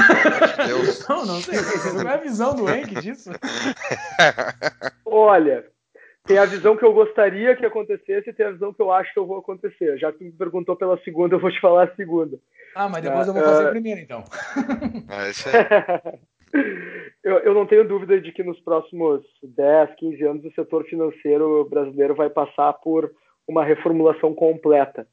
Deus. 0.66 1.04
Não, 1.08 1.24
não 1.24 1.40
sei. 1.40 1.58
Qual 1.58 2.06
é 2.06 2.14
a 2.14 2.16
visão 2.18 2.54
do 2.54 2.68
Henk 2.68 3.00
disso? 3.00 3.30
Olha, 5.06 5.64
tem 6.26 6.38
a 6.38 6.44
visão 6.44 6.76
que 6.76 6.84
eu 6.84 6.92
gostaria 6.92 7.56
que 7.56 7.64
acontecesse 7.64 8.30
e 8.30 8.32
tem 8.32 8.46
a 8.46 8.52
visão 8.52 8.72
que 8.72 8.80
eu 8.80 8.92
acho 8.92 9.12
que 9.12 9.18
eu 9.18 9.26
vou 9.26 9.38
acontecer. 9.38 9.98
Já 9.98 10.12
que 10.12 10.18
tu 10.18 10.24
me 10.24 10.32
perguntou 10.32 10.76
pela 10.76 10.98
segunda, 10.98 11.34
eu 11.34 11.40
vou 11.40 11.50
te 11.50 11.60
falar 11.60 11.84
a 11.84 11.94
segunda. 11.94 12.38
Ah, 12.74 12.88
mas 12.88 13.02
depois 13.02 13.26
uh, 13.26 13.30
eu 13.30 13.34
vou 13.34 13.42
fazer 13.42 13.64
uh... 13.64 13.68
a 13.68 13.70
primeira, 13.70 14.00
então. 14.00 14.24
É 15.10 15.30
isso 15.30 15.48
aí. 15.50 16.18
eu, 17.24 17.38
eu 17.38 17.54
não 17.54 17.66
tenho 17.66 17.86
dúvida 17.86 18.20
de 18.20 18.32
que 18.32 18.42
nos 18.42 18.60
próximos 18.60 19.22
10, 19.42 19.94
15 19.96 20.22
anos 20.24 20.44
o 20.44 20.52
setor 20.52 20.84
financeiro 20.84 21.64
brasileiro 21.68 22.14
vai 22.14 22.30
passar 22.30 22.72
por 22.74 23.10
uma 23.48 23.64
reformulação 23.64 24.34
completa. 24.34 25.06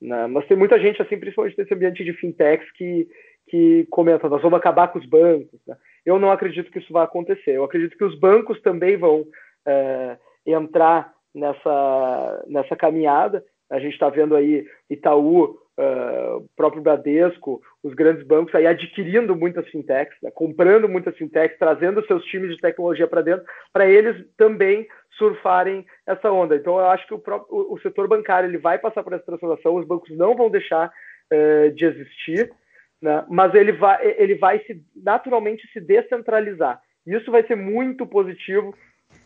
Né? 0.00 0.26
Mas 0.28 0.46
tem 0.46 0.56
muita 0.56 0.78
gente, 0.78 1.02
assim, 1.02 1.18
principalmente 1.18 1.58
nesse 1.58 1.74
ambiente 1.74 2.04
de 2.04 2.12
fintechs, 2.14 2.70
que, 2.72 3.08
que 3.48 3.86
comenta, 3.90 4.28
nós 4.28 4.40
vamos 4.40 4.58
acabar 4.58 4.88
com 4.88 4.98
os 4.98 5.06
bancos. 5.06 5.60
Né? 5.66 5.76
Eu 6.06 6.18
não 6.18 6.30
acredito 6.30 6.70
que 6.70 6.78
isso 6.78 6.92
vai 6.92 7.04
acontecer. 7.04 7.52
Eu 7.52 7.64
acredito 7.64 7.96
que 7.96 8.04
os 8.04 8.18
bancos 8.18 8.60
também 8.62 8.96
vão 8.96 9.26
é, 9.66 10.16
entrar 10.46 11.12
nessa, 11.34 12.44
nessa 12.46 12.76
caminhada. 12.76 13.44
A 13.70 13.78
gente 13.78 13.92
está 13.92 14.08
vendo 14.08 14.34
aí 14.34 14.66
Itaú 14.88 15.56
uh, 15.80 16.48
próprio 16.56 16.82
Bradesco, 16.82 17.60
os 17.82 17.94
grandes 17.94 18.26
bancos 18.26 18.54
aí 18.54 18.66
adquirindo 18.66 19.34
muitas 19.34 19.66
fintechs, 19.68 20.16
né, 20.22 20.30
comprando 20.32 20.88
muitas 20.88 21.16
fintechs, 21.16 21.58
trazendo 21.58 22.04
seus 22.06 22.24
times 22.24 22.54
de 22.54 22.60
tecnologia 22.60 23.06
para 23.06 23.22
dentro, 23.22 23.44
para 23.72 23.86
eles 23.86 24.26
também 24.36 24.86
surfarem 25.16 25.86
essa 26.06 26.30
onda. 26.30 26.56
Então, 26.56 26.78
eu 26.78 26.86
acho 26.86 27.06
que 27.06 27.14
o, 27.14 27.18
próprio, 27.18 27.72
o 27.72 27.78
setor 27.80 28.08
bancário 28.08 28.48
ele 28.48 28.58
vai 28.58 28.78
passar 28.78 29.02
por 29.02 29.12
essa 29.12 29.24
transformação, 29.24 29.76
os 29.76 29.86
bancos 29.86 30.16
não 30.16 30.36
vão 30.36 30.50
deixar 30.50 30.92
uh, 31.32 31.70
de 31.72 31.84
existir, 31.84 32.52
né, 33.00 33.24
mas 33.28 33.54
ele 33.54 33.72
vai, 33.72 34.14
ele 34.18 34.34
vai 34.34 34.58
se, 34.60 34.82
naturalmente 34.94 35.66
se 35.72 35.80
descentralizar. 35.80 36.80
Isso 37.06 37.30
vai 37.30 37.42
ser 37.46 37.56
muito 37.56 38.06
positivo 38.06 38.74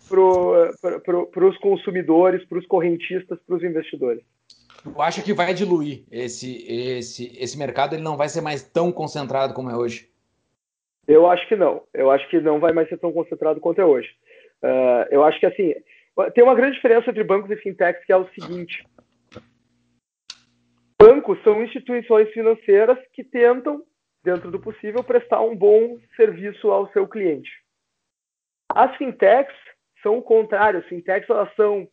para 0.08 0.98
pro, 1.00 1.48
os 1.48 1.58
consumidores, 1.58 2.44
para 2.46 2.58
os 2.58 2.66
correntistas, 2.66 3.38
para 3.46 3.56
os 3.56 3.62
investidores. 3.62 4.22
Eu 4.84 5.00
acho 5.00 5.22
que 5.24 5.32
vai 5.32 5.54
diluir 5.54 6.04
esse, 6.10 6.64
esse, 6.70 7.36
esse 7.38 7.58
mercado, 7.58 7.94
ele 7.94 8.02
não 8.02 8.16
vai 8.16 8.28
ser 8.28 8.42
mais 8.42 8.62
tão 8.62 8.92
concentrado 8.92 9.54
como 9.54 9.70
é 9.70 9.76
hoje. 9.76 10.10
Eu 11.08 11.26
acho 11.30 11.46
que 11.48 11.56
não. 11.56 11.82
Eu 11.92 12.10
acho 12.10 12.28
que 12.28 12.40
não 12.40 12.60
vai 12.60 12.72
mais 12.72 12.88
ser 12.88 12.98
tão 12.98 13.12
concentrado 13.12 13.60
quanto 13.60 13.80
é 13.80 13.84
hoje. 13.84 14.08
Uh, 14.62 15.06
eu 15.10 15.24
acho 15.24 15.38
que 15.40 15.46
assim 15.46 15.74
tem 16.34 16.44
uma 16.44 16.54
grande 16.54 16.76
diferença 16.76 17.10
entre 17.10 17.24
bancos 17.24 17.50
e 17.50 17.56
fintechs 17.56 18.04
que 18.04 18.12
é 18.12 18.16
o 18.16 18.28
seguinte: 18.30 18.86
bancos 21.00 21.42
são 21.42 21.62
instituições 21.62 22.30
financeiras 22.30 22.98
que 23.12 23.24
tentam, 23.24 23.82
dentro 24.22 24.50
do 24.50 24.60
possível, 24.60 25.02
prestar 25.02 25.40
um 25.40 25.56
bom 25.56 25.98
serviço 26.16 26.70
ao 26.70 26.90
seu 26.92 27.06
cliente. 27.06 27.50
As 28.70 28.96
fintechs 28.96 29.54
são 30.04 30.18
o 30.18 30.22
contrário. 30.22 30.78
As 30.78 30.86
fintechs 30.86 31.28
elas 31.28 31.52
são 31.56 31.88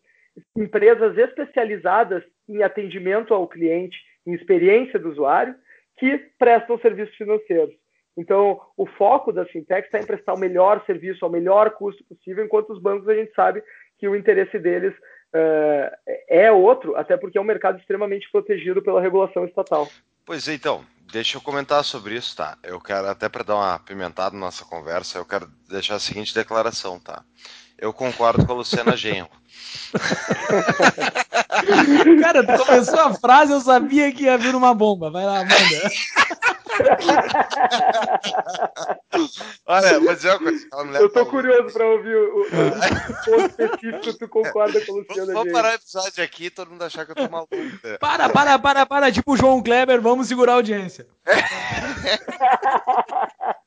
empresas 0.55 1.17
especializadas 1.17 2.23
em 2.47 2.61
atendimento 2.61 3.33
ao 3.33 3.47
cliente, 3.47 3.97
em 4.27 4.33
experiência 4.33 4.99
do 4.99 5.09
usuário, 5.09 5.55
que 5.97 6.17
prestam 6.37 6.77
serviços 6.77 7.15
financeiros. 7.15 7.73
Então, 8.15 8.59
o 8.77 8.85
foco 8.85 9.31
das 9.31 9.49
fintechs 9.49 9.85
está 9.85 9.99
em 9.99 10.05
prestar 10.05 10.33
o 10.33 10.37
melhor 10.37 10.83
serviço, 10.85 11.23
ao 11.23 11.31
melhor 11.31 11.71
custo 11.71 12.03
possível, 12.03 12.45
enquanto 12.45 12.71
os 12.71 12.81
bancos 12.81 13.07
a 13.07 13.15
gente 13.15 13.33
sabe 13.33 13.63
que 13.97 14.07
o 14.07 14.15
interesse 14.15 14.59
deles 14.59 14.93
uh, 15.33 15.95
é 16.27 16.51
outro, 16.51 16.95
até 16.95 17.15
porque 17.15 17.37
é 17.37 17.41
um 17.41 17.45
mercado 17.45 17.79
extremamente 17.79 18.29
protegido 18.31 18.81
pela 18.81 19.01
regulação 19.01 19.45
estatal. 19.45 19.87
Pois 20.25 20.47
é, 20.47 20.53
então, 20.53 20.83
deixa 21.11 21.37
eu 21.37 21.41
comentar 21.41 21.83
sobre 21.83 22.15
isso, 22.15 22.35
tá? 22.35 22.57
Eu 22.63 22.81
quero, 22.81 23.07
até 23.07 23.29
para 23.29 23.43
dar 23.43 23.55
uma 23.55 23.79
pimentada 23.79 24.33
na 24.33 24.41
nossa 24.41 24.65
conversa, 24.65 25.17
eu 25.17 25.25
quero 25.25 25.47
deixar 25.69 25.95
a 25.95 25.99
seguinte 25.99 26.33
declaração, 26.33 26.99
tá? 26.99 27.23
Eu 27.81 27.91
concordo 27.91 28.45
com 28.45 28.53
a 28.53 28.57
Luciana 28.57 28.95
Genro. 28.95 29.27
Cara, 32.21 32.45
tu 32.45 32.63
começou 32.63 32.99
a 32.99 33.15
frase, 33.15 33.53
eu 33.53 33.59
sabia 33.59 34.11
que 34.11 34.25
ia 34.25 34.37
vir 34.37 34.53
uma 34.53 34.75
bomba. 34.75 35.09
Vai 35.09 35.25
lá, 35.25 35.39
manda. 35.39 35.55
Olha, 39.65 39.99
mas 39.99 40.23
é 40.23 40.29
uma 40.29 40.37
coisa. 40.39 40.67
Eu 40.99 41.11
tô 41.11 41.25
curioso 41.25 41.73
pra 41.73 41.87
ouvir 41.87 42.15
o, 42.15 42.41
o, 42.41 42.45
ponto 43.25 43.49
específico 43.49 44.13
tu 44.13 44.29
concorda 44.29 44.79
com 44.85 44.93
a 44.93 44.97
Luciana 44.97 45.33
Vamos 45.33 45.51
parar 45.51 45.71
o 45.71 45.75
episódio 45.75 46.23
aqui 46.23 46.51
todo 46.51 46.69
mundo 46.69 46.83
achar 46.83 47.03
que 47.05 47.11
eu 47.11 47.15
tô 47.15 47.29
maluco. 47.29 47.55
Para, 47.99 48.29
para, 48.29 48.59
para, 48.59 48.85
para. 48.85 49.11
Tipo 49.11 49.33
o 49.33 49.37
João 49.37 49.63
Kleber, 49.63 49.99
vamos 50.01 50.27
segurar 50.27 50.51
a 50.53 50.55
audiência. 50.55 51.07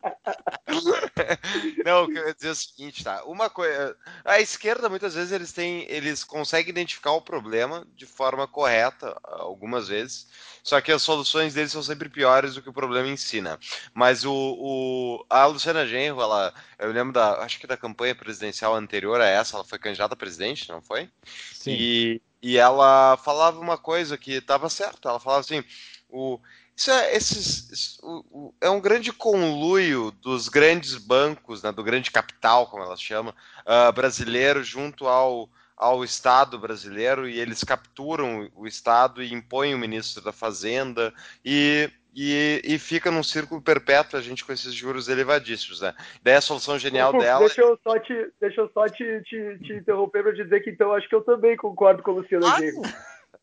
Não, 1.84 2.10
eu 2.10 2.28
ia 2.28 2.34
dizer 2.34 2.50
o 2.50 2.54
seguinte, 2.54 3.04
tá? 3.04 3.22
Uma 3.24 3.50
coisa. 3.50 3.96
A 4.24 4.40
esquerda, 4.40 4.88
muitas 4.88 5.14
vezes, 5.14 5.30
eles 5.30 5.52
têm. 5.52 5.84
Eles 5.88 6.24
conseguem 6.24 6.70
identificar 6.70 7.12
o 7.12 7.20
problema 7.20 7.86
de 7.94 8.06
forma 8.06 8.48
correta, 8.48 9.16
algumas 9.24 9.88
vezes. 9.88 10.26
Só 10.62 10.80
que 10.80 10.90
as 10.90 11.02
soluções 11.02 11.52
deles 11.52 11.72
são 11.72 11.82
sempre 11.82 12.08
piores 12.08 12.54
do 12.54 12.62
que 12.62 12.70
o 12.70 12.72
problema 12.72 13.06
ensina. 13.08 13.52
Né? 13.52 13.58
Mas 13.92 14.24
o, 14.24 14.32
o 14.32 15.26
a 15.28 15.44
Luciana 15.44 15.86
Genro, 15.86 16.22
ela, 16.22 16.54
eu 16.78 16.90
lembro 16.90 17.12
da, 17.12 17.42
acho 17.42 17.60
que 17.60 17.66
da 17.66 17.76
campanha 17.76 18.14
presidencial 18.14 18.74
anterior 18.74 19.20
a 19.20 19.26
essa, 19.26 19.56
ela 19.56 19.64
foi 19.64 19.78
candidata 19.78 20.14
a 20.14 20.16
presidente, 20.16 20.70
não 20.70 20.80
foi? 20.80 21.10
Sim. 21.52 21.72
E, 21.72 22.22
e 22.40 22.56
ela 22.56 23.18
falava 23.18 23.60
uma 23.60 23.76
coisa 23.76 24.16
que 24.16 24.32
estava 24.32 24.70
certa. 24.70 25.10
Ela 25.10 25.20
falava 25.20 25.40
assim, 25.40 25.62
o 26.08 26.40
isso 26.76 26.90
é, 26.90 27.14
esses, 27.14 27.98
o, 28.02 28.24
o, 28.30 28.54
é 28.60 28.68
um 28.68 28.80
grande 28.80 29.12
conluio 29.12 30.10
dos 30.10 30.48
grandes 30.48 30.96
bancos, 30.96 31.62
né, 31.62 31.70
do 31.70 31.84
grande 31.84 32.10
capital, 32.10 32.66
como 32.66 32.82
ela 32.82 32.96
chama, 32.96 33.34
uh, 33.60 33.92
brasileiro, 33.92 34.62
junto 34.64 35.06
ao, 35.06 35.48
ao 35.76 36.02
Estado 36.02 36.58
brasileiro, 36.58 37.28
e 37.28 37.38
eles 37.38 37.62
capturam 37.62 38.50
o 38.56 38.66
Estado 38.66 39.22
e 39.22 39.32
impõem 39.32 39.72
o 39.72 39.78
ministro 39.78 40.20
da 40.20 40.32
Fazenda, 40.32 41.14
e, 41.44 41.88
e, 42.12 42.60
e 42.64 42.76
fica 42.76 43.08
num 43.08 43.22
círculo 43.22 43.62
perpétuo 43.62 44.18
a 44.18 44.22
gente 44.22 44.44
com 44.44 44.52
esses 44.52 44.74
juros 44.74 45.08
elevadíssimos. 45.08 45.80
Né? 45.80 45.94
Daí 46.24 46.34
a 46.34 46.40
solução 46.40 46.76
genial 46.76 47.12
dela. 47.12 47.38
Deixa 47.38 47.62
eu 47.62 47.78
só 47.84 47.96
te, 48.00 48.32
deixa 48.40 48.60
eu 48.60 48.70
só 48.74 48.88
te, 48.88 49.22
te, 49.22 49.58
te 49.62 49.72
interromper 49.74 50.24
para 50.24 50.32
dizer 50.32 50.60
que 50.60 50.70
então 50.70 50.92
acho 50.92 51.08
que 51.08 51.14
eu 51.14 51.22
também 51.22 51.56
concordo 51.56 52.02
com 52.02 52.10
o 52.10 52.14
Luciano 52.16 52.46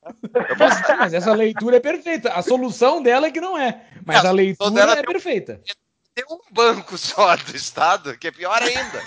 ah, 0.03 0.13
mas, 0.57 0.97
mas, 0.97 1.13
essa 1.13 1.33
leitura 1.33 1.77
é 1.77 1.79
perfeita. 1.79 2.33
A 2.33 2.41
solução 2.41 3.01
dela 3.01 3.27
é 3.27 3.31
que 3.31 3.41
não 3.41 3.57
é. 3.57 3.85
Mas 4.05 4.25
a 4.25 4.31
leitura 4.31 4.93
é 4.93 5.03
perfeita. 5.03 5.61
Tem 6.13 6.25
um 6.29 6.39
banco 6.51 6.97
só 6.97 7.37
do 7.37 7.55
Estado, 7.55 8.17
que 8.17 8.27
é 8.27 8.31
pior 8.31 8.61
ainda. 8.61 9.01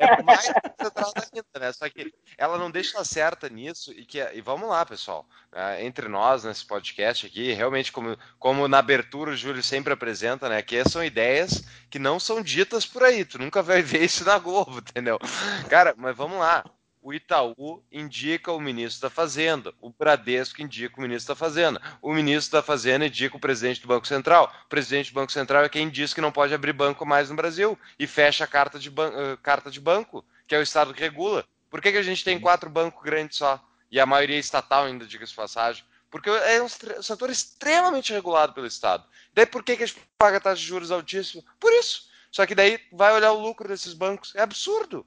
é 0.00 0.22
mais 0.22 0.52
concentrada 0.52 1.28
ainda, 1.32 1.60
né? 1.60 1.72
Só 1.72 1.88
que 1.88 2.12
ela 2.36 2.58
não 2.58 2.72
deixa 2.72 3.04
certa 3.04 3.48
nisso 3.48 3.92
e 3.92 4.04
que 4.04 4.18
e 4.18 4.40
vamos 4.40 4.68
lá, 4.68 4.84
pessoal. 4.84 5.24
Né? 5.52 5.84
Entre 5.84 6.08
nós, 6.08 6.42
nesse 6.42 6.66
podcast 6.66 7.24
aqui, 7.26 7.52
realmente, 7.52 7.92
como, 7.92 8.16
como 8.36 8.66
na 8.66 8.78
abertura 8.78 9.30
o 9.30 9.36
Júlio 9.36 9.62
sempre 9.62 9.92
apresenta, 9.92 10.48
né? 10.48 10.60
Que 10.60 10.82
são 10.88 11.04
ideias 11.04 11.62
que 11.88 12.00
não 12.00 12.18
são 12.18 12.42
ditas 12.42 12.84
por 12.84 13.04
aí. 13.04 13.24
Tu 13.24 13.38
nunca 13.38 13.62
vai 13.62 13.80
ver 13.80 14.02
isso 14.02 14.24
na 14.24 14.38
Globo, 14.40 14.78
entendeu? 14.78 15.20
Cara, 15.68 15.94
mas 15.96 16.16
vamos 16.16 16.38
lá 16.38 16.64
o 17.02 17.12
Itaú 17.12 17.82
indica 17.90 18.52
o 18.52 18.60
ministro 18.60 19.02
da 19.02 19.10
Fazenda, 19.10 19.74
o 19.80 19.90
Bradesco 19.90 20.62
indica 20.62 20.98
o 20.98 21.02
ministro 21.02 21.34
da 21.34 21.38
Fazenda, 21.38 21.82
o 22.00 22.12
ministro 22.14 22.52
da 22.52 22.62
Fazenda 22.62 23.06
indica 23.06 23.36
o 23.36 23.40
presidente 23.40 23.82
do 23.82 23.88
Banco 23.88 24.06
Central, 24.06 24.52
o 24.66 24.68
presidente 24.68 25.10
do 25.10 25.14
Banco 25.14 25.32
Central 25.32 25.64
é 25.64 25.68
quem 25.68 25.90
diz 25.90 26.14
que 26.14 26.20
não 26.20 26.30
pode 26.30 26.54
abrir 26.54 26.72
banco 26.72 27.04
mais 27.04 27.28
no 27.28 27.36
Brasil 27.36 27.78
e 27.98 28.06
fecha 28.06 28.44
a 28.44 28.46
carta 28.46 28.78
de, 28.78 28.88
uh, 28.88 29.36
carta 29.42 29.70
de 29.70 29.80
banco, 29.80 30.24
que 30.46 30.54
é 30.54 30.58
o 30.58 30.62
Estado 30.62 30.94
que 30.94 31.00
regula. 31.00 31.44
Por 31.68 31.82
que, 31.82 31.90
que 31.90 31.98
a 31.98 32.02
gente 32.02 32.22
tem 32.22 32.38
quatro 32.38 32.70
bancos 32.70 33.02
grandes 33.02 33.38
só? 33.38 33.60
E 33.90 33.98
a 33.98 34.06
maioria 34.06 34.36
é 34.36 34.38
estatal 34.38 34.84
ainda, 34.84 35.04
diga-se 35.04 35.34
passagem. 35.34 35.84
Porque 36.10 36.28
é 36.28 36.62
um 36.62 36.68
setor 36.68 37.30
extremamente 37.30 38.12
regulado 38.12 38.52
pelo 38.52 38.66
Estado. 38.66 39.04
Daí 39.32 39.46
por 39.46 39.64
que, 39.64 39.76
que 39.76 39.82
a 39.82 39.86
gente 39.86 40.02
paga 40.18 40.38
taxa 40.38 40.60
de 40.60 40.66
juros 40.66 40.90
altíssima? 40.90 41.42
Por 41.58 41.72
isso. 41.72 42.10
Só 42.30 42.46
que 42.46 42.54
daí 42.54 42.78
vai 42.92 43.14
olhar 43.14 43.32
o 43.32 43.40
lucro 43.40 43.66
desses 43.68 43.94
bancos. 43.94 44.34
É 44.34 44.42
absurdo. 44.42 45.06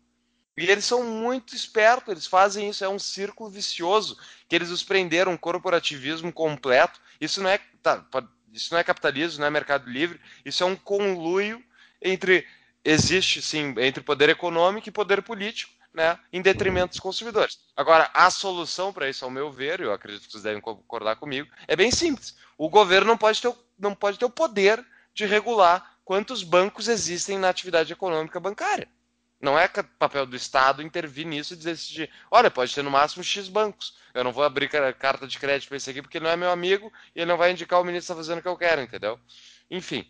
E 0.57 0.69
eles 0.69 0.85
são 0.85 1.03
muito 1.03 1.53
espertos, 1.53 2.09
eles 2.09 2.25
fazem 2.25 2.69
isso, 2.69 2.83
é 2.83 2.89
um 2.89 2.99
círculo 2.99 3.49
vicioso, 3.49 4.17
que 4.47 4.55
eles 4.55 4.69
os 4.69 4.83
prenderam, 4.83 5.33
um 5.33 5.37
corporativismo 5.37 6.31
completo. 6.31 6.99
Isso 7.19 7.41
não 7.41 7.49
é, 7.49 7.59
tá, 7.83 8.05
isso 8.53 8.73
não 8.73 8.79
é 8.79 8.83
capitalismo, 8.83 9.41
não 9.41 9.47
é 9.47 9.49
mercado 9.49 9.89
livre, 9.89 10.19
isso 10.45 10.63
é 10.63 10.65
um 10.65 10.75
conluio 10.75 11.61
entre, 12.01 12.47
existe 12.83 13.41
sim, 13.41 13.75
entre 13.79 14.01
poder 14.01 14.29
econômico 14.29 14.87
e 14.87 14.91
poder 14.91 15.21
político, 15.21 15.73
né, 15.93 16.17
em 16.31 16.41
detrimento 16.41 16.89
dos 16.89 16.99
consumidores. 16.99 17.59
Agora, 17.75 18.09
a 18.13 18.29
solução 18.29 18.93
para 18.93 19.09
isso, 19.09 19.25
ao 19.25 19.31
meu 19.31 19.51
ver, 19.51 19.81
eu 19.81 19.91
acredito 19.91 20.25
que 20.25 20.31
vocês 20.31 20.43
devem 20.43 20.61
concordar 20.61 21.17
comigo, 21.17 21.49
é 21.67 21.75
bem 21.75 21.91
simples. 21.91 22.35
O 22.57 22.69
governo 22.69 23.07
não 23.07 23.17
pode 23.17 23.41
ter, 23.41 23.53
não 23.77 23.93
pode 23.93 24.17
ter 24.17 24.25
o 24.25 24.29
poder 24.29 24.85
de 25.13 25.25
regular 25.25 25.97
quantos 26.05 26.43
bancos 26.43 26.87
existem 26.87 27.37
na 27.37 27.49
atividade 27.49 27.91
econômica 27.91 28.39
bancária. 28.39 28.87
Não 29.45 29.59
é 29.59 29.67
papel 29.99 30.25
do 30.25 30.35
Estado 30.35 30.81
intervir 30.81 31.27
nisso 31.27 31.53
e 31.53 31.57
dizer, 31.57 32.09
olha, 32.31 32.49
pode 32.49 32.73
ter 32.73 32.81
no 32.81 32.89
máximo 32.89 33.23
X 33.23 33.47
bancos. 33.47 33.93
Eu 34.11 34.23
não 34.23 34.33
vou 34.33 34.43
abrir 34.43 34.67
carta 34.97 35.27
de 35.27 35.37
crédito 35.37 35.67
para 35.67 35.77
esse 35.77 35.87
aqui 35.87 36.01
porque 36.01 36.17
ele 36.17 36.25
não 36.25 36.31
é 36.31 36.35
meu 36.35 36.49
amigo 36.49 36.91
e 37.15 37.19
ele 37.19 37.29
não 37.29 37.37
vai 37.37 37.51
indicar 37.51 37.79
o 37.79 37.83
ministro 37.83 38.13
está 38.13 38.15
fazendo 38.15 38.39
o 38.39 38.41
que 38.41 38.47
eu 38.47 38.57
quero, 38.57 38.81
entendeu? 38.81 39.19
Enfim, 39.69 40.03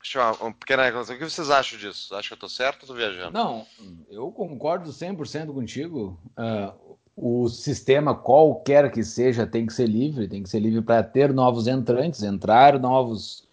deixa 0.00 0.20
eu 0.20 0.46
uma 0.46 0.52
pequena 0.52 0.84
reclamação. 0.84 1.16
O 1.16 1.18
que 1.18 1.24
vocês 1.24 1.50
acham 1.50 1.76
disso? 1.76 2.14
Acho 2.14 2.28
que 2.28 2.34
eu 2.34 2.36
estou 2.36 2.48
certo 2.48 2.82
ou 2.82 2.82
estou 2.82 2.96
viajando? 2.96 3.32
Não, 3.32 3.66
eu 4.10 4.30
concordo 4.30 4.90
100% 4.90 5.52
contigo. 5.52 6.16
Uh, 6.38 6.96
o 7.16 7.48
sistema, 7.48 8.14
qualquer 8.14 8.92
que 8.92 9.02
seja, 9.02 9.44
tem 9.44 9.66
que 9.66 9.72
ser 9.72 9.88
livre, 9.88 10.28
tem 10.28 10.44
que 10.44 10.48
ser 10.48 10.60
livre 10.60 10.82
para 10.82 11.02
ter 11.02 11.32
novos 11.32 11.66
entrantes, 11.66 12.22
entrar 12.22 12.78
novos 12.78 13.47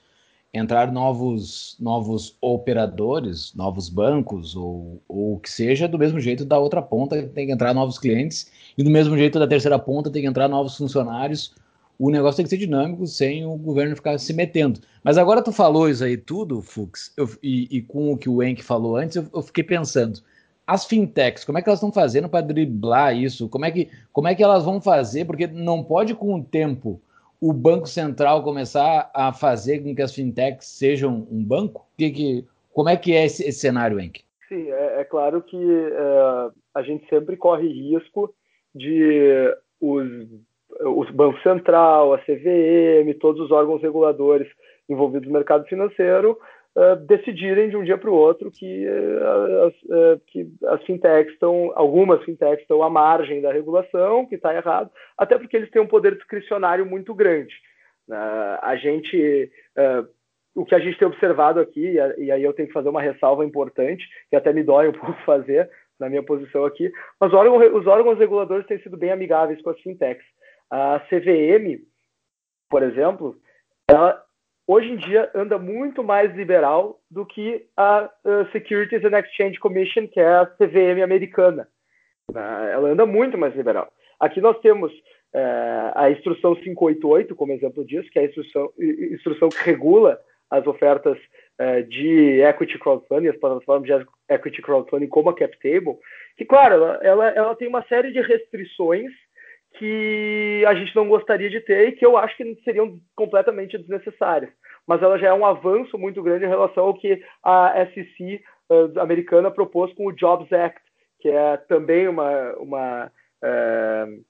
entrar 0.58 0.92
novos, 0.92 1.76
novos 1.80 2.38
operadores, 2.40 3.54
novos 3.54 3.90
bancos, 3.90 4.56
ou, 4.56 5.02
ou 5.08 5.36
o 5.36 5.40
que 5.40 5.50
seja, 5.50 5.88
do 5.88 6.00
mesmo 6.00 6.20
jeito 6.20 6.46
da 6.46 6.58
outra 6.58 6.82
ponta 6.82 7.22
tem 7.24 7.48
que 7.48 7.52
entrar 7.52 7.74
novos 7.74 8.00
clientes, 8.00 8.50
e 8.78 8.84
do 8.84 8.90
mesmo 8.90 9.18
jeito 9.18 9.38
da 9.38 9.48
terceira 9.48 9.78
ponta 9.78 10.10
tem 10.10 10.22
que 10.22 10.28
entrar 10.28 10.48
novos 10.48 10.78
funcionários. 10.78 11.54
O 12.00 12.10
negócio 12.10 12.38
tem 12.38 12.46
que 12.46 12.50
ser 12.50 12.58
dinâmico 12.58 13.06
sem 13.08 13.46
o 13.46 13.56
governo 13.56 13.96
ficar 13.96 14.18
se 14.18 14.34
metendo. 14.34 14.80
Mas 15.04 15.18
agora 15.18 15.42
tu 15.42 15.52
falou 15.52 15.90
isso 15.90 16.04
aí 16.04 16.18
tudo, 16.18 16.62
Fux, 16.62 17.14
eu, 17.16 17.30
e, 17.42 17.78
e, 17.78 17.82
com 17.82 18.12
o 18.12 18.18
que 18.18 18.30
o 18.30 18.42
Enk 18.42 18.64
falou 18.64 18.98
antes, 18.98 19.16
eu, 19.16 19.26
eu 19.34 19.42
fiquei 19.42 19.64
pensando. 19.64 20.22
As 20.68 20.84
fintechs, 20.86 21.46
como 21.46 21.58
é 21.58 21.62
que 21.62 21.70
elas 21.70 21.80
estão 21.80 21.92
fazendo 21.92 22.28
para 22.28 22.46
driblar 22.46 23.16
isso? 23.16 23.48
Como 23.48 23.66
é, 23.66 23.72
que, 23.72 23.90
como 24.12 24.28
é 24.28 24.36
que 24.36 24.44
elas 24.44 24.66
vão 24.66 24.82
fazer? 24.82 25.26
Porque 25.26 25.48
não 25.48 25.84
pode, 25.84 26.16
com 26.16 26.34
o 26.34 26.44
tempo, 26.44 27.00
o 27.40 27.54
Banco 27.54 27.88
Central 27.88 28.44
começar 28.44 29.10
a 29.14 29.32
fazer 29.34 29.80
com 29.80 29.96
que 29.96 30.02
as 30.02 30.14
fintechs 30.14 30.68
sejam 30.68 31.28
um 31.32 31.44
banco? 31.44 31.86
Que, 31.98 32.12
que, 32.12 32.46
como 32.74 32.90
é 32.90 32.98
que 32.98 33.14
é 33.14 33.26
esse, 33.26 33.48
esse 33.48 33.60
cenário, 33.60 34.00
Henk? 34.00 34.24
Sim, 34.48 34.72
é, 34.72 35.02
é, 35.02 35.04
claro 35.04 35.42
que 35.42 35.58
é, 35.58 36.50
a 36.74 36.82
gente 36.82 37.08
sempre 37.10 37.36
corre 37.36 37.68
risco 37.68 38.34
de 38.74 39.56
os, 39.82 40.08
os 40.82 41.10
Banco 41.12 41.40
Central, 41.42 42.14
a 42.14 42.20
CVM, 42.20 43.14
todos 43.20 43.42
os 43.42 43.52
órgãos 43.52 43.82
reguladores 43.82 44.48
envolvidos 44.88 45.28
no 45.28 45.34
mercado 45.34 45.66
financeiro 45.66 46.38
uh, 46.76 46.96
decidirem 47.08 47.70
de 47.70 47.78
um 47.78 47.84
dia 47.84 47.98
para 47.98 48.10
o 48.10 48.14
outro 48.14 48.52
que, 48.52 48.88
uh, 48.88 49.66
as, 49.68 49.74
uh, 49.84 50.22
que 50.28 50.48
as 50.68 50.84
fintechs 50.84 51.34
estão, 51.34 51.72
algumas 51.76 52.24
fintechs 52.24 52.62
estão 52.62 52.84
à 52.84 52.90
margem 52.90 53.42
da 53.42 53.52
regulação, 53.52 54.26
que 54.26 54.36
está 54.36 54.54
errado, 54.54 54.92
até 55.18 55.38
porque 55.38 55.58
eles 55.58 55.72
têm 55.72 55.82
um 55.82 55.88
poder 55.88 56.16
discricionário 56.16 56.86
muito 56.86 57.14
grande. 57.14 57.54
a 58.62 58.76
gente, 58.76 59.52
o 60.54 60.66
que 60.66 60.76
a 60.76 60.80
gente 60.80 60.98
tem 60.98 61.08
observado 61.08 61.60
aqui, 61.60 61.96
e 62.18 62.32
aí 62.32 62.44
eu 62.44 62.54
tenho 62.54 62.68
que 62.68 62.74
fazer 62.74 62.90
uma 62.90 63.02
ressalva 63.02 63.44
importante, 63.44 64.08
que 64.30 64.36
até 64.36 64.54
me 64.54 64.64
dói 64.64 64.90
um 64.90 64.94
pouco 65.00 65.20
fazer, 65.26 65.70
na 66.00 66.10
minha 66.10 66.24
posição 66.24 66.66
aqui, 66.66 66.92
mas 67.20 67.32
os 67.32 67.88
órgãos 67.88 68.20
reguladores 68.20 68.68
têm 68.68 68.80
sido 68.80 68.98
bem 68.98 69.12
amigáveis 69.12 69.62
com 69.62 69.70
as 69.70 69.80
fintechs. 69.80 70.26
A 70.70 71.00
CVM, 71.08 71.82
por 72.70 72.84
exemplo, 72.84 73.36
ela 73.90 74.25
hoje 74.68 74.92
em 74.92 74.96
dia 74.98 75.30
anda 75.34 75.58
muito 75.58 76.04
mais 76.04 76.34
liberal 76.36 77.00
do 77.10 77.26
que 77.26 77.66
a 77.78 78.10
Securities 78.52 79.04
and 79.04 79.18
Exchange 79.20 79.60
Commission, 79.60 80.08
que 80.08 80.20
é 80.20 80.28
a 80.28 80.46
CVM 80.46 81.04
americana. 81.04 81.68
Né? 82.32 82.72
Ela 82.72 82.90
anda 82.90 83.06
muito 83.06 83.38
mais 83.38 83.56
liberal. 83.56 83.92
Aqui 84.20 84.42
nós 84.42 84.60
temos 84.60 84.92
é, 85.34 85.92
a 85.96 86.10
instrução 86.10 86.56
588 86.56 87.36
como 87.36 87.52
exemplo 87.52 87.86
disso, 87.86 88.10
que 88.10 88.20
é 88.20 88.24
a 88.24 88.26
instrução, 88.26 88.72
instrução 88.80 89.50
que 89.50 89.64
regula 89.64 90.20
as 90.50 90.66
ofertas 90.66 91.18
é, 91.58 91.82
de 91.82 92.42
equity 92.42 92.80
crowdfunding, 92.80 93.30
as 93.30 93.38
plataformas 93.38 93.86
de 93.86 94.08
equity 94.30 94.62
crowdfunding 94.62 95.08
como 95.08 95.30
a 95.30 95.36
CapTable, 95.36 95.98
que, 96.38 96.46
claro, 96.46 96.76
ela, 96.76 97.00
ela, 97.02 97.30
ela 97.30 97.56
tem 97.56 97.68
uma 97.68 97.84
série 97.84 98.12
de 98.12 98.22
restrições 98.22 99.12
que 99.78 100.64
a 100.68 100.74
gente 100.74 100.96
não 100.96 101.08
gostaria 101.08 101.50
de 101.50 101.60
ter 101.62 101.90
e 101.90 101.92
que 101.92 102.06
eu 102.06 102.18
acho 102.18 102.36
que 102.38 102.56
seriam 102.64 103.00
completamente 103.16 103.78
desnecessárias. 103.78 104.52
Mas 104.88 105.02
ela 105.02 105.18
já 105.18 105.28
é 105.28 105.34
um 105.34 105.46
avanço 105.46 105.98
muito 105.98 106.22
grande 106.22 106.46
em 106.46 106.50
relação 106.50 106.86
ao 106.86 106.94
que 106.94 107.22
a 107.44 107.74
SEC 107.94 108.42
uh, 108.70 109.00
americana 109.00 109.52
propôs 109.52 109.94
com 109.94 110.08
o 110.08 110.12
Jobs 110.12 110.52
Act, 110.54 110.82
que 111.20 111.30
é 111.30 111.58
também 111.58 112.08
uma, 112.08 112.54
uma, 112.54 113.12
uh, 113.44 114.26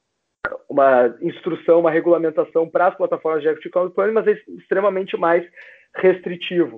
uma 0.69 1.15
instrução, 1.21 1.79
uma 1.79 1.91
regulamentação 1.91 2.69
para 2.69 2.87
as 2.87 2.95
plataformas 2.95 3.41
de 3.41 3.49
equity 3.49 3.69
crowdfunding, 3.69 4.13
mas 4.13 4.27
é 4.27 4.37
extremamente 4.57 5.17
mais 5.17 5.45
restritivo. 5.95 6.77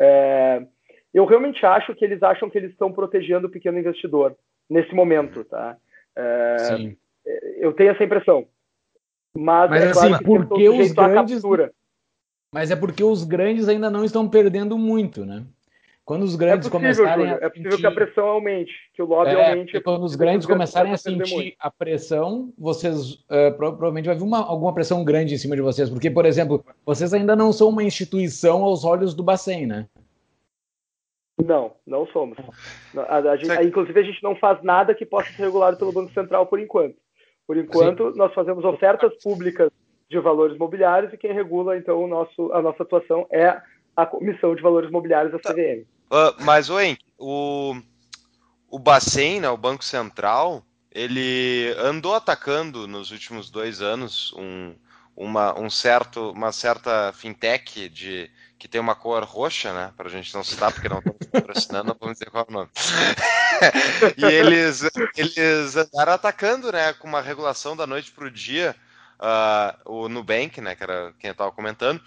Uh, 0.00 0.66
eu 1.12 1.24
realmente 1.24 1.64
acho 1.64 1.94
que 1.94 2.04
eles 2.04 2.22
acham 2.22 2.48
que 2.48 2.58
eles 2.58 2.70
estão 2.70 2.92
protegendo 2.92 3.46
o 3.46 3.50
pequeno 3.50 3.78
investidor 3.78 4.36
nesse 4.68 4.94
momento, 4.94 5.44
tá? 5.44 5.76
Sim 6.58 6.96
eu 7.58 7.72
tenho 7.72 7.90
essa 7.90 8.04
impressão. 8.04 8.46
Mas, 9.36 9.70
Mas 9.70 9.82
é 9.82 9.90
assim, 9.90 10.08
claro 10.08 10.24
porque 10.24 10.68
os 10.68 10.92
grandes. 10.92 11.42
Mas 12.52 12.70
é 12.70 12.76
porque 12.76 13.04
os 13.04 13.24
grandes 13.24 13.68
ainda 13.68 13.90
não 13.90 14.04
estão 14.04 14.28
perdendo 14.28 14.78
muito, 14.78 15.24
né? 15.24 15.44
Quando 16.08 16.22
os 16.22 16.36
grandes 16.36 16.66
é 16.66 16.70
possível, 16.70 17.04
começarem 17.04 17.26
Júlio, 17.26 17.42
a 17.42 17.46
É 17.46 17.50
possível 17.50 17.78
que 17.78 17.86
a 17.86 17.90
pressão 17.90 18.26
aumente, 18.26 18.72
que 18.94 19.02
o 19.02 19.04
lobby 19.04 19.30
é, 19.30 19.50
aumente. 19.50 19.80
Quando 19.82 20.04
os 20.04 20.16
grandes 20.16 20.46
começarem 20.46 20.90
a 20.90 20.96
sentir 20.96 21.34
muito. 21.34 21.56
a 21.60 21.70
pressão, 21.70 22.50
vocês 22.56 23.12
uh, 23.12 23.54
provavelmente 23.58 24.06
vai 24.06 24.16
vir 24.16 24.22
uma, 24.22 24.38
alguma 24.38 24.72
pressão 24.72 25.04
grande 25.04 25.34
em 25.34 25.36
cima 25.36 25.54
de 25.54 25.60
vocês. 25.60 25.90
Porque, 25.90 26.10
por 26.10 26.24
exemplo, 26.24 26.64
vocês 26.86 27.12
ainda 27.12 27.36
não 27.36 27.52
são 27.52 27.68
uma 27.68 27.84
instituição 27.84 28.64
aos 28.64 28.86
olhos 28.86 29.12
do 29.12 29.22
Bacen, 29.22 29.66
né? 29.66 29.86
Não, 31.44 31.74
não 31.86 32.06
somos. 32.06 32.38
A, 32.96 33.18
a, 33.18 33.32
a, 33.32 33.62
inclusive, 33.62 34.00
a 34.00 34.02
gente 34.02 34.22
não 34.22 34.34
faz 34.34 34.62
nada 34.62 34.94
que 34.94 35.04
possa 35.04 35.30
ser 35.32 35.42
regulado 35.42 35.76
pelo 35.76 35.92
Banco 35.92 36.12
Central 36.14 36.46
por 36.46 36.58
enquanto. 36.58 36.96
Por 37.48 37.56
enquanto, 37.56 38.12
Sim. 38.12 38.18
nós 38.18 38.34
fazemos 38.34 38.62
ofertas 38.62 39.10
públicas 39.22 39.70
de 40.06 40.20
valores 40.20 40.58
mobiliários 40.58 41.14
e 41.14 41.16
quem 41.16 41.32
regula, 41.32 41.78
então, 41.78 42.04
o 42.04 42.06
nosso, 42.06 42.52
a 42.52 42.60
nossa 42.60 42.82
atuação 42.82 43.26
é 43.32 43.58
a 43.96 44.04
Comissão 44.04 44.54
de 44.54 44.60
Valores 44.60 44.90
Mobiliários 44.90 45.32
da 45.32 45.38
CVM. 45.38 45.86
Uh, 46.10 46.44
mas, 46.44 46.68
Oen, 46.68 46.98
o, 47.18 47.74
o 48.70 48.78
Bacen, 48.78 49.40
né, 49.40 49.48
o 49.48 49.56
Banco 49.56 49.82
Central, 49.82 50.62
ele 50.92 51.74
andou 51.78 52.14
atacando 52.14 52.86
nos 52.86 53.10
últimos 53.10 53.48
dois 53.48 53.80
anos 53.80 54.34
um, 54.36 54.74
uma, 55.16 55.58
um 55.58 55.70
certo, 55.70 56.30
uma 56.32 56.52
certa 56.52 57.14
fintech 57.14 57.88
de, 57.88 58.30
que 58.58 58.66
tem 58.66 58.80
uma 58.80 58.94
cor 58.94 59.22
roxa, 59.22 59.72
né? 59.72 59.92
Para 59.96 60.08
a 60.08 60.10
gente 60.10 60.34
não 60.34 60.42
citar, 60.42 60.72
porque 60.72 60.88
não 60.88 60.98
estamos 60.98 61.26
patrocinando, 61.30 61.88
não 61.88 61.96
vamos 61.98 62.18
dizer 62.18 62.30
qual 62.30 62.44
é 62.46 62.50
o 62.50 62.52
nome. 62.52 62.70
e 64.18 64.24
eles, 64.24 64.82
eles 65.16 65.76
andaram 65.76 66.12
atacando, 66.12 66.72
né? 66.72 66.92
Com 66.94 67.06
uma 67.06 67.22
regulação 67.22 67.76
da 67.76 67.86
noite 67.86 68.10
para 68.10 68.26
o 68.26 68.30
dia, 68.30 68.74
uh, 69.20 69.92
o 69.92 70.08
Nubank, 70.08 70.60
né? 70.60 70.74
Que 70.74 70.82
era 70.82 71.14
quem 71.20 71.28
eu 71.28 71.32
estava 71.32 71.52
comentando, 71.52 72.02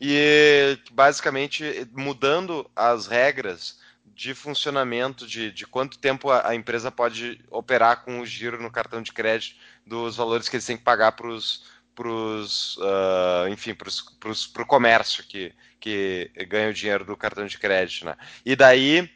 e 0.00 0.78
basicamente 0.92 1.88
mudando 1.92 2.70
as 2.76 3.08
regras 3.08 3.78
de 4.14 4.32
funcionamento, 4.32 5.26
de, 5.26 5.50
de 5.50 5.66
quanto 5.66 5.98
tempo 5.98 6.30
a, 6.30 6.48
a, 6.48 6.54
empresa 6.54 6.90
pode 6.90 7.44
operar 7.50 8.04
com 8.04 8.20
o 8.20 8.26
giro 8.26 8.62
no 8.62 8.70
cartão 8.70 9.02
de 9.02 9.12
crédito, 9.12 9.56
dos 9.84 10.16
valores 10.16 10.48
que 10.48 10.56
eles 10.56 10.64
têm 10.64 10.76
que 10.76 10.84
pagar 10.84 11.12
para 11.12 11.26
os 11.26 11.64
pros, 11.94 12.76
uh, 12.76 13.48
enfim, 13.48 13.74
para 13.74 14.62
o 14.62 14.66
comércio 14.66 15.24
que, 15.24 15.52
que 15.80 16.30
ganha 16.48 16.70
o 16.70 16.74
dinheiro 16.74 17.04
do 17.04 17.16
cartão 17.16 17.46
de 17.46 17.58
crédito, 17.58 18.04
né? 18.04 18.16
E 18.44 18.56
daí 18.56 19.10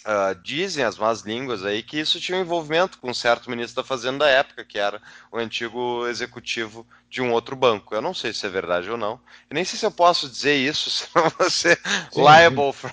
Uh, 0.00 0.34
dizem 0.42 0.82
as 0.82 0.96
más 0.96 1.20
línguas 1.20 1.62
aí 1.62 1.82
que 1.82 2.00
isso 2.00 2.18
tinha 2.18 2.38
um 2.38 2.40
envolvimento 2.40 2.96
com 2.96 3.10
um 3.10 3.14
certo 3.14 3.50
ministro 3.50 3.82
da 3.82 3.86
Fazenda 3.86 4.24
da 4.24 4.30
época, 4.30 4.64
que 4.64 4.78
era 4.78 5.00
o 5.30 5.36
antigo 5.36 6.06
executivo 6.06 6.86
de 7.06 7.20
um 7.20 7.30
outro 7.30 7.54
banco. 7.54 7.94
Eu 7.94 8.00
não 8.00 8.14
sei 8.14 8.32
se 8.32 8.46
é 8.46 8.48
verdade 8.48 8.90
ou 8.90 8.96
não. 8.96 9.20
E 9.50 9.52
nem 9.54 9.62
sei 9.62 9.78
se 9.78 9.84
eu 9.84 9.90
posso 9.90 10.26
dizer 10.26 10.56
isso, 10.56 10.88
senão 10.90 11.30
Sim. 11.50 11.76
liable 12.16 12.72
for 12.72 12.90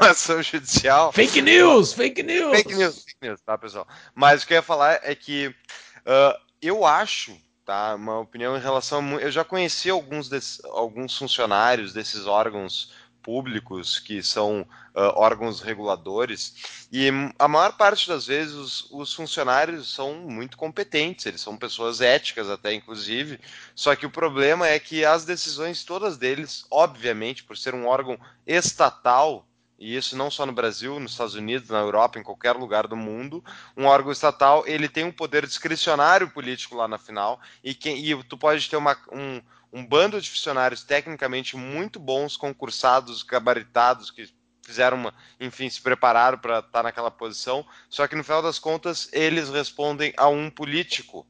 ação 0.00 0.42
judicial. 0.42 1.12
Fake 1.12 1.42
news! 1.42 1.92
Fake 1.92 2.22
news! 2.22 2.56
Fake 2.56 2.74
news, 2.76 3.04
fake 3.04 3.18
news, 3.20 3.40
tá, 3.42 3.58
pessoal? 3.58 3.86
Mas 4.14 4.42
o 4.42 4.46
que 4.46 4.54
eu 4.54 4.56
ia 4.56 4.62
falar 4.62 5.00
é 5.02 5.14
que 5.14 5.48
uh, 5.48 6.40
eu 6.62 6.86
acho 6.86 7.38
tá? 7.72 7.94
Uma 7.94 8.18
opinião 8.18 8.54
em 8.54 8.60
relação. 8.60 9.16
A, 9.16 9.22
eu 9.22 9.30
já 9.30 9.42
conheci 9.44 9.88
alguns, 9.88 10.30
alguns 10.64 11.16
funcionários 11.16 11.94
desses 11.94 12.26
órgãos 12.26 12.92
públicos 13.22 13.98
que 13.98 14.22
são 14.22 14.62
uh, 14.62 15.14
órgãos 15.14 15.60
reguladores 15.60 16.86
e 16.90 17.08
a 17.38 17.46
maior 17.46 17.76
parte 17.76 18.08
das 18.08 18.26
vezes 18.26 18.52
os, 18.52 18.90
os, 18.90 19.14
funcionários 19.14 19.94
são 19.94 20.16
muito 20.16 20.56
competentes, 20.56 21.24
eles 21.24 21.40
são 21.40 21.56
pessoas 21.56 22.00
éticas 22.00 22.50
até 22.50 22.74
inclusive, 22.74 23.38
só 23.76 23.94
que 23.94 24.04
o 24.04 24.10
problema 24.10 24.66
é 24.66 24.76
que 24.80 25.04
as 25.04 25.24
decisões 25.24 25.84
todas 25.84 26.18
deles, 26.18 26.66
obviamente, 26.68 27.44
por 27.44 27.56
ser 27.56 27.76
um 27.76 27.86
órgão 27.86 28.18
estatal, 28.44 29.46
e 29.82 29.96
isso 29.96 30.16
não 30.16 30.30
só 30.30 30.46
no 30.46 30.52
Brasil, 30.52 31.00
nos 31.00 31.10
Estados 31.10 31.34
Unidos, 31.34 31.68
na 31.68 31.80
Europa, 31.80 32.16
em 32.16 32.22
qualquer 32.22 32.52
lugar 32.52 32.86
do 32.86 32.96
mundo, 32.96 33.44
um 33.76 33.86
órgão 33.86 34.12
estatal 34.12 34.62
ele 34.64 34.88
tem 34.88 35.02
um 35.02 35.10
poder 35.10 35.44
discricionário 35.44 36.30
político 36.30 36.76
lá 36.76 36.86
na 36.86 36.98
final 36.98 37.40
e, 37.64 37.74
quem, 37.74 37.98
e 37.98 38.22
tu 38.22 38.38
pode 38.38 38.70
ter 38.70 38.76
uma, 38.76 38.96
um, 39.10 39.42
um 39.72 39.84
bando 39.84 40.20
de 40.20 40.30
funcionários 40.30 40.84
tecnicamente 40.84 41.56
muito 41.56 41.98
bons, 41.98 42.36
concursados, 42.36 43.24
gabaritados, 43.24 44.12
que 44.12 44.32
fizeram 44.64 44.96
uma, 44.96 45.14
enfim, 45.40 45.68
se 45.68 45.82
prepararam 45.82 46.38
para 46.38 46.60
estar 46.60 46.70
tá 46.70 46.82
naquela 46.84 47.10
posição, 47.10 47.66
só 47.90 48.06
que 48.06 48.14
no 48.14 48.22
final 48.22 48.40
das 48.40 48.60
contas 48.60 49.08
eles 49.12 49.50
respondem 49.50 50.14
a 50.16 50.28
um 50.28 50.48
político 50.48 51.26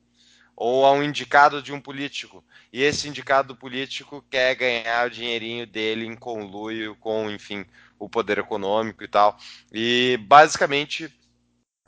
ou 0.55 0.85
a 0.85 0.93
um 0.93 1.03
indicado 1.03 1.63
de 1.63 1.73
um 1.73 1.81
político. 1.81 2.45
E 2.71 2.83
esse 2.83 3.09
indicado 3.09 3.57
político 3.57 4.23
quer 4.31 4.55
ganhar 4.55 5.07
o 5.07 5.11
dinheirinho 5.11 5.67
dele 5.67 6.05
em 6.05 6.15
conluio 6.15 6.95
com, 6.97 7.31
enfim, 7.31 7.65
o 8.05 8.09
poder 8.09 8.39
econômico 8.39 9.05
e 9.05 9.09
tal. 9.09 9.39
E 9.73 10.19
basicamente 10.27 11.13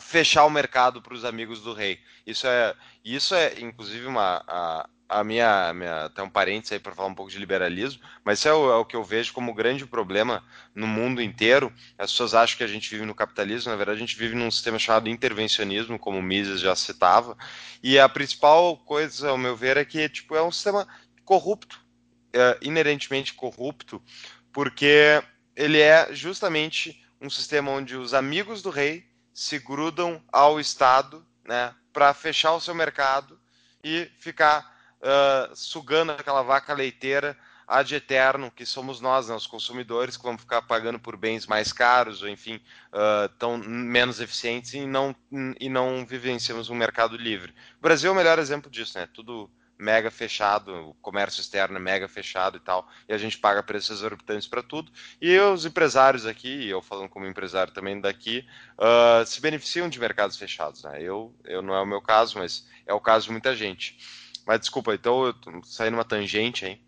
fechar 0.01 0.45
o 0.45 0.51
mercado 0.51 1.03
para 1.03 1.15
os 1.15 1.25
amigos 1.25 1.61
do 1.61 1.73
rei. 1.73 1.99
Isso 2.27 2.47
é, 2.47 2.75
isso 3.05 3.35
é 3.35 3.61
inclusive 3.61 4.07
uma 4.07 4.43
a, 4.47 4.89
a 5.09 5.25
minha, 5.25 5.73
minha 5.75 6.05
até 6.07 6.23
um 6.23 6.31
parênteses 6.31 6.73
aí 6.73 6.79
para 6.79 6.95
falar 6.95 7.09
um 7.09 7.15
pouco 7.15 7.31
de 7.31 7.39
liberalismo, 7.39 8.03
mas 8.25 8.39
isso 8.39 8.49
é 8.49 8.55
o, 8.55 8.71
é 8.71 8.77
o, 8.77 8.85
que 8.85 8.97
eu 8.97 9.05
vejo 9.05 9.33
como 9.33 9.55
grande 9.55 9.87
problema 9.87 10.45
no 10.75 10.87
mundo 10.87 11.21
inteiro. 11.21 11.73
As 11.99 12.13
pessoas 12.13 12.35
acham 12.35 12.57
que 12.57 12.65
a 12.65 12.69
gente 12.69 12.91
vive 12.91 13.05
no 13.05 13.15
capitalismo, 13.15 13.71
na 13.71 13.77
verdade 13.77 13.99
a 13.99 14.01
gente 14.01 14.17
vive 14.17 14.35
num 14.35 14.51
sistema 14.51 14.79
chamado 14.79 15.09
intervencionismo, 15.09 15.99
como 15.99 16.19
o 16.19 16.23
Mises 16.23 16.61
já 16.61 16.75
citava. 16.77 17.37
E 17.83 17.99
a 17.99 18.09
principal 18.09 18.77
coisa, 18.79 19.31
ao 19.31 19.39
meu 19.39 19.57
ver, 19.57 19.77
é 19.77 19.85
que 19.85 20.09
tipo 20.09 20.37
é 20.37 20.43
um 20.43 20.53
sistema 20.53 20.87
corrupto, 21.25 21.81
é, 22.33 22.59
inerentemente 22.63 23.35
corrupto, 23.35 24.03
porque 24.53 25.23
ele 25.57 25.81
é 25.81 26.13
justamente 26.13 27.05
um 27.21 27.31
sistema 27.31 27.71
onde 27.71 27.97
os 27.97 28.13
amigos 28.13 28.63
do 28.63 28.71
rei 28.71 29.07
se 29.33 29.59
grudam 29.59 30.23
ao 30.33 30.61
Estado 30.61 31.25
né, 31.45 31.75
para 31.93 32.13
fechar 32.15 32.53
o 32.55 32.61
seu 32.61 32.75
mercado 32.75 33.39
e 33.83 34.11
ficar 34.19 34.75
uh, 35.01 35.55
sugando 35.55 36.13
aquela 36.13 36.43
vaca 36.43 36.73
leiteira 36.73 37.37
ad 37.67 37.95
eterno, 37.95 38.51
que 38.51 38.67
somos 38.67 39.01
nós, 39.01 39.29
né, 39.29 39.35
os 39.35 39.47
consumidores, 39.47 40.17
que 40.17 40.23
vamos 40.23 40.43
ficar 40.43 40.63
pagando 40.63 40.99
por 40.99 41.17
bens 41.17 41.47
mais 41.47 41.73
caros, 41.73 42.23
ou 42.23 42.29
enfim, 42.29 42.61
uh, 42.93 43.29
tão 43.39 43.57
menos 43.57 44.21
eficientes 44.21 44.75
e 44.75 44.87
não, 44.87 45.17
e 45.59 45.69
não 45.69 46.05
vivenciamos 46.05 46.69
um 46.69 46.75
mercado 46.75 47.17
livre. 47.17 47.55
O 47.79 47.83
Brasil 47.83 48.11
é 48.11 48.13
o 48.13 48.17
melhor 48.17 48.39
exemplo 48.39 48.71
disso, 48.71 48.99
né? 48.99 49.09
Tudo 49.13 49.51
mega 49.79 50.11
fechado, 50.11 50.91
o 50.91 50.95
comércio 50.95 51.41
externo 51.41 51.77
é 51.77 51.81
mega 51.81 52.09
fechado 52.09 52.57
e 52.57 52.61
tal, 52.61 52.89
e 53.09 53.13
a 53.13 53.19
gente 53.19 53.39
paga 53.39 53.63
preços 53.63 53.99
exorbitantes 53.99 54.47
para 54.47 54.63
tudo. 54.63 54.91
E 55.21 55.39
os 55.39 55.67
empresários 55.67 56.27
aqui, 56.27 56.69
eu 56.69 56.81
falando 56.81 57.09
como 57.09 57.27
empresário 57.27 57.73
também 57.73 58.01
daqui, 58.01 58.47
uh, 58.79 59.27
se 59.27 59.41
beneficiam 59.41 59.89
de 59.89 59.99
mercados 59.99 60.37
fechados. 60.37 60.83
Né? 60.85 61.03
Eu, 61.03 61.35
eu 61.45 61.61
não 61.63 61.75
é 61.75 61.81
o 61.81 61.87
meu 61.87 62.01
caso, 62.01 62.39
mas 62.39 62.67
é 62.87 62.95
o 62.95 63.01
caso 63.01 63.27
de 63.27 63.33
muita 63.33 63.55
gente. 63.55 63.99
Mas 64.47 64.61
desculpa, 64.61 64.95
então 64.95 65.27
eu 65.27 65.35
tô 65.35 65.51
saindo 65.65 65.95
uma 65.95 66.05
tangente 66.05 66.65
aí. 66.65 66.81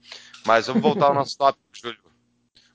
Mas 0.44 0.66
vamos 0.66 0.82
voltar 0.82 1.06
ao 1.06 1.14
nosso 1.14 1.36
tópico, 1.36 1.64
Júlio. 1.72 1.98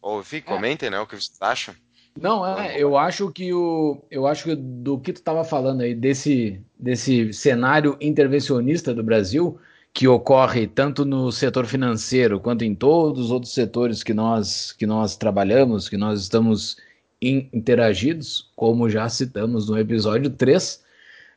Ou 0.02 0.22
enfim, 0.22 0.38
é. 0.38 0.42
comentem, 0.42 0.90
né, 0.90 1.00
o 1.00 1.08
que 1.08 1.16
vocês 1.16 1.38
acham. 1.40 1.76
Não, 2.20 2.46
é, 2.46 2.78
eu 2.78 2.98
acho 2.98 3.32
que 3.32 3.54
o, 3.54 4.04
eu 4.12 4.28
acho 4.28 4.44
que 4.44 4.56
do 4.56 5.00
que 5.00 5.14
tu 5.14 5.18
estava 5.18 5.46
falando 5.46 5.82
aí 5.82 5.96
desse 5.96 6.62
desse 6.78 7.32
cenário 7.32 7.96
intervencionista 8.02 8.94
do 8.94 9.02
Brasil, 9.02 9.58
que 9.94 10.08
ocorre 10.08 10.68
tanto 10.68 11.04
no 11.04 11.32
setor 11.32 11.66
financeiro 11.66 12.40
quanto 12.40 12.64
em 12.64 12.74
todos 12.74 13.26
os 13.26 13.32
outros 13.32 13.54
setores 13.54 14.04
que 14.04 14.14
nós, 14.14 14.72
que 14.72 14.86
nós 14.86 15.18
trabalhamos, 15.18 15.90
que 15.90 15.98
nós 15.98 16.22
estamos 16.22 16.78
in, 17.22 17.50
interagidos, 17.54 18.50
como 18.56 18.90
já 18.90 19.08
citamos 19.10 19.70
no 19.70 19.78
episódio 19.78 20.30
3, 20.30 20.84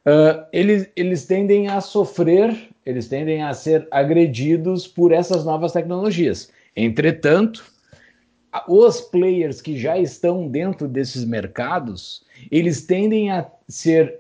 uh, 0.07 0.47
eles, 0.53 0.89
eles 0.95 1.27
tendem 1.27 1.69
a 1.69 1.81
sofrer, 1.81 2.57
eles 2.87 3.09
tendem 3.09 3.43
a 3.43 3.53
ser 3.53 3.89
agredidos 3.91 4.87
por 4.87 5.13
essas 5.13 5.45
novas 5.45 5.73
tecnologias. 5.73 6.51
Entretanto, 6.77 7.65
os 8.69 9.01
players 9.01 9.61
que 9.61 9.77
já 9.77 9.99
estão 9.99 10.49
dentro 10.49 10.87
desses 10.87 11.25
mercados, 11.25 12.25
eles 12.51 12.87
tendem 12.87 13.33
a 13.33 13.47
ser, 13.69 14.17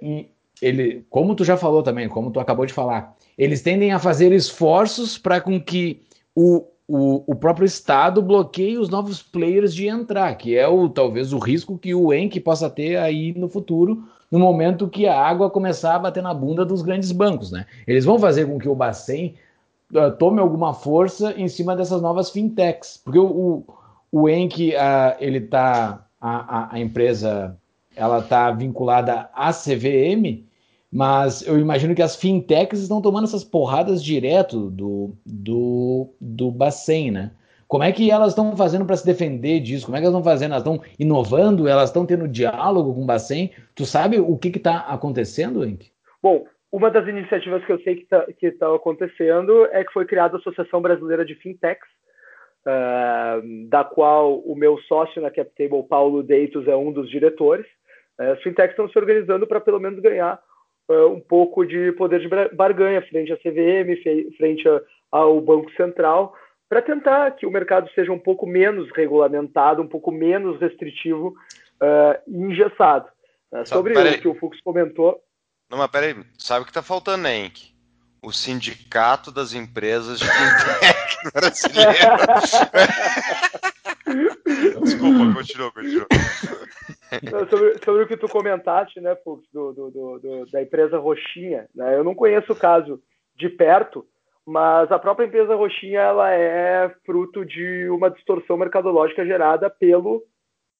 ele, 0.61 1.05
como 1.09 1.37
tu 1.37 1.45
já 1.45 1.57
falou 1.57 1.85
também, 1.85 2.09
como 2.09 2.32
tu 2.32 2.41
acabou 2.41 2.66
de 2.66 2.72
falar, 2.72 3.16
eles 3.37 3.62
tendem 3.62 3.93
a 3.93 3.99
fazer 3.99 4.32
esforços 4.32 5.18
para 5.18 5.41
com 5.41 5.61
que 5.61 6.03
o, 6.35 6.64
o, 6.87 7.24
o, 7.26 7.35
próprio 7.35 7.64
Estado 7.64 8.22
bloqueie 8.22 8.78
os 8.78 8.89
novos 8.89 9.22
players 9.22 9.74
de 9.74 9.89
entrar, 9.89 10.35
que 10.37 10.57
é 10.57 10.68
o 10.68 10.89
talvez 10.89 11.32
o 11.32 11.39
risco 11.39 11.78
que 11.78 11.95
o 11.95 12.12
ENC 12.12 12.41
possa 12.41 12.68
ter 12.70 12.97
aí 12.97 13.32
no 13.37 13.49
futuro, 13.49 14.05
no 14.30 14.39
momento 14.39 14.89
que 14.89 15.07
a 15.07 15.18
água 15.18 15.51
começar 15.51 15.95
a 15.95 15.99
bater 15.99 16.22
na 16.22 16.35
bunda 16.35 16.64
dos 16.64 16.82
grandes 16.82 17.12
bancos. 17.12 17.51
Né? 17.51 17.66
Eles 17.87 18.05
vão 18.05 18.18
fazer 18.18 18.47
com 18.47 18.59
que 18.59 18.68
o 18.68 18.74
Bacen 18.74 19.35
uh, 19.93 20.11
tome 20.18 20.41
alguma 20.41 20.74
força 20.74 21.35
em 21.37 21.49
cima 21.49 21.76
dessas 21.76 22.03
novas 22.03 22.30
fintechs, 22.30 23.01
porque 23.03 23.18
o, 23.18 23.26
o, 23.26 23.64
o 24.12 24.28
ENC, 24.28 24.74
uh, 24.74 25.16
ele 25.20 25.41
tá, 25.41 26.05
a, 26.20 26.59
a, 26.59 26.74
a 26.74 26.80
empresa 26.80 27.57
ela 27.97 28.18
está 28.18 28.51
vinculada 28.51 29.30
à 29.32 29.53
CVM, 29.53 30.45
mas 30.95 31.45
eu 31.45 31.59
imagino 31.59 31.92
que 31.92 32.03
as 32.03 32.14
fintechs 32.14 32.80
estão 32.80 33.03
tomando 33.03 33.24
essas 33.24 33.42
porradas 33.42 34.03
direto 34.03 34.70
do, 34.70 35.12
do, 35.26 36.14
do 36.20 36.53
Bacen, 36.53 37.11
né? 37.11 37.32
Como 37.66 37.82
é 37.82 37.90
que 37.90 38.12
elas 38.12 38.28
estão 38.28 38.57
fazendo 38.57 38.86
para 38.86 38.97
se 38.97 39.05
defender 39.05 39.59
disso? 39.59 39.86
Como 39.86 39.97
é 39.97 40.01
que 40.01 40.07
elas 40.07 40.16
estão 40.16 40.30
fazendo? 40.30 40.53
Elas 40.53 40.62
estão 40.62 40.80
inovando? 40.97 41.66
Elas 41.66 41.88
estão 41.90 42.07
tendo 42.07 42.28
diálogo 42.28 42.95
com 42.95 43.03
o 43.03 43.07
Bacen? 43.07 43.51
Tu 43.74 43.84
sabe 43.84 44.20
o 44.20 44.38
que 44.38 44.57
está 44.57 44.82
acontecendo, 44.82 45.64
Henk? 45.64 45.90
Bom, 46.22 46.47
uma 46.70 46.88
das 46.92 47.09
iniciativas 47.09 47.64
que 47.64 47.72
eu 47.72 47.80
sei 47.80 47.97
que 47.97 48.03
está 48.03 48.26
que 48.32 48.53
tá 48.53 48.72
acontecendo 48.72 49.66
é 49.72 49.82
que 49.82 49.92
foi 49.92 50.05
criada 50.05 50.36
a 50.36 50.38
Associação 50.38 50.80
Brasileira 50.80 51.24
de 51.24 51.34
Fintechs, 51.34 51.88
uh, 52.66 53.68
da 53.68 53.82
qual 53.82 54.38
o 54.38 54.55
meu 54.55 54.78
sócio 54.82 55.20
na 55.20 55.32
CapTable, 55.32 55.88
Paulo 55.88 56.22
Deitos, 56.22 56.68
é 56.68 56.76
um 56.76 56.92
dos 56.92 57.11
diretores. 57.11 57.66
Uh, 58.16 58.30
as 58.30 58.42
fintechs 58.45 58.70
estão 58.70 58.88
se 58.88 58.97
organizando 58.97 59.45
para 59.45 59.61
pelo 59.61 59.80
menos 59.80 59.99
ganhar 59.99 60.38
uh, 60.89 61.07
um 61.09 61.20
pouco 61.20 61.64
de 61.64 61.93
poder 61.93 62.20
de 62.20 62.28
barganha 62.55 63.03
frente 63.03 63.32
à 63.32 63.37
CVM, 63.37 63.97
frente 64.37 64.64
ao 65.11 65.41
Banco 65.41 65.70
Central, 65.72 66.35
para 66.68 66.82
tentar 66.82 67.30
que 67.32 67.47
o 67.47 67.51
mercado 67.51 67.89
seja 67.95 68.12
um 68.12 68.18
pouco 68.18 68.47
menos 68.47 68.91
regulamentado, 68.95 69.82
um 69.82 69.89
pouco 69.89 70.11
menos 70.11 70.61
restritivo 70.61 71.28
uh, 71.80 72.20
e 72.26 72.37
engessado. 72.37 73.09
Uh, 73.53 73.66
sobre 73.66 73.93
o 73.97 74.20
que 74.20 74.28
o 74.28 74.35
Fux 74.35 74.61
comentou. 74.61 75.22
Não, 75.70 75.78
mas 75.78 75.91
peraí, 75.91 76.16
sabe 76.39 76.62
o 76.62 76.64
que 76.64 76.70
está 76.70 76.82
faltando, 76.82 77.22
né, 77.22 77.37
Henk? 77.37 77.72
O 78.22 78.32
sindicato 78.32 79.30
das 79.30 79.53
empresas 79.53 80.18
de 80.18 80.26
fintech 80.26 81.30
brasileiras. 81.35 82.53
Desculpa, 84.45 85.34
continua, 85.34 85.72
continua. 85.72 86.07
sobre, 87.49 87.78
sobre, 87.84 88.03
o 88.03 88.07
que 88.07 88.16
tu 88.16 88.28
comentaste, 88.28 89.01
né, 89.01 89.16
Fux, 89.16 89.47
do, 89.53 89.72
do, 89.72 89.90
do, 89.90 90.47
da 90.51 90.62
empresa 90.62 90.99
Roxinha, 90.99 91.68
né? 91.74 91.97
Eu 91.97 92.05
não 92.05 92.14
conheço 92.14 92.53
o 92.53 92.57
caso 92.57 93.03
de 93.34 93.49
perto, 93.49 94.07
mas 94.45 94.92
a 94.92 94.99
própria 94.99 95.26
empresa 95.26 95.55
Roxinha 95.55 96.01
ela 96.01 96.30
é 96.30 96.95
fruto 97.07 97.45
de 97.45 97.88
uma 97.88 98.11
distorção 98.11 98.57
mercadológica 98.57 99.24
gerada 99.24 99.70
pelo 99.70 100.22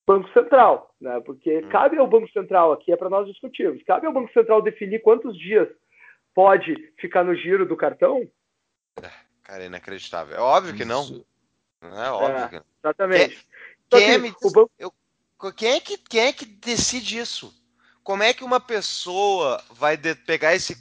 Banco 0.07 0.31
Central, 0.33 0.95
né? 1.01 1.21
Porque 1.25 1.59
hum. 1.59 1.69
cabe 1.71 1.97
ao 1.97 2.07
Banco 2.07 2.31
Central 2.31 2.73
aqui 2.73 2.93
é 2.93 2.97
para 2.97 3.09
nós 3.09 3.27
discutirmos. 3.27 3.83
Cabe 3.85 4.07
ao 4.07 4.12
Banco 4.12 4.33
Central 4.33 4.61
definir 4.61 5.01
quantos 5.01 5.37
dias 5.39 5.69
pode 6.35 6.93
ficar 6.99 7.25
no 7.25 7.35
giro 7.35 7.65
do 7.65 7.77
cartão? 7.77 8.29
É, 9.03 9.11
cara, 9.43 9.62
é 9.62 9.67
inacreditável. 9.67 10.37
É 10.37 10.41
óbvio 10.41 10.75
que 10.75 10.85
não. 10.85 11.25
É 11.83 12.11
óbvio 12.11 12.45
é, 12.45 12.49
que 12.49 12.55
não. 12.57 12.65
Exatamente. 12.85 13.49
Quem, 13.91 14.12
é, 14.12 14.18
me, 14.18 14.35
banco... 14.53 14.70
eu, 14.78 14.93
quem, 15.53 15.72
é 15.72 15.80
que, 15.80 15.99
quem 15.99 16.20
é 16.20 16.32
que 16.32 16.45
decide 16.45 17.18
isso? 17.18 17.55
Como 18.03 18.22
é 18.22 18.35
que 18.35 18.45
uma 18.45 18.61
pessoa 18.61 19.62
vai 19.70 19.97
de, 19.97 20.14
pegar 20.14 20.55
esse. 20.55 20.76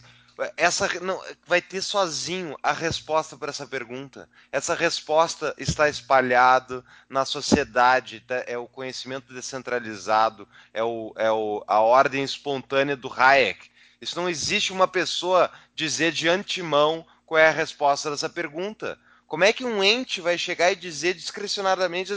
Essa 0.57 0.99
não, 0.99 1.21
vai 1.45 1.61
ter 1.61 1.81
sozinho 1.81 2.57
a 2.61 2.71
resposta 2.71 3.37
para 3.37 3.51
essa 3.51 3.67
pergunta. 3.67 4.27
Essa 4.51 4.73
resposta 4.73 5.53
está 5.57 5.87
espalhado 5.87 6.83
na 7.07 7.23
sociedade, 7.23 8.21
tá? 8.21 8.43
é 8.47 8.57
o 8.57 8.67
conhecimento 8.67 9.31
descentralizado, 9.31 10.47
é, 10.73 10.83
o, 10.83 11.13
é 11.15 11.31
o, 11.31 11.63
a 11.67 11.79
ordem 11.79 12.23
espontânea 12.23 12.97
do 12.97 13.13
Hayek. 13.13 13.69
Isso 14.01 14.19
não 14.19 14.27
existe 14.27 14.73
uma 14.73 14.87
pessoa 14.87 15.51
dizer 15.75 16.11
de 16.11 16.27
antemão 16.27 17.05
qual 17.25 17.39
é 17.39 17.47
a 17.47 17.51
resposta 17.51 18.11
dessa 18.11 18.27
pergunta. 18.27 18.99
Como 19.33 19.43
é 19.43 19.51
que 19.51 19.65
um 19.65 19.83
ente 19.83 20.21
vai 20.21 20.37
chegar 20.37 20.71
e 20.71 20.75
dizer 20.75 21.15
discrecionadamente 21.15 22.13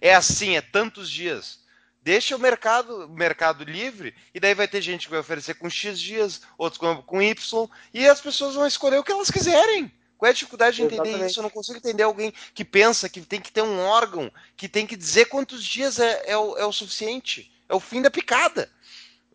é 0.00 0.14
assim, 0.14 0.56
é 0.56 0.60
tantos 0.60 1.10
dias? 1.10 1.66
Deixa 2.00 2.36
o 2.36 2.38
mercado, 2.38 3.08
mercado 3.08 3.64
livre 3.64 4.14
e 4.32 4.38
daí 4.38 4.54
vai 4.54 4.68
ter 4.68 4.80
gente 4.80 5.06
que 5.06 5.10
vai 5.10 5.18
oferecer 5.18 5.54
com 5.54 5.68
X 5.68 5.98
dias, 5.98 6.42
outros 6.56 6.78
com, 6.78 7.02
com 7.02 7.20
Y, 7.20 7.68
e 7.92 8.06
as 8.06 8.20
pessoas 8.20 8.54
vão 8.54 8.68
escolher 8.68 8.98
o 8.98 9.02
que 9.02 9.10
elas 9.10 9.32
quiserem. 9.32 9.90
Qual 10.16 10.28
é 10.28 10.30
a 10.30 10.32
dificuldade 10.32 10.76
de 10.76 10.82
entender 10.82 11.08
Exatamente. 11.08 11.30
isso? 11.32 11.40
Eu 11.40 11.42
não 11.42 11.50
consigo 11.50 11.78
entender 11.78 12.04
alguém 12.04 12.32
que 12.54 12.64
pensa 12.64 13.08
que 13.08 13.20
tem 13.22 13.40
que 13.40 13.50
ter 13.50 13.62
um 13.62 13.80
órgão 13.80 14.30
que 14.56 14.68
tem 14.68 14.86
que 14.86 14.94
dizer 14.94 15.24
quantos 15.24 15.64
dias 15.64 15.98
é, 15.98 16.22
é, 16.30 16.36
o, 16.36 16.56
é 16.56 16.64
o 16.64 16.70
suficiente. 16.70 17.50
É 17.68 17.74
o 17.74 17.80
fim 17.80 18.00
da 18.00 18.12
picada. 18.12 18.70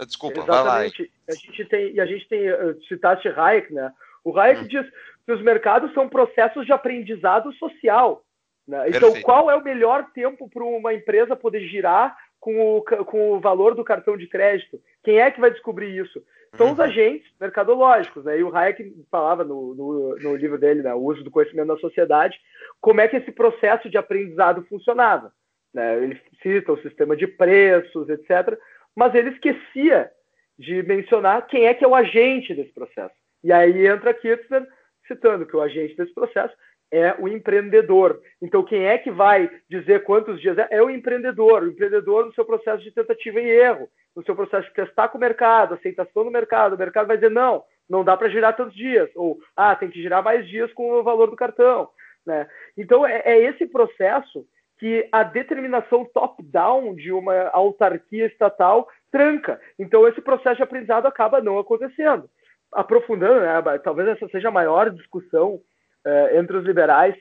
Desculpa, 0.08 0.40
Exatamente. 0.40 0.98
vai 0.98 1.10
lá. 1.28 1.34
A 1.34 1.36
gente 1.36 1.66
tem, 1.66 1.96
e 1.96 2.00
a 2.00 2.06
gente 2.06 2.26
tem, 2.30 2.48
eh, 2.48 2.76
citaste 2.88 3.28
Hayek, 3.28 3.74
né? 3.74 3.92
O 4.24 4.40
Hayek 4.40 4.62
hum. 4.62 4.68
diz 4.68 4.86
que 5.26 5.32
os 5.32 5.42
mercados 5.42 5.94
são 5.94 6.08
processos 6.08 6.66
de 6.66 6.72
aprendizado 6.72 7.52
social. 7.54 8.24
Né? 8.68 8.90
Então, 8.90 9.22
qual 9.22 9.50
é 9.50 9.56
o 9.56 9.64
melhor 9.64 10.12
tempo 10.14 10.50
para 10.50 10.64
uma 10.64 10.94
empresa 10.94 11.36
poder 11.36 11.62
girar 11.68 12.16
com 12.40 12.78
o, 12.78 12.82
com 12.82 13.32
o 13.32 13.40
valor 13.40 13.76
do 13.76 13.84
cartão 13.84 14.16
de 14.18 14.28
crédito? 14.28 14.80
Quem 15.04 15.20
é 15.20 15.32
que 15.32 15.42
vai 15.42 15.52
descobrir 15.52 15.96
isso? 15.96 16.24
São 16.56 16.68
uhum. 16.68 16.74
os 16.74 16.80
agentes 16.80 17.30
mercadológicos. 17.40 18.24
Né? 18.24 18.40
E 18.40 18.44
o 18.44 18.56
Hayek 18.56 19.06
falava 19.12 19.44
no, 19.44 19.76
no, 19.76 20.16
no 20.18 20.36
livro 20.36 20.58
dele, 20.58 20.82
né? 20.82 20.94
o 20.94 21.00
uso 21.00 21.24
do 21.24 21.32
conhecimento 21.32 21.68
na 21.68 21.78
sociedade, 21.78 22.40
como 22.80 23.02
é 23.02 23.08
que 23.08 23.18
esse 23.18 23.32
processo 23.32 23.90
de 23.90 23.98
aprendizado 23.98 24.66
funcionava. 24.70 25.32
Né? 25.74 26.04
Ele 26.04 26.22
cita 26.42 26.72
o 26.72 26.82
sistema 26.82 27.16
de 27.16 27.28
preços, 27.28 28.10
etc. 28.10 28.58
Mas 28.96 29.14
ele 29.14 29.32
esquecia 29.32 30.10
de 30.58 30.82
mencionar 30.84 31.46
quem 31.48 31.66
é 31.66 31.74
que 31.74 31.84
é 31.84 31.88
o 31.88 31.96
agente 31.96 32.54
desse 32.54 32.72
processo. 32.72 33.14
E 33.44 33.52
aí 33.52 33.86
entra 33.86 34.14
Kirchner 34.14 34.66
citando 35.08 35.46
que 35.46 35.56
o 35.56 35.62
agente 35.62 35.96
desse 35.96 36.14
processo 36.14 36.54
é 36.92 37.16
o 37.20 37.28
empreendedor. 37.28 38.22
Então, 38.42 38.64
quem 38.64 38.86
é 38.86 38.98
que 38.98 39.12
vai 39.12 39.50
dizer 39.70 40.04
quantos 40.04 40.40
dias 40.40 40.58
é? 40.58 40.68
É 40.72 40.84
o 40.84 40.90
empreendedor. 40.90 41.64
O 41.64 41.68
empreendedor 41.68 42.26
no 42.26 42.34
seu 42.34 42.46
processo 42.46 42.84
de 42.84 42.92
tentativa 42.92 43.40
e 43.40 43.50
erro, 43.50 43.90
no 44.16 44.24
seu 44.24 44.36
processo 44.36 44.68
de 44.68 44.74
testar 44.74 45.10
com 45.10 45.18
o 45.18 45.22
mercado, 45.22 45.74
aceitação 45.74 46.24
no 46.24 46.32
mercado. 46.32 46.74
O 46.74 46.78
mercado 46.78 47.08
vai 47.08 47.18
dizer, 47.18 47.32
não, 47.32 47.64
não 47.90 48.04
dá 48.04 48.16
para 48.16 48.30
girar 48.30 48.56
tantos 48.56 48.76
dias. 48.76 49.10
Ou, 49.16 49.38
ah, 49.56 49.76
tem 49.76 49.90
que 49.90 50.02
girar 50.02 50.24
mais 50.24 50.48
dias 50.48 50.72
com 50.74 50.92
o 50.92 51.04
valor 51.04 51.30
do 51.30 51.36
cartão. 51.36 51.90
Né? 52.26 52.48
Então, 52.78 53.06
é, 53.06 53.22
é 53.26 53.40
esse 53.40 53.66
processo 53.66 54.46
que 54.78 55.08
a 55.12 55.24
determinação 55.24 56.06
top-down 56.06 56.96
de 56.96 57.12
uma 57.12 57.50
autarquia 57.50 58.26
estatal 58.26 58.88
tranca. 59.10 59.60
Então, 59.80 60.08
esse 60.08 60.22
processo 60.22 60.58
de 60.58 60.64
aprendizado 60.64 61.06
acaba 61.06 61.42
não 61.42 61.58
acontecendo 61.58 62.30
aprofundando, 62.76 63.42
né, 63.42 63.80
talvez 63.84 64.10
essa 64.10 64.28
seja 64.28 64.50
a 64.50 64.52
maior 64.52 64.90
discussão 64.92 65.60
é, 66.06 66.38
entre 66.38 66.58
os 66.58 66.66
liberais 66.66 67.16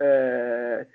é, 0.00 0.86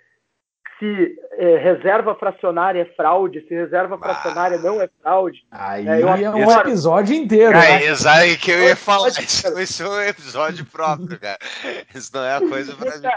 se 0.79 1.15
é, 1.37 1.57
reserva 1.57 2.15
fracionária 2.15 2.81
é 2.81 2.95
fraude, 2.95 3.45
se 3.47 3.53
reserva 3.53 3.97
fracionária 3.97 4.57
não 4.57 4.81
é 4.81 4.89
fraude. 5.01 5.45
Aí 5.51 5.87
é, 5.87 6.01
é 6.01 6.29
um 6.29 6.51
episódio 6.51 7.15
inteiro. 7.15 7.57
É, 7.57 7.79
né? 7.79 7.85
exato 7.85 8.37
que 8.39 8.51
eu 8.51 8.59
ia 8.59 8.75
falar. 8.75 9.09
Isso, 9.09 9.59
isso 9.59 9.83
é 9.83 9.89
um 9.89 10.01
episódio 10.01 10.65
próprio, 10.65 11.19
cara. 11.19 11.37
Isso 11.93 12.11
não 12.13 12.23
é 12.23 12.35
a 12.35 12.41
coisa 12.41 12.75
pra 12.75 12.97
mim. 12.97 13.07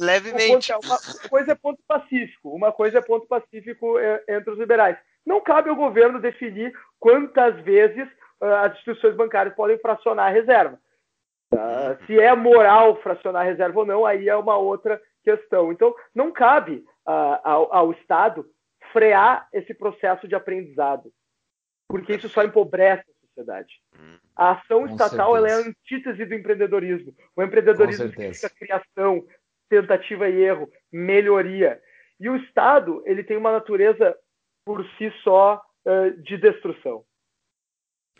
Levemente. 0.00 0.72
Ponto, 0.72 0.86
uma 0.86 1.28
coisa 1.28 1.52
é 1.52 1.54
ponto 1.54 1.80
pacífico, 1.88 2.50
uma 2.54 2.70
coisa 2.70 2.98
é 2.98 3.02
ponto 3.02 3.26
pacífico 3.26 3.98
é, 3.98 4.22
entre 4.28 4.52
os 4.52 4.58
liberais. 4.58 4.96
Não 5.26 5.40
cabe 5.40 5.68
ao 5.68 5.76
governo 5.76 6.20
definir 6.20 6.72
quantas 6.98 7.58
vezes 7.64 8.06
as 8.40 8.72
instituições 8.72 9.14
bancárias 9.14 9.54
podem 9.54 9.78
fracionar 9.78 10.26
a 10.26 10.30
reserva. 10.30 10.78
Uh, 11.52 12.06
se 12.06 12.18
é 12.18 12.34
moral 12.34 13.00
fracionar 13.02 13.42
a 13.42 13.44
reserva 13.44 13.80
ou 13.80 13.86
não, 13.86 14.06
aí 14.06 14.28
é 14.28 14.36
uma 14.36 14.56
outra 14.56 15.00
questão. 15.22 15.72
Então, 15.72 15.94
não 16.14 16.30
cabe 16.30 16.84
uh, 17.06 17.40
ao, 17.42 17.74
ao, 17.74 17.92
Estado 17.92 18.46
frear 18.92 19.48
esse 19.52 19.74
processo 19.74 20.28
de 20.28 20.34
aprendizado, 20.34 21.12
porque 21.88 22.14
isso 22.14 22.28
só 22.28 22.44
empobrece 22.44 23.04
a 23.10 23.26
sociedade. 23.26 23.80
A 24.36 24.52
ação 24.52 24.82
Com 24.82 24.86
estatal 24.86 25.44
é 25.44 25.52
a 25.52 25.58
antítese 25.58 26.24
do 26.24 26.34
empreendedorismo. 26.34 27.14
O 27.36 27.42
empreendedorismo 27.42 28.08
significa 28.08 28.50
criação, 28.50 29.24
tentativa 29.68 30.28
e 30.28 30.40
erro, 30.40 30.70
melhoria. 30.90 31.80
E 32.18 32.28
o 32.28 32.36
Estado 32.36 33.02
ele 33.06 33.24
tem 33.24 33.36
uma 33.36 33.52
natureza 33.52 34.16
por 34.64 34.84
si 34.96 35.12
só 35.22 35.60
uh, 35.84 36.22
de 36.22 36.38
destruição. 36.38 37.04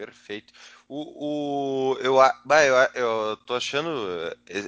Perfeito. 0.01 0.55
O, 0.93 1.95
o, 1.95 1.99
eu, 2.01 2.17
bah, 2.45 2.65
eu, 2.65 2.75
eu 2.95 3.37
tô 3.47 3.55
achando. 3.55 3.89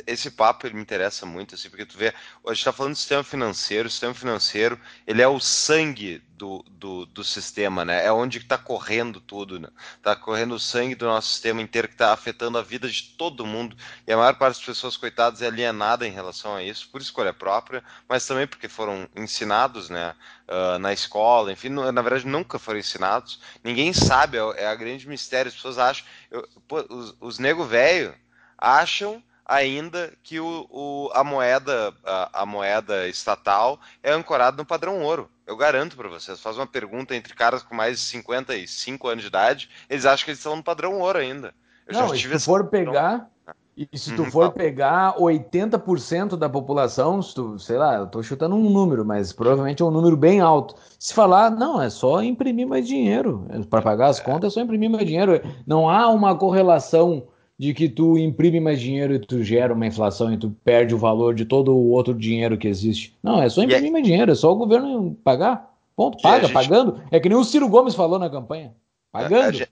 Esse 0.06 0.30
papo 0.30 0.64
ele 0.64 0.76
me 0.76 0.80
interessa 0.80 1.26
muito, 1.26 1.56
assim, 1.56 1.68
porque 1.68 1.84
tu 1.84 1.98
vê. 1.98 2.14
A 2.46 2.54
gente 2.54 2.64
tá 2.64 2.72
falando 2.72 2.92
do 2.92 2.96
sistema 2.96 3.24
financeiro, 3.24 3.88
o 3.88 3.90
sistema 3.90 4.14
financeiro 4.14 4.80
ele 5.04 5.20
é 5.20 5.26
o 5.26 5.40
sangue 5.40 6.22
do, 6.42 6.64
do, 6.70 7.06
do 7.06 7.22
sistema, 7.22 7.84
né? 7.84 8.04
É 8.04 8.10
onde 8.10 8.38
está 8.38 8.58
correndo 8.58 9.20
tudo, 9.20 9.60
né? 9.60 9.68
Tá 10.02 10.16
correndo 10.16 10.56
o 10.56 10.58
sangue 10.58 10.96
do 10.96 11.06
nosso 11.06 11.28
sistema 11.28 11.62
inteiro 11.62 11.86
que 11.86 11.94
está 11.94 12.12
afetando 12.12 12.58
a 12.58 12.62
vida 12.62 12.88
de 12.88 13.02
todo 13.16 13.46
mundo. 13.46 13.76
E 14.04 14.12
a 14.12 14.16
maior 14.16 14.34
parte 14.34 14.56
das 14.56 14.66
pessoas, 14.66 14.96
coitadas, 14.96 15.40
é 15.40 15.46
alienada 15.46 16.04
em 16.04 16.10
relação 16.10 16.56
a 16.56 16.62
isso, 16.62 16.88
por 16.90 17.00
escolha 17.00 17.32
própria, 17.32 17.84
mas 18.08 18.26
também 18.26 18.48
porque 18.48 18.68
foram 18.68 19.08
ensinados, 19.14 19.88
né? 19.88 20.16
Uh, 20.48 20.78
na 20.80 20.92
escola, 20.92 21.52
enfim, 21.52 21.68
na 21.68 22.02
verdade 22.02 22.26
nunca 22.26 22.58
foram 22.58 22.80
ensinados. 22.80 23.40
Ninguém 23.62 23.92
sabe, 23.92 24.36
é, 24.36 24.64
é 24.64 24.66
a 24.66 24.74
grande 24.74 25.08
mistério. 25.08 25.48
As 25.48 25.54
pessoas 25.54 25.78
acham 25.78 26.04
eu, 26.30 26.48
pô, 26.66 26.84
os, 26.88 27.16
os 27.20 27.38
nego 27.38 27.64
velho 27.64 28.14
acham 28.58 29.22
ainda 29.44 30.12
que 30.22 30.40
o, 30.40 30.66
o, 30.70 31.10
a 31.12 31.22
moeda 31.22 31.94
a, 32.04 32.42
a, 32.42 32.46
moeda 32.46 33.08
estatal 33.08 33.78
é 34.02 34.12
ancorada 34.12 34.56
no 34.56 34.64
padrão 34.64 35.02
ouro. 35.02 35.30
Eu 35.46 35.56
garanto 35.56 35.96
para 35.96 36.08
vocês. 36.08 36.40
Faz 36.40 36.56
uma 36.56 36.66
pergunta 36.66 37.14
entre 37.14 37.34
caras 37.34 37.62
com 37.62 37.74
mais 37.74 37.98
de 37.98 38.04
55 38.06 39.08
anos 39.08 39.22
de 39.22 39.28
idade, 39.28 39.68
eles 39.90 40.06
acham 40.06 40.24
que 40.24 40.30
eles 40.30 40.38
estão 40.38 40.56
no 40.56 40.62
padrão 40.62 40.98
ouro 41.00 41.18
ainda. 41.18 41.54
Eu 41.86 41.94
Não, 41.94 42.16
se 42.16 42.28
tu 42.28 42.40
for 42.40 42.68
pegar, 42.68 43.28
e 43.76 43.98
se 43.98 44.14
tu 44.14 44.22
uhum, 44.22 44.30
for 44.30 44.52
pegar 44.52 45.16
80% 45.16 46.36
da 46.36 46.48
população, 46.48 47.22
se 47.22 47.34
tu, 47.34 47.58
sei 47.58 47.78
lá, 47.78 47.96
eu 47.96 48.06
tô 48.06 48.22
chutando 48.22 48.54
um 48.54 48.68
número, 48.68 49.04
mas 49.04 49.32
provavelmente 49.32 49.82
é 49.82 49.86
um 49.86 49.90
número 49.90 50.14
bem 50.16 50.40
alto. 50.40 50.74
Se 50.98 51.14
falar, 51.14 51.50
não, 51.50 51.80
é 51.80 51.88
só 51.88 52.22
imprimir 52.22 52.66
mais 52.66 52.86
dinheiro. 52.86 53.46
Para 53.70 53.80
pagar 53.80 54.08
as 54.08 54.20
é. 54.20 54.22
contas 54.22 54.52
é 54.52 54.54
só 54.54 54.60
imprimir 54.60 54.90
mais 54.90 55.06
dinheiro. 55.06 55.40
Não 55.66 55.88
há 55.88 56.08
uma 56.08 56.36
correlação 56.36 57.24
de 57.58 57.72
que 57.72 57.88
tu 57.88 58.18
imprime 58.18 58.60
mais 58.60 58.78
dinheiro 58.78 59.14
e 59.14 59.18
tu 59.18 59.42
gera 59.42 59.72
uma 59.72 59.86
inflação 59.86 60.32
e 60.32 60.36
tu 60.36 60.54
perde 60.62 60.94
o 60.94 60.98
valor 60.98 61.34
de 61.34 61.46
todo 61.46 61.74
o 61.74 61.90
outro 61.90 62.12
dinheiro 62.12 62.58
que 62.58 62.68
existe. 62.68 63.16
Não, 63.22 63.42
é 63.42 63.48
só 63.48 63.62
imprimir 63.62 63.90
mais 63.90 64.04
dinheiro, 64.04 64.32
é 64.32 64.34
só 64.34 64.52
o 64.52 64.56
governo 64.56 65.16
pagar. 65.24 65.72
Ponto, 65.96 66.20
paga, 66.20 66.46
gente... 66.46 66.52
pagando. 66.52 67.00
É 67.10 67.18
que 67.18 67.28
nem 67.28 67.38
o 67.38 67.44
Ciro 67.44 67.68
Gomes 67.68 67.94
falou 67.94 68.18
na 68.18 68.28
campanha. 68.28 68.74
Pagando. 69.10 69.62
A 69.62 69.66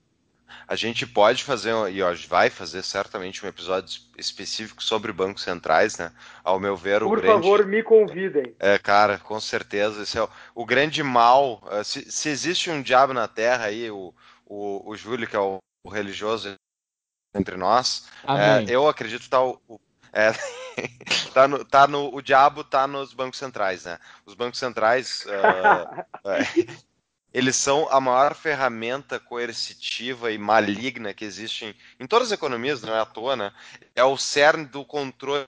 gente 0.74 1.07
pode 1.07 1.44
fazer, 1.44 1.72
e 1.92 2.03
ó, 2.03 2.14
vai 2.28 2.51
fazer 2.51 2.82
certamente 2.82 3.44
um 3.44 3.48
episódio 3.48 4.01
específico 4.16 4.82
sobre 4.82 5.12
bancos 5.12 5.42
centrais, 5.42 5.98
né? 5.98 6.12
Ao 6.44 6.61
meu 6.61 6.76
ver, 6.76 7.01
Por 7.01 7.18
o 7.18 7.20
grande... 7.20 7.42
favor, 7.42 7.66
me 7.66 7.82
convidem. 7.82 8.55
É, 8.59 8.78
cara, 8.78 9.18
com 9.18 9.40
certeza. 9.40 10.03
Esse 10.03 10.18
é 10.18 10.22
o, 10.22 10.28
o 10.55 10.64
grande 10.64 11.03
mal. 11.03 11.62
Eh, 11.70 11.84
se, 11.84 12.11
se, 12.11 12.28
existe 12.28 12.70
um 12.70 12.82
diabo 12.82 13.12
na 13.12 13.28
Terra 13.28 13.66
aí, 13.66 13.90
o, 13.90 14.14
o, 14.46 14.90
o 14.90 14.96
Júlio, 14.96 15.26
que 15.26 15.36
é 15.36 15.40
o, 15.40 15.59
o 15.84 15.90
religioso 15.90 16.55
entre 17.34 17.57
nós, 17.57 18.09
é, 18.24 18.64
eu 18.68 18.88
acredito 18.88 19.22
que 19.22 19.30
tá 19.30 19.42
o, 19.42 19.61
é, 20.12 20.32
tá 21.32 21.48
no, 21.48 21.64
tá 21.64 21.86
no, 21.86 22.14
o 22.14 22.20
diabo 22.20 22.64
tá 22.64 22.86
nos 22.86 23.12
bancos 23.12 23.38
centrais, 23.38 23.84
né? 23.84 23.98
Os 24.26 24.34
bancos 24.34 24.59
centrais 24.59 25.24
uh, 25.26 26.05
é, 26.28 26.40
eles 27.33 27.57
são 27.57 27.89
a 27.91 28.01
maior 28.01 28.35
ferramenta 28.35 29.18
coercitiva 29.18 30.33
e 30.33 30.39
maligna 30.39 31.14
que 31.14 31.24
existe 31.24 31.64
em, 31.64 31.74
em, 32.01 32.07
todas 32.07 32.28
as 32.28 32.33
economias, 32.33 32.83
não 32.83 32.95
é 32.95 33.01
à 33.01 33.07
toa, 33.07 33.37
né? 33.37 33.53
É 33.95 34.03
o 34.03 34.16
cerne 34.16 34.64
do 34.64 34.85
controle 34.85 35.47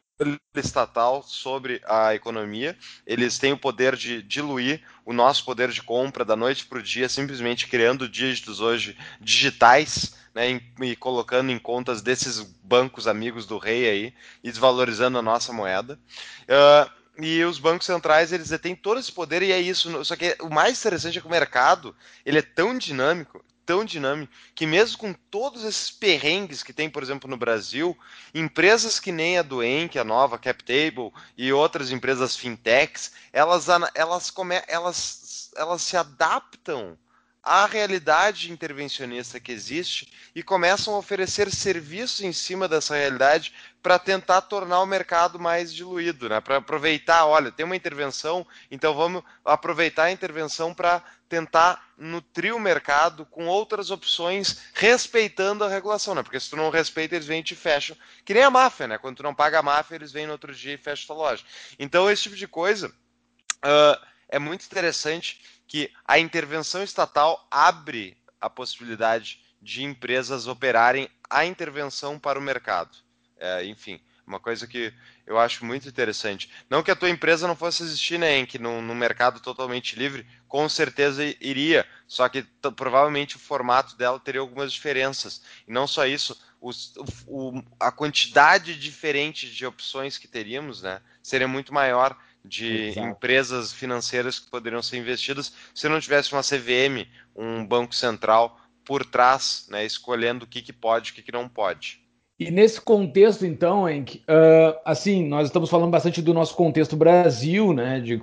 estatal 0.54 1.22
sobre 1.22 1.80
a 1.84 2.14
economia. 2.14 2.76
Eles 3.06 3.38
têm 3.38 3.52
o 3.52 3.58
poder 3.58 3.96
de 3.96 4.22
diluir 4.22 4.82
o 5.04 5.12
nosso 5.12 5.44
poder 5.44 5.70
de 5.70 5.82
compra 5.82 6.24
da 6.24 6.36
noite 6.36 6.66
para 6.66 6.78
o 6.78 6.82
dia, 6.82 7.08
simplesmente 7.08 7.66
criando 7.66 8.08
dígitos 8.08 8.60
hoje 8.60 8.96
digitais, 9.20 10.14
né, 10.34 10.60
e, 10.80 10.96
colocando 10.96 11.50
em 11.50 11.58
contas 11.58 12.00
desses 12.00 12.40
bancos 12.62 13.06
amigos 13.06 13.44
do 13.44 13.58
rei 13.58 13.88
aí 13.88 14.14
e 14.42 14.50
desvalorizando 14.50 15.18
a 15.18 15.22
nossa 15.22 15.52
moeda. 15.52 15.98
Uh, 16.44 17.01
e 17.18 17.44
os 17.44 17.58
bancos 17.58 17.86
centrais 17.86 18.32
eles 18.32 18.48
têm 18.60 18.74
todo 18.74 18.98
esse 18.98 19.12
poder 19.12 19.42
e 19.42 19.52
é 19.52 19.60
isso. 19.60 20.04
Só 20.04 20.16
que 20.16 20.36
o 20.40 20.48
mais 20.48 20.78
interessante 20.78 21.18
é 21.18 21.20
que 21.20 21.26
o 21.26 21.30
mercado 21.30 21.94
ele 22.24 22.38
é 22.38 22.42
tão 22.42 22.76
dinâmico, 22.76 23.44
tão 23.64 23.84
dinâmico, 23.84 24.32
que 24.54 24.66
mesmo 24.66 24.98
com 24.98 25.12
todos 25.12 25.64
esses 25.64 25.90
perrengues 25.90 26.62
que 26.62 26.72
tem, 26.72 26.90
por 26.90 27.02
exemplo, 27.02 27.28
no 27.28 27.36
Brasil, 27.36 27.96
empresas 28.34 28.98
que 28.98 29.12
nem 29.12 29.38
a 29.38 29.42
do 29.42 29.60
que 29.90 29.98
a 29.98 30.04
nova 30.04 30.38
CapTable 30.38 31.12
e 31.36 31.52
outras 31.52 31.90
empresas 31.90 32.36
fintechs, 32.36 33.12
elas, 33.32 33.66
elas, 33.94 34.30
come, 34.30 34.62
elas, 34.66 35.50
elas 35.56 35.82
se 35.82 35.96
adaptam 35.96 36.98
à 37.42 37.66
realidade 37.66 38.52
intervencionista 38.52 39.40
que 39.40 39.50
existe 39.50 40.12
e 40.34 40.42
começam 40.42 40.94
a 40.94 40.98
oferecer 40.98 41.50
serviços 41.50 42.20
em 42.20 42.32
cima 42.32 42.68
dessa 42.68 42.94
realidade 42.94 43.52
para 43.82 43.98
tentar 43.98 44.42
tornar 44.42 44.80
o 44.80 44.86
mercado 44.86 45.40
mais 45.40 45.74
diluído, 45.74 46.28
né? 46.28 46.40
para 46.40 46.58
aproveitar, 46.58 47.26
olha, 47.26 47.50
tem 47.50 47.66
uma 47.66 47.74
intervenção, 47.74 48.46
então 48.70 48.94
vamos 48.94 49.24
aproveitar 49.44 50.04
a 50.04 50.12
intervenção 50.12 50.72
para 50.72 51.02
tentar 51.28 51.92
nutrir 51.98 52.54
o 52.54 52.60
mercado 52.60 53.26
com 53.26 53.46
outras 53.46 53.90
opções, 53.90 54.60
respeitando 54.74 55.64
a 55.64 55.68
regulação, 55.68 56.14
né? 56.14 56.22
Porque 56.22 56.38
se 56.38 56.50
tu 56.50 56.56
não 56.56 56.68
respeita, 56.68 57.14
eles 57.14 57.26
vêm 57.26 57.40
e 57.40 57.42
te 57.44 57.56
fecham. 57.56 57.96
Que 58.22 58.34
nem 58.34 58.42
a 58.42 58.50
máfia, 58.50 58.86
né? 58.86 58.98
Quando 58.98 59.16
tu 59.16 59.22
não 59.22 59.34
paga 59.34 59.60
a 59.60 59.62
máfia, 59.62 59.94
eles 59.94 60.12
vêm 60.12 60.26
no 60.26 60.32
outro 60.32 60.54
dia 60.54 60.74
e 60.74 60.76
fecham 60.76 61.16
a 61.16 61.18
loja. 61.18 61.42
Então, 61.78 62.10
esse 62.10 62.24
tipo 62.24 62.36
de 62.36 62.46
coisa 62.46 62.88
uh, 62.88 64.06
é 64.28 64.38
muito 64.38 64.66
interessante 64.66 65.40
que 65.66 65.90
a 66.04 66.18
intervenção 66.18 66.82
estatal 66.82 67.46
abre 67.50 68.18
a 68.38 68.50
possibilidade 68.50 69.40
de 69.60 69.82
empresas 69.82 70.46
operarem 70.46 71.08
a 71.30 71.46
intervenção 71.46 72.18
para 72.18 72.38
o 72.38 72.42
mercado. 72.42 72.98
É, 73.44 73.64
enfim, 73.64 74.00
uma 74.24 74.38
coisa 74.38 74.68
que 74.68 74.94
eu 75.26 75.36
acho 75.36 75.64
muito 75.64 75.88
interessante. 75.88 76.48
Não 76.70 76.80
que 76.80 76.92
a 76.92 76.96
tua 76.96 77.10
empresa 77.10 77.48
não 77.48 77.56
fosse 77.56 77.82
existir, 77.82 78.20
né, 78.20 78.46
que 78.46 78.56
no, 78.56 78.80
no 78.80 78.94
mercado 78.94 79.40
totalmente 79.40 79.96
livre, 79.96 80.24
com 80.46 80.68
certeza 80.68 81.24
iria, 81.40 81.84
só 82.06 82.28
que 82.28 82.46
provavelmente 82.76 83.34
o 83.34 83.40
formato 83.40 83.96
dela 83.96 84.20
teria 84.20 84.40
algumas 84.40 84.72
diferenças. 84.72 85.42
E 85.66 85.72
não 85.72 85.88
só 85.88 86.06
isso, 86.06 86.40
os, 86.60 86.94
o, 87.26 87.60
a 87.80 87.90
quantidade 87.90 88.78
diferente 88.78 89.50
de 89.50 89.66
opções 89.66 90.16
que 90.16 90.28
teríamos 90.28 90.82
né, 90.82 91.00
seria 91.20 91.48
muito 91.48 91.74
maior 91.74 92.16
de 92.44 92.88
Exato. 92.90 93.08
empresas 93.08 93.72
financeiras 93.72 94.38
que 94.38 94.50
poderiam 94.50 94.82
ser 94.82 94.98
investidas 94.98 95.52
se 95.74 95.88
não 95.88 96.00
tivesse 96.00 96.32
uma 96.32 96.42
CVM, 96.42 97.08
um 97.34 97.66
banco 97.66 97.92
central 97.92 98.60
por 98.84 99.04
trás, 99.04 99.66
né, 99.68 99.84
escolhendo 99.84 100.44
o 100.44 100.48
que, 100.48 100.62
que 100.62 100.72
pode 100.72 101.08
e 101.08 101.12
o 101.12 101.14
que, 101.16 101.22
que 101.22 101.32
não 101.32 101.48
pode. 101.48 102.01
E 102.38 102.50
nesse 102.50 102.80
contexto, 102.80 103.46
então, 103.46 103.88
Henk, 103.88 104.22
uh, 104.28 104.78
assim, 104.84 105.28
nós 105.28 105.46
estamos 105.46 105.70
falando 105.70 105.90
bastante 105.90 106.20
do 106.20 106.34
nosso 106.34 106.56
contexto 106.56 106.96
Brasil, 106.96 107.72
né, 107.72 108.00
de, 108.00 108.20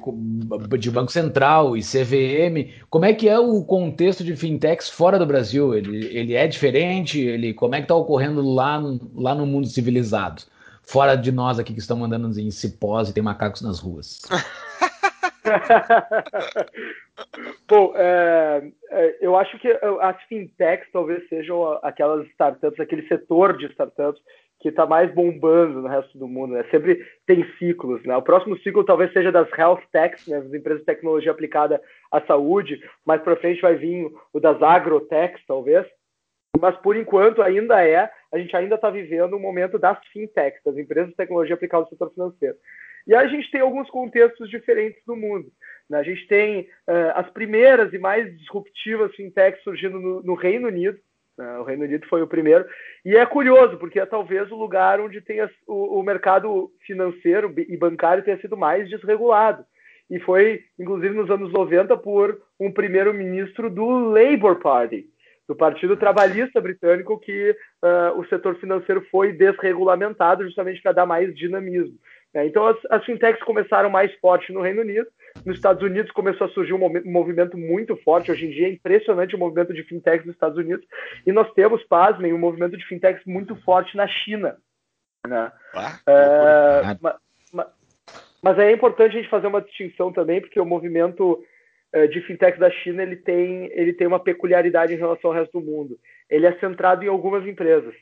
de 0.78 0.92
Banco 0.92 1.12
Central 1.12 1.78
e 1.78 1.82
CVM. 1.82 2.74
Como 2.90 3.06
é 3.06 3.14
que 3.14 3.30
é 3.30 3.40
o 3.40 3.64
contexto 3.64 4.24
de 4.24 4.36
fintechs 4.36 4.90
fora 4.90 5.18
do 5.18 5.26
Brasil? 5.26 5.74
Ele, 5.74 6.06
ele 6.08 6.34
é 6.34 6.48
diferente? 6.48 7.20
Ele, 7.20 7.54
como 7.54 7.76
é 7.76 7.78
que 7.78 7.86
está 7.86 7.96
ocorrendo 7.96 8.42
lá, 8.42 8.82
lá 9.16 9.34
no 9.34 9.46
mundo 9.46 9.68
civilizado? 9.68 10.44
Fora 10.84 11.16
de 11.16 11.32
nós 11.32 11.60
aqui 11.60 11.72
que 11.72 11.80
estamos 11.80 12.06
andando 12.06 12.38
em 12.40 12.52
cipós 12.52 13.10
e 13.10 13.14
tem 13.14 13.24
macacos 13.24 13.62
nas 13.62 13.80
ruas. 13.80 14.22
Bom, 17.68 17.94
é, 17.96 18.72
é, 18.92 19.18
eu 19.22 19.36
acho 19.36 19.58
que 19.60 19.68
as 20.02 20.22
fintechs 20.24 20.90
talvez 20.92 21.28
sejam 21.28 21.80
aquelas 21.84 22.28
startups, 22.30 22.80
aquele 22.80 23.08
setor 23.08 23.58
de 23.58 23.66
startups 23.68 24.22
que 24.60 24.70
está 24.70 24.86
mais 24.86 25.14
bombando 25.14 25.82
no 25.82 25.88
resto 25.88 26.18
do 26.18 26.28
mundo, 26.28 26.54
né? 26.54 26.66
Sempre 26.70 27.06
tem 27.26 27.46
ciclos, 27.58 28.04
né? 28.04 28.16
O 28.18 28.22
próximo 28.22 28.58
ciclo 28.60 28.84
talvez 28.84 29.12
seja 29.14 29.32
das 29.32 29.50
health 29.58 29.82
techs, 29.92 30.28
né? 30.28 30.38
As 30.38 30.54
empresas 30.54 30.82
de 30.82 30.86
tecnologia 30.86 31.32
aplicada 31.32 31.82
à 32.12 32.20
saúde. 32.22 32.82
Mais 33.06 33.22
para 33.22 33.38
frente 33.38 33.62
vai 33.62 33.76
vir 33.76 34.12
o 34.34 34.40
das 34.40 34.62
agrotechs, 34.62 35.42
talvez. 35.48 35.88
Mas 36.60 36.76
por 36.78 36.98
enquanto 36.98 37.42
ainda 37.42 37.86
é, 37.86 38.10
a 38.34 38.38
gente 38.38 38.54
ainda 38.56 38.76
está 38.76 38.90
vivendo 38.90 39.38
um 39.38 39.40
momento 39.40 39.80
das 39.80 39.98
fintechs, 40.08 40.62
das 40.66 40.78
empresas 40.78 41.12
de 41.12 41.16
tecnologia 41.16 41.56
aplicada 41.56 41.84
ao 41.84 41.90
setor 41.90 42.12
financeiro. 42.12 42.58
E 43.08 43.16
a 43.16 43.28
gente 43.28 43.50
tem 43.52 43.62
alguns 43.62 43.90
contextos 43.90 44.50
diferentes 44.50 45.02
no 45.08 45.16
mundo. 45.16 45.52
Né? 45.90 46.00
A 46.00 46.04
gente 46.04 46.28
tem 46.28 46.62
uh, 46.88 47.12
as 47.16 47.30
primeiras 47.32 47.94
e 47.94 47.98
mais 47.98 48.38
disruptivas 48.38 49.16
fintechs 49.16 49.64
surgindo 49.64 50.00
no, 50.00 50.22
no 50.24 50.36
Reino 50.36 50.68
Unido, 50.68 51.00
né? 51.40 51.58
O 51.58 51.64
Reino 51.64 51.86
Unido 51.86 52.06
foi 52.08 52.22
o 52.22 52.28
primeiro. 52.28 52.66
E 53.06 53.16
é 53.16 53.26
curioso, 53.26 53.78
porque 53.78 54.00
é 54.00 54.06
talvez 54.06 54.52
o 54.52 54.58
lugar 54.58 55.00
onde 55.00 55.24
o, 55.66 56.00
o, 56.00 56.04
mercado 56.04 56.70
financeiro 56.86 57.54
e 57.58 57.78
bancário 57.78 58.24
tenha 58.24 58.40
sido 58.42 58.58
mais 58.58 58.90
desregulado. 58.90 59.64
E 60.12 60.20
foi, 60.20 60.62
inclusive, 60.78 61.16
nos 61.16 61.30
anos 61.30 61.52
90, 61.54 61.96
por 61.98 62.38
um 62.60 62.72
primeiro-ministro 62.72 63.70
do 63.70 64.12
Labour 64.12 64.60
Party, 64.60 65.06
do 65.48 65.56
Partido 65.56 65.96
Trabalhista 65.96 66.60
Britânico, 66.60 67.20
que 67.20 67.52
uh, 67.52 68.20
o 68.20 68.26
setor 68.28 68.56
financeiro 68.60 69.06
foi 69.10 69.32
desregulamentado 69.32 70.44
justamente 70.44 70.82
para 70.82 70.92
dar 70.92 71.06
mais 71.06 71.34
dinamismo. 71.36 71.98
É, 72.34 72.46
então, 72.46 72.68
as, 72.68 72.78
as 72.92 73.04
fintechs 73.06 73.44
começaram 73.44 73.90
mais 73.90 74.14
forte 74.20 74.54
no 74.54 74.62
Reino 74.62 74.82
Unido. 74.82 75.08
Nos 75.46 75.56
Estados 75.56 75.82
Unidos 75.82 76.12
começou 76.12 76.46
a 76.46 76.50
surgir 76.52 76.74
um 76.74 77.12
movimento 77.12 77.58
muito 77.58 77.96
forte. 77.98 78.32
Hoje 78.32 78.46
em 78.46 78.52
dia 78.52 78.68
é 78.68 78.72
impressionante 78.72 79.36
o 79.36 79.40
movimento 79.40 79.74
de 79.74 79.84
fintechs 79.84 80.26
nos 80.26 80.36
Estados 80.36 80.58
Unidos. 80.58 80.86
E 81.26 81.32
nós 81.32 81.52
temos, 81.54 81.84
pasmem, 81.86 82.34
um 82.34 82.38
movimento 82.38 82.78
de 82.78 82.86
fintechs 82.86 83.26
muito 83.26 83.56
forte 83.64 83.98
na 83.98 84.08
China. 84.08 84.58
Né? 85.28 85.52
Ah, 85.76 86.00
é, 86.08 86.98
mas, 87.02 87.68
mas, 88.42 88.60
é 88.60 88.72
importante 88.72 89.18
a 89.18 89.20
gente 89.20 89.30
fazer 89.30 89.48
uma 89.48 89.62
distinção 89.62 90.14
também, 90.14 90.40
porque 90.40 90.60
o 90.60 90.66
movimento 90.66 91.44
é, 91.92 92.08
de 92.08 92.22
fintechs 92.22 92.60
da 92.60 92.70
China 92.70 93.02
ele 93.02 93.16
tem, 93.16 93.70
ele 93.74 93.94
tem 93.94 94.08
uma 94.08 94.20
peculiaridade 94.20 94.94
em 94.94 94.98
relação 94.98 95.32
ao 95.32 95.36
resto 95.36 95.60
do 95.60 95.66
mundo. 95.66 96.00
Ele 96.30 96.46
é 96.46 96.58
centrado 96.60 97.04
em 97.04 97.08
algumas 97.08 97.46
empresas. 97.46 97.94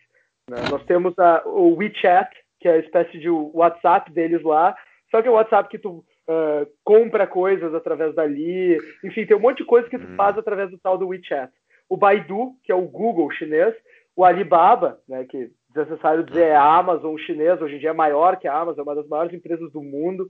Né? 0.49 0.57
Nós 0.69 0.83
temos 0.85 1.17
a, 1.17 1.43
o 1.45 1.75
WeChat, 1.75 2.29
que 2.59 2.67
é 2.67 2.73
a 2.73 2.77
espécie 2.77 3.17
de 3.19 3.29
WhatsApp 3.29 4.11
deles 4.11 4.41
lá, 4.43 4.75
só 5.11 5.21
que 5.21 5.27
é 5.27 5.31
o 5.31 5.35
WhatsApp 5.35 5.69
que 5.69 5.77
tu 5.77 6.03
uh, 6.27 6.67
compra 6.83 7.25
coisas 7.25 7.73
através 7.73 8.13
dali, 8.13 8.77
enfim, 9.03 9.25
tem 9.25 9.37
um 9.37 9.41
monte 9.41 9.59
de 9.59 9.65
coisa 9.65 9.89
que 9.89 9.97
tu 9.97 10.07
hum. 10.07 10.15
faz 10.15 10.37
através 10.37 10.69
do 10.69 10.77
tal 10.77 10.97
do 10.97 11.07
WeChat. 11.07 11.51
O 11.89 11.95
Baidu, 11.95 12.53
que 12.63 12.71
é 12.71 12.75
o 12.75 12.81
Google 12.81 13.31
chinês, 13.31 13.73
o 14.15 14.25
Alibaba, 14.25 14.99
né, 15.07 15.25
que 15.25 15.49
desnecessário 15.73 16.23
dizer 16.23 16.47
é 16.47 16.55
a 16.55 16.77
Amazon 16.77 17.15
chinês, 17.17 17.61
hoje 17.61 17.75
em 17.75 17.79
dia 17.79 17.91
é 17.91 17.93
maior 17.93 18.37
que 18.37 18.47
a 18.47 18.57
Amazon, 18.57 18.79
é 18.79 18.83
uma 18.83 18.95
das 18.95 19.07
maiores 19.07 19.33
empresas 19.33 19.71
do 19.71 19.81
mundo. 19.81 20.29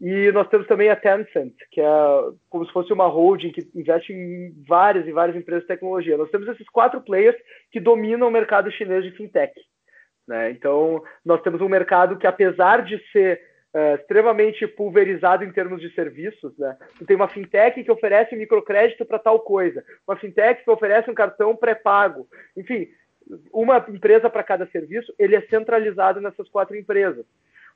E 0.00 0.32
nós 0.32 0.48
temos 0.48 0.66
também 0.66 0.88
a 0.88 0.96
Tencent, 0.96 1.52
que 1.70 1.80
é 1.80 1.84
como 2.48 2.64
se 2.64 2.72
fosse 2.72 2.90
uma 2.90 3.06
holding 3.06 3.52
que 3.52 3.68
investe 3.74 4.14
em 4.14 4.54
várias 4.66 5.06
e 5.06 5.12
várias 5.12 5.36
empresas 5.36 5.62
de 5.62 5.68
tecnologia. 5.68 6.16
Nós 6.16 6.30
temos 6.30 6.48
esses 6.48 6.66
quatro 6.70 7.02
players 7.02 7.36
que 7.70 7.78
dominam 7.78 8.28
o 8.28 8.30
mercado 8.30 8.70
chinês 8.72 9.04
de 9.04 9.10
fintech. 9.10 9.52
Né? 10.26 10.50
Então, 10.50 11.02
nós 11.24 11.42
temos 11.42 11.60
um 11.60 11.68
mercado 11.68 12.16
que, 12.16 12.26
apesar 12.26 12.82
de 12.82 12.98
ser 13.10 13.40
uh, 13.74 13.96
extremamente 13.96 14.66
pulverizado 14.66 15.44
em 15.44 15.52
termos 15.52 15.80
de 15.80 15.92
serviços, 15.94 16.56
né? 16.58 16.76
tem 17.06 17.16
uma 17.16 17.28
fintech 17.28 17.82
que 17.82 17.90
oferece 17.90 18.36
microcrédito 18.36 19.04
para 19.04 19.18
tal 19.18 19.40
coisa, 19.40 19.84
uma 20.06 20.16
fintech 20.16 20.64
que 20.64 20.70
oferece 20.70 21.10
um 21.10 21.14
cartão 21.14 21.56
pré-pago, 21.56 22.28
enfim, 22.56 22.88
uma 23.52 23.84
empresa 23.88 24.28
para 24.28 24.42
cada 24.42 24.66
serviço, 24.68 25.12
ele 25.18 25.36
é 25.36 25.40
centralizado 25.42 26.20
nessas 26.20 26.48
quatro 26.48 26.76
empresas. 26.76 27.24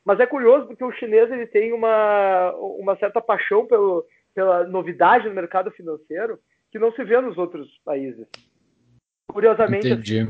Mas 0.04 0.20
é 0.20 0.26
curioso 0.26 0.66
porque 0.66 0.84
o 0.84 0.92
chinês 0.92 1.30
ele 1.30 1.46
tem 1.46 1.72
uma, 1.72 2.52
uma 2.52 2.96
certa 2.96 3.20
paixão 3.20 3.66
pelo, 3.66 4.04
pela 4.34 4.64
novidade 4.64 5.28
no 5.28 5.34
mercado 5.34 5.70
financeiro 5.70 6.38
que 6.70 6.78
não 6.78 6.92
se 6.92 7.02
vê 7.04 7.18
nos 7.20 7.38
outros 7.38 7.80
países. 7.84 8.26
Curiosamente, 9.32 9.92
assim, 9.92 10.28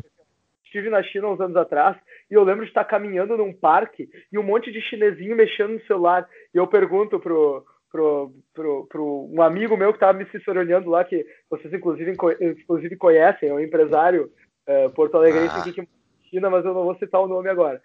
estive 0.75 0.91
na 0.91 1.03
China 1.03 1.29
uns 1.29 1.41
anos 1.41 1.57
atrás 1.57 1.97
e 2.29 2.35
eu 2.35 2.43
lembro 2.43 2.65
de 2.65 2.71
estar 2.71 2.85
caminhando 2.85 3.37
num 3.37 3.53
parque 3.53 4.09
e 4.33 4.39
um 4.39 4.43
monte 4.43 4.73
de 4.73 4.81
chinesinho 4.81 5.37
mexendo 5.37 5.75
no 5.75 5.87
celular. 5.87 6.29
E 6.53 6.59
eu 6.59 6.67
pergunto 6.67 7.21
pro, 7.21 7.65
pro, 7.91 8.33
pro, 8.53 8.87
pro 8.87 9.31
um 9.33 9.41
amigo 9.41 9.77
meu 9.77 9.93
que 9.93 9.97
estava 9.97 10.19
me 10.19 10.25
assessorando 10.25 10.91
lá, 10.91 11.05
que 11.05 11.25
vocês 11.49 11.73
inclusive, 11.73 12.13
inclusive 12.41 12.97
conhecem, 12.97 13.49
é 13.49 13.55
um 13.55 13.61
empresário 13.61 14.29
uh, 14.69 14.91
porto-alegrense 14.91 15.55
ah. 15.55 15.61
aqui 15.61 15.73
que 15.73 15.89
China, 16.29 16.51
mas 16.51 16.65
eu 16.65 16.75
não 16.75 16.83
vou 16.83 16.97
citar 16.97 17.21
o 17.21 17.29
nome 17.29 17.49
agora. 17.49 17.81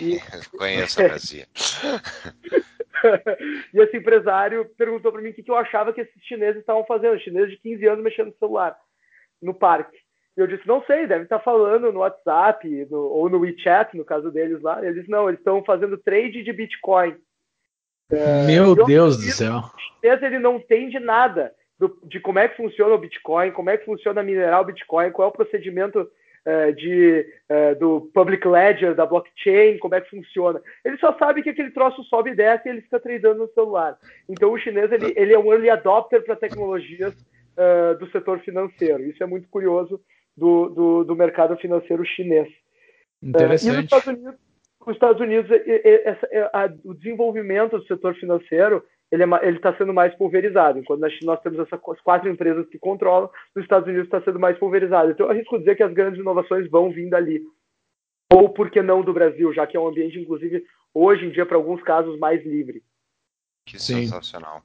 e... 0.00 0.20
Conheço 0.56 1.02
a 1.02 1.08
Brasil. 1.08 1.44
e 3.74 3.80
esse 3.80 3.96
empresário 3.96 4.64
perguntou 4.76 5.10
para 5.10 5.20
mim 5.20 5.30
o 5.30 5.34
que, 5.34 5.42
que 5.42 5.50
eu 5.50 5.56
achava 5.56 5.92
que 5.92 6.02
esses 6.02 6.22
chineses 6.22 6.60
estavam 6.60 6.84
fazendo, 6.84 7.18
chineses 7.18 7.50
de 7.50 7.58
15 7.58 7.88
anos 7.88 8.04
mexendo 8.04 8.28
no 8.28 8.38
celular, 8.38 8.76
no 9.42 9.52
parque. 9.52 9.98
E 10.38 10.40
eu 10.40 10.46
disse, 10.46 10.68
não 10.68 10.80
sei, 10.84 11.04
deve 11.04 11.24
estar 11.24 11.40
falando 11.40 11.90
no 11.90 11.98
WhatsApp 11.98 12.86
no, 12.88 12.96
ou 12.96 13.28
no 13.28 13.40
WeChat, 13.40 13.96
no 13.96 14.04
caso 14.04 14.30
deles 14.30 14.62
lá. 14.62 14.86
Eles 14.86 15.08
não, 15.08 15.28
eles 15.28 15.40
estão 15.40 15.64
fazendo 15.64 15.98
trade 15.98 16.44
de 16.44 16.52
Bitcoin. 16.52 17.16
É, 18.08 18.46
Meu 18.46 18.76
Deus 18.86 19.16
do 19.16 19.24
céu. 19.32 19.62
Ele 20.00 20.38
não 20.38 20.54
entende 20.54 21.00
nada 21.00 21.52
do, 21.76 21.98
de 22.04 22.20
como 22.20 22.38
é 22.38 22.46
que 22.46 22.56
funciona 22.56 22.94
o 22.94 22.98
Bitcoin, 22.98 23.50
como 23.50 23.68
é 23.68 23.76
que 23.76 23.84
funciona 23.84 24.22
minerar 24.22 24.60
o 24.60 24.64
Bitcoin, 24.64 25.10
qual 25.10 25.26
é 25.26 25.28
o 25.28 25.34
procedimento 25.34 26.08
é, 26.44 26.70
de, 26.70 27.26
é, 27.48 27.74
do 27.74 28.08
public 28.14 28.46
ledger, 28.46 28.94
da 28.94 29.04
blockchain, 29.04 29.76
como 29.78 29.96
é 29.96 30.00
que 30.00 30.10
funciona. 30.10 30.62
Ele 30.84 30.98
só 30.98 31.18
sabe 31.18 31.42
que 31.42 31.50
aquele 31.50 31.72
troço 31.72 32.04
sobe 32.04 32.30
e 32.30 32.36
desce 32.36 32.68
e 32.68 32.70
ele 32.70 32.82
fica 32.82 33.00
tradando 33.00 33.40
no 33.40 33.52
celular. 33.54 33.98
Então 34.28 34.52
o 34.52 34.58
chinês 34.58 34.92
ele, 34.92 35.12
ele 35.16 35.34
é 35.34 35.38
um 35.38 35.52
early 35.52 35.68
adopter 35.68 36.24
para 36.24 36.36
tecnologias 36.36 37.12
uh, 37.12 37.98
do 37.98 38.08
setor 38.12 38.38
financeiro. 38.38 39.02
Isso 39.02 39.20
é 39.20 39.26
muito 39.26 39.48
curioso 39.48 40.00
do, 40.38 40.68
do, 40.68 41.04
do 41.04 41.16
mercado 41.16 41.56
financeiro 41.56 42.04
chinês. 42.04 42.48
Interessante. 43.22 43.68
É, 43.68 43.72
e 43.72 43.76
nos 43.76 43.84
Estados 43.84 44.06
Unidos, 44.06 44.40
os 44.86 44.92
Estados 44.94 45.20
Unidos 45.20 45.50
essa, 46.04 46.28
a, 46.52 46.72
o 46.84 46.94
desenvolvimento 46.94 47.78
do 47.78 47.86
setor 47.86 48.14
financeiro 48.14 48.82
ele 49.10 49.22
é 49.22 49.50
está 49.50 49.74
sendo 49.76 49.92
mais 49.92 50.14
pulverizado. 50.14 50.78
Enquanto 50.78 51.00
nós, 51.00 51.12
nós 51.22 51.40
temos 51.40 51.58
essas 51.58 51.80
quatro 52.02 52.28
empresas 52.28 52.68
que 52.68 52.78
controlam, 52.78 53.30
nos 53.54 53.64
Estados 53.64 53.88
Unidos 53.88 54.06
está 54.06 54.20
sendo 54.22 54.38
mais 54.38 54.58
pulverizado. 54.58 55.10
Então, 55.10 55.26
eu 55.26 55.32
arrisco 55.32 55.58
dizer 55.58 55.76
que 55.76 55.82
as 55.82 55.92
grandes 55.92 56.20
inovações 56.20 56.68
vão 56.70 56.90
vindo 56.90 57.14
ali. 57.14 57.40
Ou, 58.30 58.50
por 58.50 58.70
que 58.70 58.82
não, 58.82 59.02
do 59.02 59.14
Brasil, 59.14 59.52
já 59.54 59.66
que 59.66 59.76
é 59.76 59.80
um 59.80 59.88
ambiente, 59.88 60.20
inclusive, 60.20 60.62
hoje 60.92 61.24
em 61.24 61.30
dia, 61.30 61.46
para 61.46 61.56
alguns 61.56 61.82
casos, 61.82 62.18
mais 62.18 62.44
livre. 62.44 62.82
Que 63.64 63.78
sensacional. 63.78 64.62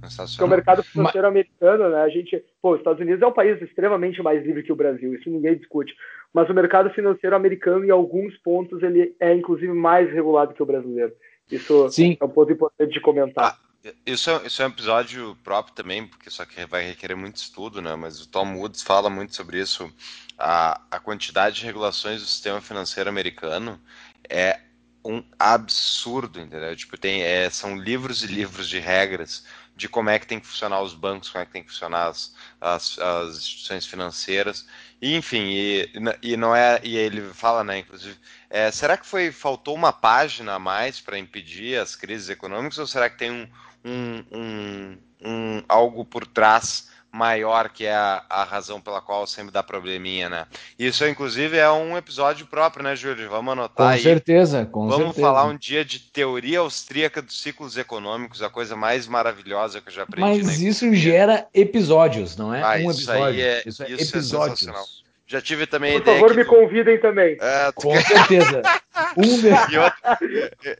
Porque 0.00 0.44
o 0.44 0.48
mercado 0.48 0.82
financeiro 0.82 1.26
Mas... 1.26 1.30
americano, 1.30 1.88
né? 1.90 2.02
A 2.02 2.08
gente, 2.08 2.42
pô, 2.62 2.72
os 2.72 2.78
Estados 2.78 3.00
Unidos 3.00 3.20
é 3.22 3.26
um 3.26 3.32
país 3.32 3.60
extremamente 3.60 4.22
mais 4.22 4.44
livre 4.44 4.62
que 4.62 4.72
o 4.72 4.76
Brasil, 4.76 5.14
isso 5.14 5.28
ninguém 5.28 5.56
discute. 5.56 5.94
Mas 6.32 6.48
o 6.48 6.54
mercado 6.54 6.90
financeiro 6.90 7.34
americano, 7.34 7.84
em 7.84 7.90
alguns 7.90 8.36
pontos, 8.38 8.82
ele 8.82 9.14
é 9.18 9.34
inclusive 9.34 9.72
mais 9.72 10.12
regulado 10.12 10.54
que 10.54 10.62
o 10.62 10.66
brasileiro. 10.66 11.12
Isso 11.50 11.88
Sim. 11.88 12.16
é 12.20 12.24
um 12.24 12.28
ponto 12.28 12.52
importante 12.52 12.92
de 12.92 13.00
comentar. 13.00 13.44
Ah, 13.44 13.92
isso, 14.04 14.30
é, 14.30 14.46
isso 14.46 14.62
é 14.62 14.66
um 14.66 14.70
episódio 14.70 15.36
próprio 15.42 15.74
também, 15.74 16.06
porque 16.06 16.30
só 16.30 16.44
que 16.44 16.64
vai 16.66 16.86
requerer 16.86 17.16
muito 17.16 17.36
estudo, 17.36 17.80
né? 17.80 17.94
Mas 17.96 18.20
o 18.20 18.28
Tom 18.28 18.56
Woods 18.56 18.82
fala 18.82 19.08
muito 19.08 19.34
sobre 19.34 19.58
isso. 19.58 19.90
A, 20.38 20.80
a 20.90 21.00
quantidade 21.00 21.56
de 21.56 21.66
regulações 21.66 22.20
do 22.20 22.26
sistema 22.26 22.60
financeiro 22.60 23.08
americano 23.08 23.80
é 24.28 24.60
um 25.04 25.22
absurdo, 25.38 26.38
entendeu? 26.38 26.74
Tipo, 26.76 26.98
tem, 26.98 27.22
é, 27.22 27.48
são 27.48 27.76
livros 27.76 28.22
e 28.22 28.26
livros 28.26 28.68
de 28.68 28.78
regras 28.78 29.44
de 29.78 29.88
como 29.88 30.10
é 30.10 30.18
que 30.18 30.26
tem 30.26 30.40
que 30.40 30.46
funcionar 30.46 30.82
os 30.82 30.92
bancos, 30.92 31.30
como 31.30 31.40
é 31.40 31.46
que 31.46 31.52
tem 31.52 31.62
que 31.62 31.70
funcionar 31.70 32.08
as, 32.08 32.34
as, 32.60 32.98
as 32.98 33.36
instituições 33.36 33.86
financeiras, 33.86 34.66
e, 35.00 35.14
enfim, 35.14 35.44
e, 35.44 35.92
e, 36.20 36.36
não 36.36 36.54
é, 36.54 36.80
e 36.82 36.96
ele 36.96 37.22
fala, 37.32 37.62
né, 37.62 37.78
inclusive, 37.78 38.18
é, 38.50 38.72
será 38.72 38.96
que 38.96 39.06
foi 39.06 39.30
faltou 39.30 39.76
uma 39.76 39.92
página 39.92 40.54
a 40.54 40.58
mais 40.58 41.00
para 41.00 41.16
impedir 41.16 41.78
as 41.78 41.94
crises 41.94 42.28
econômicas 42.28 42.76
ou 42.80 42.88
será 42.88 43.08
que 43.08 43.18
tem 43.18 43.30
um, 43.30 43.48
um, 43.84 44.24
um, 44.32 44.98
um 45.24 45.62
algo 45.68 46.04
por 46.04 46.26
trás 46.26 46.90
maior 47.10 47.68
que 47.68 47.86
é 47.86 47.94
a, 47.94 48.22
a, 48.28 48.44
razão 48.44 48.80
pela 48.80 49.00
qual 49.00 49.26
sempre 49.26 49.52
dá 49.52 49.62
probleminha, 49.62 50.28
né? 50.28 50.46
Isso, 50.78 51.06
inclusive, 51.06 51.56
é 51.56 51.70
um 51.70 51.96
episódio 51.96 52.46
próprio, 52.46 52.84
né, 52.84 52.94
Júlio? 52.94 53.28
Vamos 53.28 53.52
anotar 53.52 53.88
com 53.88 53.92
aí. 53.92 54.02
Certeza, 54.02 54.66
com 54.66 54.88
Vamos 54.88 55.06
certeza. 55.06 55.26
falar 55.26 55.44
um 55.44 55.56
dia 55.56 55.84
de 55.84 55.98
teoria 55.98 56.60
austríaca 56.60 57.22
dos 57.22 57.40
ciclos 57.40 57.76
econômicos, 57.76 58.42
a 58.42 58.50
coisa 58.50 58.76
mais 58.76 59.06
maravilhosa 59.06 59.80
que 59.80 59.88
eu 59.88 59.92
já 59.92 60.02
aprendi. 60.02 60.44
Mas 60.44 60.60
isso 60.60 60.92
gera 60.94 61.46
episódios, 61.54 62.36
não 62.36 62.54
é? 62.54 62.62
Ah, 62.62 62.76
um 62.76 62.90
isso 62.90 63.10
episódio. 63.10 63.40
É, 63.40 63.62
isso 63.64 63.82
é, 63.82 63.90
isso 63.90 64.16
episódios. 64.16 64.68
É 64.68 65.08
já 65.28 65.42
tive 65.42 65.66
também 65.66 66.00
Por 66.00 66.06
favor, 66.06 66.34
me 66.34 66.42
tu... 66.42 66.48
convidem 66.48 66.98
também. 66.98 67.36
É, 67.38 67.66
tu... 67.66 67.74
Com 67.74 68.00
certeza. 68.00 68.62
um 69.14 69.24
e, 69.24 69.74
eu, 69.74 69.92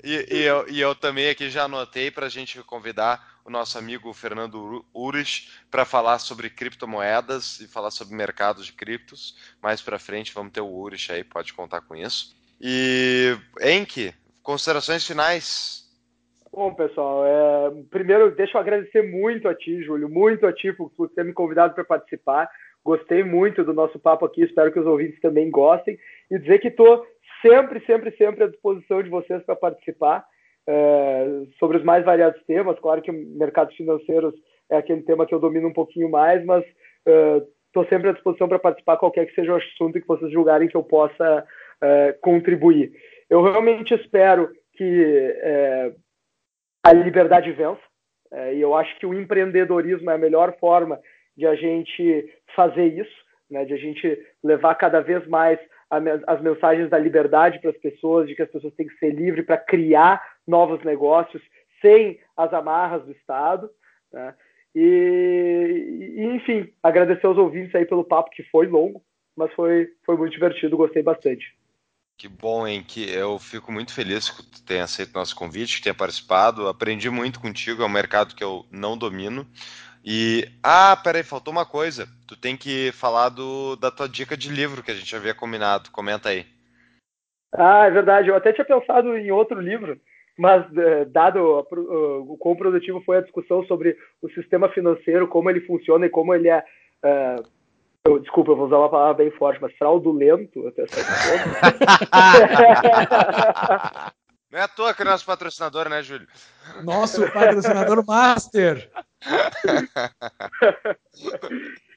e, 0.02 0.36
e, 0.36 0.42
eu, 0.42 0.68
e 0.68 0.80
eu 0.80 0.94
também 0.94 1.28
aqui 1.28 1.50
já 1.50 1.64
anotei 1.64 2.10
para 2.10 2.26
a 2.26 2.30
gente 2.30 2.58
convidar 2.62 3.37
o 3.48 3.50
nosso 3.50 3.78
amigo 3.78 4.12
Fernando 4.12 4.84
Urich 4.94 5.50
para 5.70 5.86
falar 5.86 6.18
sobre 6.18 6.50
criptomoedas 6.50 7.60
e 7.60 7.66
falar 7.66 7.90
sobre 7.90 8.14
mercados 8.14 8.66
de 8.66 8.74
criptos. 8.74 9.56
Mais 9.62 9.80
para 9.80 9.98
frente 9.98 10.34
vamos 10.34 10.52
ter 10.52 10.60
o 10.60 10.68
Urich 10.68 11.10
aí, 11.10 11.24
pode 11.24 11.54
contar 11.54 11.80
com 11.80 11.96
isso. 11.96 12.36
E 12.60 13.34
Enki, 13.62 14.12
considerações 14.42 15.06
finais. 15.06 15.88
Bom, 16.52 16.74
pessoal, 16.74 17.24
é... 17.24 17.82
primeiro 17.90 18.30
deixa 18.34 18.58
eu 18.58 18.60
agradecer 18.60 19.02
muito 19.02 19.48
a 19.48 19.54
ti, 19.54 19.82
Júlio, 19.82 20.08
muito 20.08 20.46
a 20.46 20.52
ti 20.52 20.72
por 20.72 21.08
ter 21.10 21.24
me 21.24 21.32
convidado 21.32 21.74
para 21.74 21.84
participar. 21.84 22.50
Gostei 22.84 23.24
muito 23.24 23.64
do 23.64 23.72
nosso 23.72 23.98
papo 23.98 24.26
aqui, 24.26 24.42
espero 24.42 24.72
que 24.72 24.78
os 24.78 24.86
ouvintes 24.86 25.20
também 25.20 25.50
gostem. 25.50 25.98
E 26.30 26.38
dizer 26.38 26.58
que 26.58 26.68
estou 26.68 27.06
sempre, 27.40 27.80
sempre, 27.86 28.10
sempre 28.16 28.44
à 28.44 28.48
disposição 28.48 29.02
de 29.02 29.08
vocês 29.08 29.42
para 29.44 29.56
participar 29.56 30.26
é, 30.68 31.46
sobre 31.58 31.78
os 31.78 31.84
mais 31.84 32.04
variados 32.04 32.40
temas. 32.44 32.78
Claro 32.78 33.00
que 33.00 33.10
mercados 33.10 33.74
financeiros 33.74 34.34
é 34.70 34.76
aquele 34.76 35.02
tema 35.02 35.24
que 35.26 35.34
eu 35.34 35.40
domino 35.40 35.68
um 35.68 35.72
pouquinho 35.72 36.10
mais, 36.10 36.44
mas 36.44 36.62
estou 37.66 37.84
é, 37.84 37.88
sempre 37.88 38.10
à 38.10 38.12
disposição 38.12 38.46
para 38.46 38.58
participar 38.58 38.98
qualquer 38.98 39.26
que 39.26 39.34
seja 39.34 39.52
o 39.52 39.56
assunto 39.56 39.98
que 39.98 40.06
vocês 40.06 40.30
julgarem 40.30 40.68
que 40.68 40.76
eu 40.76 40.82
possa 40.82 41.46
é, 41.80 42.12
contribuir. 42.20 42.92
Eu 43.30 43.42
realmente 43.42 43.94
espero 43.94 44.50
que 44.74 45.34
é, 45.42 45.92
a 46.84 46.92
liberdade 46.92 47.50
vença, 47.52 47.80
é, 48.30 48.54
e 48.54 48.60
eu 48.60 48.74
acho 48.74 48.98
que 48.98 49.06
o 49.06 49.14
empreendedorismo 49.14 50.10
é 50.10 50.14
a 50.14 50.18
melhor 50.18 50.54
forma 50.58 51.00
de 51.34 51.46
a 51.46 51.54
gente 51.54 52.30
fazer 52.54 52.86
isso, 52.86 53.16
né, 53.50 53.64
de 53.64 53.72
a 53.72 53.78
gente 53.78 54.18
levar 54.44 54.74
cada 54.74 55.00
vez 55.00 55.26
mais 55.26 55.58
as 56.26 56.42
mensagens 56.42 56.90
da 56.90 56.98
liberdade 56.98 57.58
para 57.60 57.70
as 57.70 57.78
pessoas, 57.78 58.28
de 58.28 58.34
que 58.34 58.42
as 58.42 58.50
pessoas 58.50 58.74
têm 58.74 58.86
que 58.86 58.98
ser 58.98 59.10
livres 59.10 59.46
para 59.46 59.56
criar 59.56 60.22
novos 60.48 60.82
negócios 60.82 61.42
sem 61.80 62.18
as 62.36 62.52
amarras 62.52 63.04
do 63.04 63.12
Estado. 63.12 63.70
Né? 64.12 64.34
E, 64.74 66.14
e, 66.16 66.24
enfim, 66.36 66.72
agradecer 66.82 67.26
aos 67.26 67.38
ouvintes 67.38 67.74
aí 67.74 67.84
pelo 67.84 68.04
papo 68.04 68.30
que 68.30 68.42
foi 68.44 68.66
longo, 68.66 69.02
mas 69.36 69.52
foi, 69.52 69.88
foi 70.04 70.16
muito 70.16 70.32
divertido, 70.32 70.76
gostei 70.76 71.02
bastante. 71.02 71.56
Que 72.16 72.26
bom, 72.26 72.66
hein? 72.66 72.84
Que 72.86 73.08
eu 73.08 73.38
fico 73.38 73.70
muito 73.70 73.94
feliz 73.94 74.28
que 74.28 74.42
tu 74.42 74.64
tenha 74.64 74.82
aceito 74.82 75.14
nosso 75.14 75.36
convite, 75.36 75.76
que 75.76 75.84
tenha 75.84 75.94
participado. 75.94 76.66
Aprendi 76.66 77.08
muito 77.08 77.38
contigo, 77.40 77.80
é 77.80 77.86
um 77.86 77.88
mercado 77.88 78.34
que 78.34 78.42
eu 78.42 78.66
não 78.72 78.98
domino. 78.98 79.46
E. 80.04 80.44
Ah, 80.60 80.96
peraí, 80.96 81.22
faltou 81.22 81.52
uma 81.52 81.64
coisa. 81.64 82.08
Tu 82.26 82.36
tem 82.36 82.56
que 82.56 82.90
falar 82.90 83.28
do, 83.28 83.76
da 83.76 83.90
tua 83.92 84.08
dica 84.08 84.36
de 84.36 84.48
livro 84.48 84.82
que 84.82 84.90
a 84.90 84.94
gente 84.94 85.14
havia 85.14 85.32
combinado. 85.32 85.92
Comenta 85.92 86.30
aí. 86.30 86.44
Ah, 87.54 87.86
é 87.86 87.90
verdade. 87.90 88.28
Eu 88.28 88.34
até 88.34 88.52
tinha 88.52 88.64
pensado 88.64 89.16
em 89.16 89.30
outro 89.30 89.60
livro, 89.60 90.00
mas 90.38 90.64
eh, 90.76 91.04
dado 91.06 91.40
o 91.40 92.36
quão 92.38 92.54
produtivo 92.54 93.02
foi 93.04 93.18
a 93.18 93.22
discussão 93.22 93.64
sobre 93.64 93.96
o 94.22 94.30
sistema 94.30 94.68
financeiro, 94.68 95.26
como 95.26 95.50
ele 95.50 95.62
funciona 95.62 96.06
e 96.06 96.10
como 96.10 96.32
ele 96.32 96.48
é. 96.48 96.64
Uh, 97.04 97.42
eu, 98.04 98.20
desculpa, 98.20 98.52
eu 98.52 98.56
vou 98.56 98.66
usar 98.66 98.78
uma 98.78 98.88
palavra 98.88 99.14
bem 99.14 99.32
forte, 99.32 99.60
mas 99.60 99.76
fraudulento 99.76 100.68
até 100.68 100.86
certo 100.86 101.10
Não 104.50 104.58
é 104.58 104.62
à 104.62 104.68
toa 104.68 104.94
que 104.94 105.02
é 105.02 105.04
nosso 105.04 105.26
patrocinador, 105.26 105.90
né, 105.90 106.02
Júlio? 106.02 106.26
Nosso 106.82 107.30
patrocinador 107.32 108.02
master. 108.06 108.90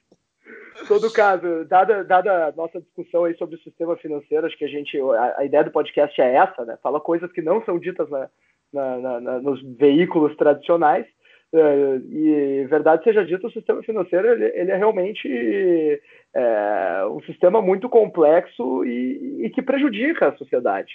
todo 0.88 1.12
caso, 1.12 1.64
dada, 1.66 2.04
dada 2.04 2.46
a 2.46 2.52
nossa 2.52 2.80
discussão 2.80 3.24
aí 3.24 3.36
sobre 3.36 3.56
o 3.56 3.62
sistema 3.62 3.96
financeiro, 3.96 4.46
acho 4.46 4.56
que 4.56 4.64
a 4.64 4.68
gente, 4.68 4.98
a, 5.00 5.34
a 5.38 5.44
ideia 5.44 5.64
do 5.64 5.70
podcast 5.70 6.20
é 6.20 6.34
essa, 6.34 6.64
né? 6.64 6.78
Fala 6.82 7.00
coisas 7.00 7.30
que 7.32 7.42
não 7.42 7.64
são 7.64 7.78
ditas 7.78 8.08
na, 8.10 8.28
na, 8.72 9.20
na, 9.20 9.40
nos 9.40 9.62
veículos 9.76 10.36
tradicionais 10.36 11.06
e 11.54 12.66
verdade 12.68 13.04
seja 13.04 13.24
dita, 13.24 13.46
o 13.46 13.52
sistema 13.52 13.82
financeiro 13.82 14.26
ele, 14.28 14.44
ele 14.54 14.70
é 14.70 14.76
realmente 14.76 16.00
é, 16.34 17.04
um 17.10 17.20
sistema 17.22 17.60
muito 17.60 17.90
complexo 17.90 18.84
e, 18.86 19.44
e, 19.44 19.50
que 19.50 19.60
prejudica 19.60 20.28
a 20.28 20.36
sociedade. 20.36 20.92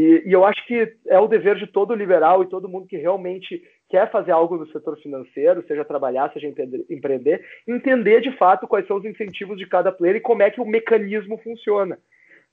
E, 0.00 0.24
e, 0.26 0.32
eu 0.32 0.44
acho 0.44 0.66
que 0.66 0.92
é 1.06 1.18
o 1.20 1.28
dever 1.28 1.56
de 1.56 1.68
todo 1.68 1.94
liberal 1.94 2.42
e 2.42 2.48
todo 2.48 2.68
mundo 2.68 2.88
que 2.88 2.96
realmente 2.96 3.62
quer 3.88 4.10
fazer 4.10 4.32
algo 4.32 4.56
no 4.56 4.66
setor 4.72 4.98
financeiro, 4.98 5.64
seja 5.68 5.84
trabalhar, 5.84 6.32
seja 6.32 6.48
empreender, 6.90 7.40
entender 7.68 8.20
de 8.22 8.36
fato 8.36 8.66
quais 8.66 8.86
são 8.88 8.96
os 8.96 9.04
incentivos 9.04 9.56
de 9.56 9.66
cada 9.66 9.92
player 9.92 10.16
e 10.16 10.20
como 10.20 10.42
é 10.42 10.50
que 10.50 10.60
o 10.60 10.66
mecanismo 10.66 11.38
funciona. 11.38 11.96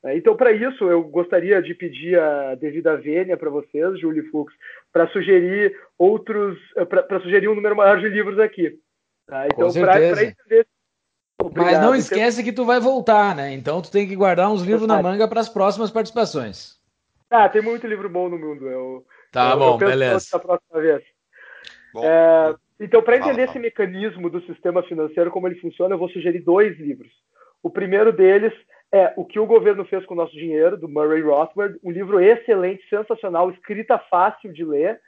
É, 0.06 0.16
então, 0.16 0.36
para 0.36 0.52
isso, 0.52 0.90
eu 0.90 1.04
gostaria 1.04 1.62
de 1.62 1.74
pedir 1.74 2.18
a 2.18 2.56
devida 2.56 2.96
vênia 2.96 3.36
para 3.36 3.50
vocês, 3.50 4.00
Júlio 4.00 4.24
e 4.24 4.30
Fux, 4.30 4.54
para 4.94 5.08
sugerir 5.10 5.76
outros, 5.98 6.58
eh, 6.78 6.86
para 6.86 7.20
sugerir 7.20 7.50
um 7.50 7.56
número 7.56 7.76
maior 7.76 8.00
de 8.00 8.08
livros 8.08 8.40
aqui. 8.40 8.80
Tá? 9.28 9.46
Então, 9.48 9.72
para 9.74 10.02
entender. 10.02 10.66
Obrigado. 11.42 11.66
Mas 11.66 11.82
não 11.82 11.96
esquece 11.96 12.44
que 12.44 12.52
tu 12.52 12.66
vai 12.66 12.80
voltar, 12.80 13.34
né? 13.34 13.54
Então 13.54 13.82
tu 13.82 13.90
tem 13.90 14.06
que 14.06 14.16
guardar 14.16 14.52
uns 14.52 14.62
livros 14.62 14.86
na 14.86 15.02
manga 15.02 15.26
para 15.28 15.40
as 15.40 15.48
próximas 15.48 15.90
participações. 15.90 16.78
Ah, 17.30 17.48
tem 17.48 17.62
muito 17.62 17.88
livro 17.88 18.10
bom 18.10 18.28
no 18.28 18.38
mundo. 18.38 18.68
Eu, 18.68 19.06
tá 19.32 19.52
eu, 19.52 19.58
bom, 19.58 19.74
eu 19.76 19.78
beleza. 19.78 20.28
Da 20.34 20.40
próxima 20.40 20.82
vez. 20.82 21.02
Bom, 21.94 22.04
é, 22.04 22.56
então, 22.80 23.02
para 23.02 23.18
entender 23.18 23.46
fala, 23.46 23.50
esse 23.50 23.60
mecanismo 23.60 24.30
do 24.30 24.42
sistema 24.42 24.84
financeiro, 24.84 25.32
como 25.32 25.48
ele 25.48 25.60
funciona, 25.60 25.96
eu 25.96 26.00
vou 26.00 26.10
sugerir 26.10 26.40
dois 26.40 26.78
livros. 26.78 27.12
O 27.64 27.70
primeiro 27.70 28.12
deles 28.12 28.54
é 28.92 29.14
O 29.16 29.24
que 29.24 29.40
o 29.40 29.46
governo 29.46 29.86
fez 29.86 30.06
com 30.06 30.14
o 30.14 30.18
nosso 30.18 30.34
dinheiro, 30.34 30.78
do 30.78 30.90
Murray 30.90 31.22
Rothbard, 31.22 31.80
um 31.84 31.92
livro 31.92 32.20
excelente, 32.20 32.88
sensacional, 32.90 33.50
escrita 33.52 34.00
fácil 34.10 34.52
de 34.52 34.64
ler 34.64 35.00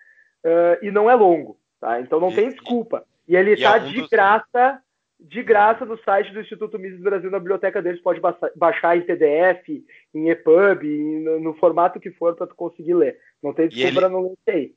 uh, 0.45 0.85
e 0.85 0.91
não 0.91 1.09
é 1.09 1.15
longo, 1.15 1.57
tá? 1.79 1.99
Então 1.99 2.19
não 2.19 2.31
e, 2.31 2.35
tem 2.35 2.49
desculpa. 2.49 3.03
E 3.27 3.35
ele 3.35 3.53
está 3.53 3.77
é 3.77 3.81
um 3.81 3.91
de 3.91 4.07
graça, 4.07 4.81
de 5.19 5.43
graça 5.43 5.85
no 5.85 5.97
site 6.03 6.31
do 6.31 6.41
Instituto 6.41 6.77
Mises 6.77 7.01
Brasil, 7.01 7.31
na 7.31 7.39
biblioteca 7.39 7.81
deles, 7.81 8.01
pode 8.01 8.21
baixar 8.55 8.97
em 8.97 9.01
PDF, 9.01 9.67
em 10.13 10.29
EPUB, 10.29 10.83
no, 11.23 11.39
no 11.39 11.53
formato 11.55 11.99
que 11.99 12.11
for 12.11 12.35
para 12.35 12.47
tu 12.47 12.55
conseguir 12.55 12.93
ler. 12.93 13.17
Não 13.41 13.53
tem 13.53 13.67
desculpa 13.67 14.01
para 14.01 14.09
não 14.09 14.21
ler 14.21 14.33
isso 14.33 14.49
aí. 14.49 14.75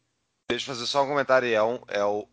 Deixa 0.49 0.71
eu 0.71 0.75
fazer 0.75 0.87
só 0.87 1.03
um 1.03 1.09
comentário. 1.09 1.49
É 1.49 1.63
um, 1.63 1.79
é 1.89 2.05
o, 2.05 2.27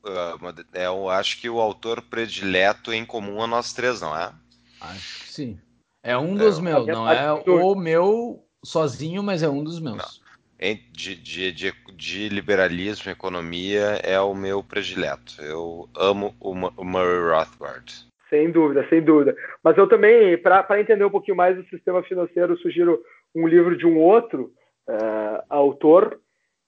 é, 0.74 0.84
é 0.84 0.90
o, 0.90 1.10
acho 1.10 1.40
que 1.40 1.50
o 1.50 1.60
autor 1.60 2.02
predileto 2.02 2.94
em 2.94 3.06
comum 3.06 3.42
a 3.42 3.48
nós 3.48 3.74
três, 3.74 4.02
não 4.02 4.16
é? 4.18 4.34
Acho 4.82 5.20
que 5.24 5.32
sim. 5.32 5.60
É 6.04 6.18
um 6.18 6.36
dos 6.36 6.60
é, 6.60 6.62
meus, 6.62 6.88
não 6.88 7.10
é 7.10 7.32
o 7.32 7.76
meu 7.76 8.44
sozinho, 8.64 9.22
mas 9.22 9.44
é 9.44 9.50
um 9.50 9.64
dos 9.64 9.80
meus. 9.80 10.22
De, 10.60 11.16
de, 11.16 11.52
de, 11.52 11.74
de, 11.96 12.30
liberalismo 12.30 13.10
e 13.10 13.14
economia 13.14 14.00
é 14.04 14.20
o 14.20 14.36
meu 14.36 14.64
predileto. 14.64 15.42
Eu 15.42 15.90
amo 15.98 16.36
o, 16.40 16.52
o 16.52 16.86
Murray 16.86 17.20
Rothbard. 17.20 18.06
Sem 18.30 18.52
dúvida, 18.52 18.88
sem 18.88 19.02
dúvida. 19.02 19.36
Mas 19.64 19.78
eu 19.78 19.88
também, 19.88 20.38
para 20.38 20.80
entender 20.80 21.04
um 21.04 21.10
pouquinho 21.10 21.36
mais 21.36 21.58
o 21.58 21.66
sistema 21.66 22.02
financeiro, 22.04 22.58
sugiro 22.58 23.02
um 23.36 23.48
livro 23.48 23.76
de 23.78 23.86
um 23.86 23.98
outro 23.98 24.54
uh, 24.88 25.44
autor. 25.50 26.20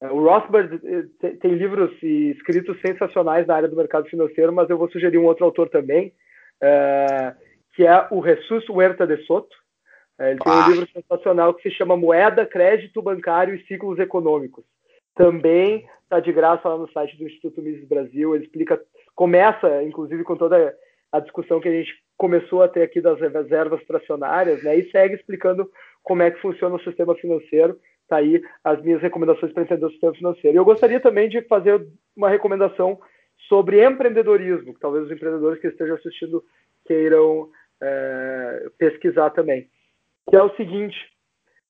Uh, 0.02 0.08
o 0.08 0.24
Rothbard 0.24 0.80
eh, 0.84 1.04
tem, 1.22 1.38
tem, 1.38 1.56
livros 1.56 1.92
escritos 2.02 2.80
sensacionais 2.82 3.48
na 3.48 3.56
área 3.56 3.70
do 3.70 3.78
mercado 3.78 4.10
financeiro, 4.10 4.52
mas 4.52 4.70
eu 4.70 4.78
vou 4.78 4.90
sugerir 4.92 5.18
um 5.18 5.26
outro 5.26 5.46
autor 5.46 5.70
também. 5.70 6.14
Uh, 6.62 7.53
que 7.74 7.86
é 7.86 8.08
o 8.12 8.24
Jesus 8.24 8.68
Huerta 8.70 9.06
de 9.06 9.18
Soto. 9.26 9.56
É, 10.20 10.32
ele 10.32 10.40
tem 10.40 10.54
um 10.54 10.70
livro 10.70 10.90
sensacional 10.94 11.54
que 11.54 11.64
se 11.64 11.76
chama 11.76 11.98
Moeda, 11.98 12.46
Crédito 12.46 13.02
Bancário 13.02 13.56
e 13.56 13.66
Ciclos 13.66 14.00
Econômicos. 14.00 14.64
Também 15.16 15.88
está 16.04 16.20
de 16.20 16.32
graça 16.32 16.70
lá 16.70 16.78
no 16.78 16.92
site 16.92 17.18
do 17.18 17.26
Instituto 17.26 17.62
Mises 17.62 17.88
Brasil. 17.88 18.36
Ele 18.36 18.46
explica, 18.46 18.80
começa, 19.16 19.84
inclusive, 19.84 20.24
com 20.24 20.36
toda 20.36 20.76
a 21.12 21.20
discussão 21.20 21.60
que 21.60 21.68
a 21.68 21.72
gente 21.72 21.94
começou 22.18 22.62
a 22.62 22.68
ter 22.68 22.84
aqui 22.84 23.02
das 23.02 23.20
reservas 23.20 23.82
fracionárias, 23.84 24.64
né? 24.64 24.78
E 24.78 24.90
segue 24.92 25.16
explicando 25.16 25.70
como 26.04 26.22
é 26.22 26.32
que 26.32 26.42
funciona 26.42 26.76
o 26.76 26.84
sistema 26.84 27.16
financeiro. 27.16 27.80
Está 28.04 28.18
aí 28.18 28.42
as 28.64 28.82
minhas 28.82 29.02
recomendações 29.02 29.52
para 29.52 29.64
entender 29.64 29.86
o 29.86 29.92
sistema 29.92 30.14
financeiro. 30.14 30.56
E 30.56 30.60
eu 30.60 30.66
gostaria 30.66 31.00
também 31.00 31.28
de 31.28 31.42
fazer 31.44 31.86
uma 32.16 32.30
recomendação 32.30 33.00
sobre 33.48 33.84
empreendedorismo, 33.84 34.74
que 34.74 34.80
talvez 34.80 35.06
os 35.06 35.12
empreendedores 35.12 35.60
que 35.60 35.68
estejam 35.68 35.96
assistindo 35.96 36.44
queiram 36.86 37.50
é, 37.84 38.70
pesquisar 38.78 39.30
também. 39.32 39.68
Que 40.30 40.36
é 40.36 40.42
o 40.42 40.56
seguinte, 40.56 40.98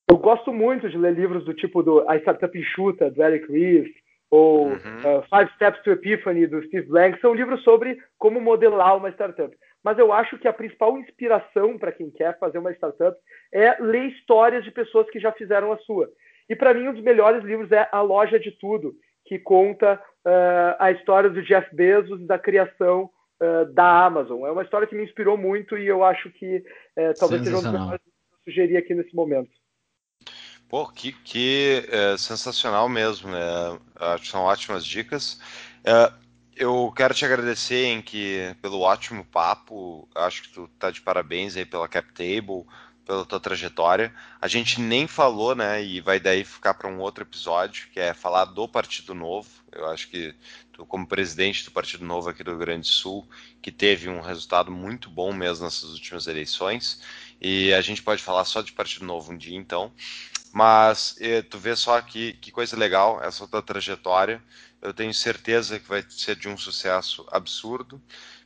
eu 0.09 0.17
gosto 0.17 0.53
muito 0.53 0.89
de 0.89 0.97
ler 0.97 1.13
livros 1.13 1.43
do 1.43 1.53
tipo 1.53 1.81
do 1.81 2.07
A 2.07 2.17
Startup 2.17 2.57
Enxuta, 2.57 3.09
do 3.09 3.23
Eric 3.23 3.51
Ries, 3.51 3.89
ou 4.29 4.67
uhum. 4.67 4.73
uh, 4.73 5.23
Five 5.29 5.51
Steps 5.55 5.81
to 5.83 5.91
Epiphany, 5.91 6.47
do 6.47 6.63
Steve 6.63 6.87
Blank, 6.87 7.19
são 7.19 7.35
livros 7.35 7.63
sobre 7.63 7.97
como 8.17 8.41
modelar 8.41 8.97
uma 8.97 9.09
startup. 9.09 9.55
Mas 9.83 9.99
eu 9.99 10.11
acho 10.11 10.39
que 10.39 10.47
a 10.47 10.53
principal 10.53 10.97
inspiração 10.97 11.77
para 11.77 11.91
quem 11.91 12.09
quer 12.09 12.39
fazer 12.39 12.57
uma 12.57 12.71
startup 12.71 13.15
é 13.53 13.75
ler 13.79 14.07
histórias 14.07 14.63
de 14.63 14.71
pessoas 14.71 15.07
que 15.11 15.19
já 15.19 15.31
fizeram 15.31 15.71
a 15.71 15.77
sua. 15.77 16.09
E 16.49 16.55
para 16.55 16.73
mim, 16.73 16.87
um 16.87 16.93
dos 16.93 17.03
melhores 17.03 17.43
livros 17.43 17.71
é 17.71 17.87
A 17.91 18.01
Loja 18.01 18.39
de 18.39 18.51
Tudo, 18.51 18.93
que 19.25 19.37
conta 19.37 20.01
uh, 20.25 20.75
a 20.79 20.91
história 20.91 21.29
do 21.29 21.43
Jeff 21.43 21.73
Bezos 21.75 22.19
e 22.19 22.25
da 22.25 22.39
criação 22.39 23.09
uh, 23.43 23.73
da 23.73 24.05
Amazon. 24.05 24.45
É 24.45 24.51
uma 24.51 24.63
história 24.63 24.87
que 24.87 24.95
me 24.95 25.03
inspirou 25.03 25.37
muito 25.37 25.77
e 25.77 25.87
eu 25.87 26.03
acho 26.03 26.29
que 26.31 26.57
uh, 26.57 27.13
talvez 27.19 27.43
seja 27.43 27.57
um 27.57 27.61
dos 27.61 27.71
melhores 27.71 28.01
que 28.01 28.09
eu 28.09 28.53
sugerir 28.53 28.77
aqui 28.77 28.95
nesse 28.95 29.13
momento. 29.13 29.51
Pô, 30.69 30.87
que, 30.87 31.11
que 31.11 31.83
é, 31.91 32.17
sensacional 32.17 32.89
mesmo. 32.89 33.29
É, 33.29 33.79
acho 34.13 34.23
que 34.23 34.29
são 34.29 34.41
ótimas 34.41 34.83
dicas. 34.83 35.39
É, 35.83 36.11
Eu 36.55 36.91
quero 36.95 37.13
te 37.13 37.23
agradecer, 37.23 37.85
em 37.85 38.01
que 38.01 38.55
pelo 38.59 38.79
ótimo 38.79 39.23
papo. 39.23 40.09
Acho 40.15 40.41
que 40.41 40.49
tu 40.53 40.67
tá 40.79 40.89
de 40.89 40.99
parabéns 40.99 41.55
aí 41.55 41.63
pela 41.63 41.87
Cap 41.87 42.11
Table, 42.13 42.65
pela 43.05 43.25
tua 43.25 43.39
trajetória. 43.39 44.13
A 44.41 44.47
gente 44.47 44.79
nem 44.79 45.07
falou, 45.07 45.55
né? 45.55 45.83
E 45.83 45.99
vai 45.99 46.19
daí 46.19 46.43
ficar 46.43 46.73
para 46.73 46.89
um 46.89 46.99
outro 46.99 47.23
episódio, 47.23 47.87
que 47.91 47.99
é 47.99 48.13
falar 48.13 48.45
do 48.45 48.67
Partido 48.67 49.13
Novo. 49.13 49.49
Eu 49.71 49.89
acho 49.89 50.09
que 50.09 50.33
tu, 50.71 50.85
como 50.85 51.07
presidente 51.07 51.65
do 51.65 51.71
Partido 51.71 52.05
Novo 52.05 52.29
aqui 52.29 52.43
do 52.43 52.51
Rio 52.51 52.59
Grande 52.59 52.87
do 52.87 52.93
Sul, 52.93 53.27
que 53.61 53.71
teve 53.71 54.09
um 54.09 54.21
resultado 54.21 54.71
muito 54.71 55.09
bom 55.09 55.33
mesmo 55.33 55.65
nessas 55.65 55.91
últimas 55.91 56.27
eleições. 56.27 57.01
E 57.41 57.73
a 57.73 57.81
gente 57.81 58.01
pode 58.01 58.21
falar 58.21 58.45
só 58.45 58.61
de 58.61 58.71
Partido 58.71 59.05
Novo 59.05 59.33
um 59.33 59.37
dia, 59.37 59.57
então. 59.57 59.91
Mas 60.53 61.15
eh, 61.19 61.41
tu 61.41 61.57
vê 61.57 61.75
só 61.75 61.99
que, 62.01 62.33
que 62.33 62.51
coisa 62.51 62.77
legal 62.77 63.21
essa 63.23 63.47
tua 63.47 63.61
trajetória. 63.61 64.41
Eu 64.81 64.93
tenho 64.93 65.13
certeza 65.13 65.79
que 65.79 65.87
vai 65.87 66.05
ser 66.07 66.35
de 66.35 66.47
um 66.47 66.57
sucesso 66.57 67.25
absurdo, 67.31 68.01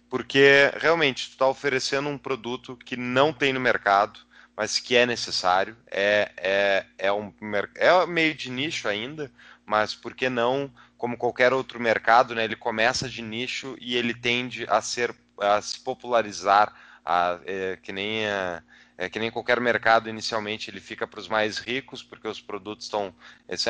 porque 0.09 0.71
realmente 0.77 1.27
tu 1.27 1.31
está 1.31 1.47
oferecendo 1.47 2.07
um 2.07 2.17
produto 2.17 2.77
que 2.77 2.95
não 2.95 3.33
tem 3.33 3.51
no 3.51 3.59
mercado, 3.59 4.19
mas 4.57 4.79
que 4.79 4.95
é 4.95 5.05
necessário. 5.05 5.77
É, 5.85 6.31
é, 6.37 6.85
é, 6.97 7.13
um, 7.13 7.31
é 7.75 8.05
meio 8.07 8.33
de 8.33 8.49
nicho 8.49 8.87
ainda, 8.87 9.31
mas 9.63 9.93
por 9.93 10.15
que 10.15 10.29
não, 10.29 10.73
como 10.97 11.15
qualquer 11.15 11.53
outro 11.53 11.79
mercado, 11.79 12.33
né, 12.33 12.43
ele 12.43 12.55
começa 12.55 13.07
de 13.07 13.21
nicho 13.21 13.77
e 13.79 13.95
ele 13.95 14.15
tende 14.15 14.65
a 14.67 14.81
ser 14.81 15.15
a 15.39 15.61
se 15.61 15.79
popularizar, 15.81 16.73
a, 17.05 17.39
é, 17.45 17.77
que 17.77 17.91
nem 17.91 18.25
a, 18.27 18.63
é 18.97 19.07
que 19.07 19.19
nem 19.19 19.29
qualquer 19.29 19.61
mercado 19.61 20.09
inicialmente 20.09 20.71
ele 20.71 20.79
fica 20.79 21.05
para 21.07 21.19
os 21.19 21.27
mais 21.27 21.59
ricos 21.59 22.01
porque 22.01 22.27
os 22.27 22.41
produtos 22.41 22.85
estão 22.85 23.13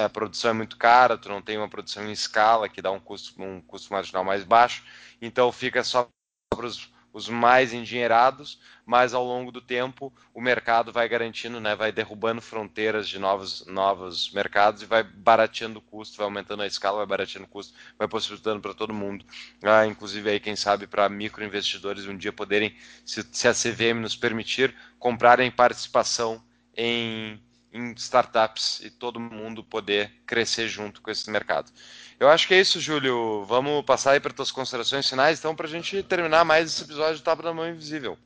a 0.01 0.09
produção 0.09 0.51
é 0.51 0.53
muito 0.53 0.77
cara 0.77 1.17
tu 1.17 1.27
não 1.27 1.41
tem 1.41 1.57
uma 1.57 1.67
produção 1.67 2.07
em 2.07 2.13
escala 2.13 2.69
que 2.69 2.81
dá 2.81 2.89
um 2.89 2.99
custo 2.99 3.33
um 3.43 3.59
custo 3.61 3.91
marginal 3.91 4.23
mais 4.23 4.45
baixo 4.45 4.85
então 5.21 5.51
fica 5.51 5.83
só 5.83 6.07
para 6.49 6.65
os 6.65 6.89
os 7.17 7.27
mais 7.27 7.73
endinheirados, 7.73 8.59
mas 8.85 9.11
ao 9.11 9.25
longo 9.25 9.51
do 9.51 9.59
tempo 9.59 10.13
o 10.35 10.39
mercado 10.39 10.93
vai 10.93 11.09
garantindo, 11.09 11.59
né, 11.59 11.75
vai 11.75 11.91
derrubando 11.91 12.39
fronteiras 12.41 13.09
de 13.09 13.17
novos, 13.17 13.65
novos 13.65 14.31
mercados 14.31 14.83
e 14.83 14.85
vai 14.85 15.01
barateando 15.01 15.79
o 15.79 15.81
custo, 15.81 16.17
vai 16.17 16.25
aumentando 16.25 16.61
a 16.61 16.67
escala, 16.67 16.97
vai 16.97 17.07
barateando 17.07 17.47
o 17.47 17.49
custo, 17.49 17.73
vai 17.97 18.07
possibilitando 18.07 18.61
para 18.61 18.75
todo 18.75 18.93
mundo, 18.93 19.25
ah, 19.63 19.87
inclusive 19.87 20.29
aí 20.29 20.39
quem 20.39 20.55
sabe 20.55 20.85
para 20.85 21.09
microinvestidores 21.09 22.05
um 22.05 22.15
dia 22.15 22.31
poderem, 22.31 22.75
se, 23.03 23.27
se 23.31 23.47
a 23.47 23.51
CVM 23.51 23.99
nos 23.99 24.15
permitir, 24.15 24.75
comprarem 24.99 25.49
participação 25.49 26.39
em, 26.75 27.41
em 27.73 27.91
startups 27.93 28.81
e 28.83 28.89
todo 28.89 29.19
mundo 29.19 29.63
poder 29.63 30.11
crescer 30.25 30.67
junto 30.67 31.01
com 31.01 31.11
esse 31.11 31.29
mercado. 31.29 31.71
Eu 32.19 32.29
acho 32.29 32.47
que 32.47 32.53
é 32.53 32.59
isso, 32.59 32.79
Júlio. 32.79 33.43
Vamos 33.43 33.83
passar 33.83 34.11
aí 34.11 34.19
para 34.19 34.33
tuas 34.33 34.51
considerações 34.51 35.09
finais, 35.09 35.39
então, 35.39 35.55
para 35.55 35.67
a 35.67 35.69
gente 35.69 36.01
terminar 36.03 36.43
mais 36.43 36.65
esse 36.65 36.83
episódio 36.83 37.17
do 37.17 37.23
Tapa 37.23 37.43
da 37.43 37.53
Mão 37.53 37.69
Invisível. 37.69 38.17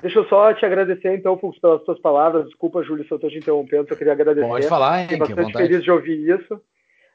Deixa 0.00 0.18
eu 0.18 0.28
só 0.28 0.52
te 0.54 0.64
agradecer, 0.64 1.14
então, 1.14 1.38
Fux, 1.38 1.58
pelas 1.58 1.82
tuas 1.84 1.98
palavras. 2.00 2.46
Desculpa, 2.46 2.82
Júlio, 2.82 3.04
se 3.04 3.12
eu 3.12 3.16
estou 3.16 3.30
te 3.30 3.38
interrompendo, 3.38 3.88
só 3.88 3.96
queria 3.96 4.12
agradecer. 4.12 4.46
Pode 4.46 4.68
falar, 4.68 5.00
hein? 5.00 5.08
Fiquei 5.08 5.18
bastante 5.18 5.52
feliz 5.52 5.82
de 5.82 5.90
ouvir 5.90 6.38
isso. 6.38 6.60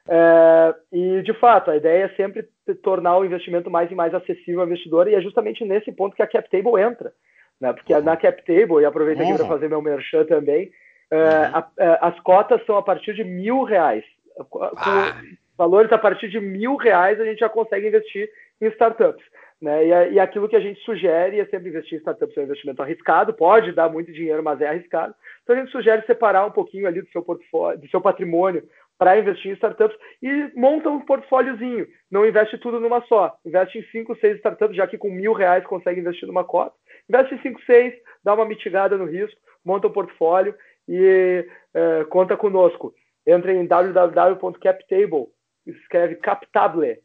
É, 0.06 0.74
e, 0.92 1.22
de 1.22 1.32
fato, 1.34 1.70
a 1.70 1.76
ideia 1.76 2.04
é 2.04 2.16
sempre 2.16 2.46
tornar 2.82 3.16
o 3.16 3.24
investimento 3.24 3.70
mais 3.70 3.90
e 3.90 3.94
mais 3.94 4.14
acessível 4.14 4.60
ao 4.60 4.66
investidor, 4.66 5.08
e 5.08 5.14
é 5.14 5.20
justamente 5.20 5.64
nesse 5.64 5.90
ponto 5.92 6.14
que 6.14 6.22
a 6.22 6.26
CapTable 6.26 6.80
entra. 6.80 7.12
Né? 7.60 7.72
Porque 7.72 7.94
uhum. 7.94 8.02
na 8.02 8.16
CapTable, 8.16 8.82
e 8.82 8.84
aproveito 8.84 9.20
aqui 9.20 9.30
uhum. 9.30 9.38
para 9.38 9.46
fazer 9.46 9.68
meu 9.68 9.80
merchan 9.80 10.24
também, 10.24 10.70
é, 11.10 11.16
uhum. 11.16 11.22
a, 11.24 11.58
a, 11.58 11.70
é, 11.78 11.98
as 12.00 12.20
cotas 12.20 12.64
são 12.66 12.76
a 12.76 12.82
partir 12.82 13.14
de 13.14 13.24
mil 13.24 13.62
reais. 13.62 14.04
Com, 14.50 14.62
ah 14.62 15.14
valores 15.56 15.92
a 15.92 15.98
partir 15.98 16.28
de 16.28 16.40
mil 16.40 16.76
reais 16.76 17.20
a 17.20 17.24
gente 17.24 17.38
já 17.38 17.48
consegue 17.48 17.88
investir 17.88 18.28
em 18.60 18.66
startups. 18.68 19.24
Né? 19.60 19.86
E, 19.86 20.12
e 20.14 20.20
aquilo 20.20 20.48
que 20.48 20.56
a 20.56 20.60
gente 20.60 20.80
sugere 20.80 21.40
é 21.40 21.46
sempre 21.46 21.68
investir 21.68 21.94
em 21.94 21.98
startups 21.98 22.36
é 22.36 22.40
um 22.40 22.44
investimento 22.44 22.82
arriscado, 22.82 23.32
pode 23.32 23.72
dar 23.72 23.88
muito 23.88 24.12
dinheiro, 24.12 24.42
mas 24.42 24.60
é 24.60 24.68
arriscado. 24.68 25.14
Então 25.42 25.56
a 25.56 25.58
gente 25.58 25.72
sugere 25.72 26.04
separar 26.06 26.44
um 26.46 26.50
pouquinho 26.50 26.86
ali 26.86 27.00
do 27.00 27.10
seu 27.10 27.22
portfólio, 27.22 27.80
do 27.80 27.88
seu 27.88 28.00
patrimônio 28.00 28.62
para 28.98 29.18
investir 29.18 29.50
em 29.50 29.54
startups 29.54 29.96
e 30.22 30.50
monta 30.54 30.88
um 30.88 31.00
portfóliozinho. 31.00 31.86
Não 32.10 32.26
investe 32.26 32.58
tudo 32.58 32.78
numa 32.78 33.00
só. 33.02 33.36
Investe 33.44 33.78
em 33.78 33.82
cinco, 33.84 34.16
seis 34.16 34.36
startups, 34.36 34.76
já 34.76 34.86
que 34.86 34.98
com 34.98 35.10
mil 35.10 35.32
reais 35.32 35.64
consegue 35.64 36.00
investir 36.00 36.26
numa 36.26 36.44
cota. 36.44 36.74
Investe 37.08 37.34
em 37.34 37.42
cinco, 37.42 37.60
seis, 37.64 37.94
dá 38.22 38.34
uma 38.34 38.46
mitigada 38.46 38.96
no 38.96 39.04
risco, 39.04 39.38
monta 39.64 39.88
um 39.88 39.92
portfólio 39.92 40.54
e 40.88 41.46
é, 41.74 42.04
conta 42.04 42.36
conosco. 42.36 42.94
Entre 43.26 43.54
em 43.54 43.66
www.captable.com 43.66 45.34
escreve 45.66 46.16
captable.com.br, 46.16 46.98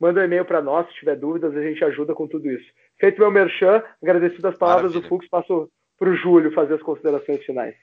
manda 0.00 0.20
um 0.20 0.24
e-mail 0.24 0.44
para 0.44 0.62
nós 0.62 0.86
se 0.88 0.94
tiver 0.94 1.16
dúvidas, 1.16 1.54
a 1.54 1.62
gente 1.62 1.84
ajuda 1.84 2.14
com 2.14 2.26
tudo 2.26 2.50
isso. 2.50 2.66
Feito 2.98 3.20
meu 3.20 3.30
merchan, 3.30 3.82
agradecido 4.02 4.48
as 4.48 4.56
palavras 4.56 4.92
Maravilha. 4.92 5.02
do 5.02 5.08
Fux, 5.08 5.28
passo 5.28 5.70
para 5.98 6.08
o 6.08 6.16
Júlio 6.16 6.52
fazer 6.52 6.74
as 6.74 6.82
considerações 6.82 7.44
finais. 7.44 7.74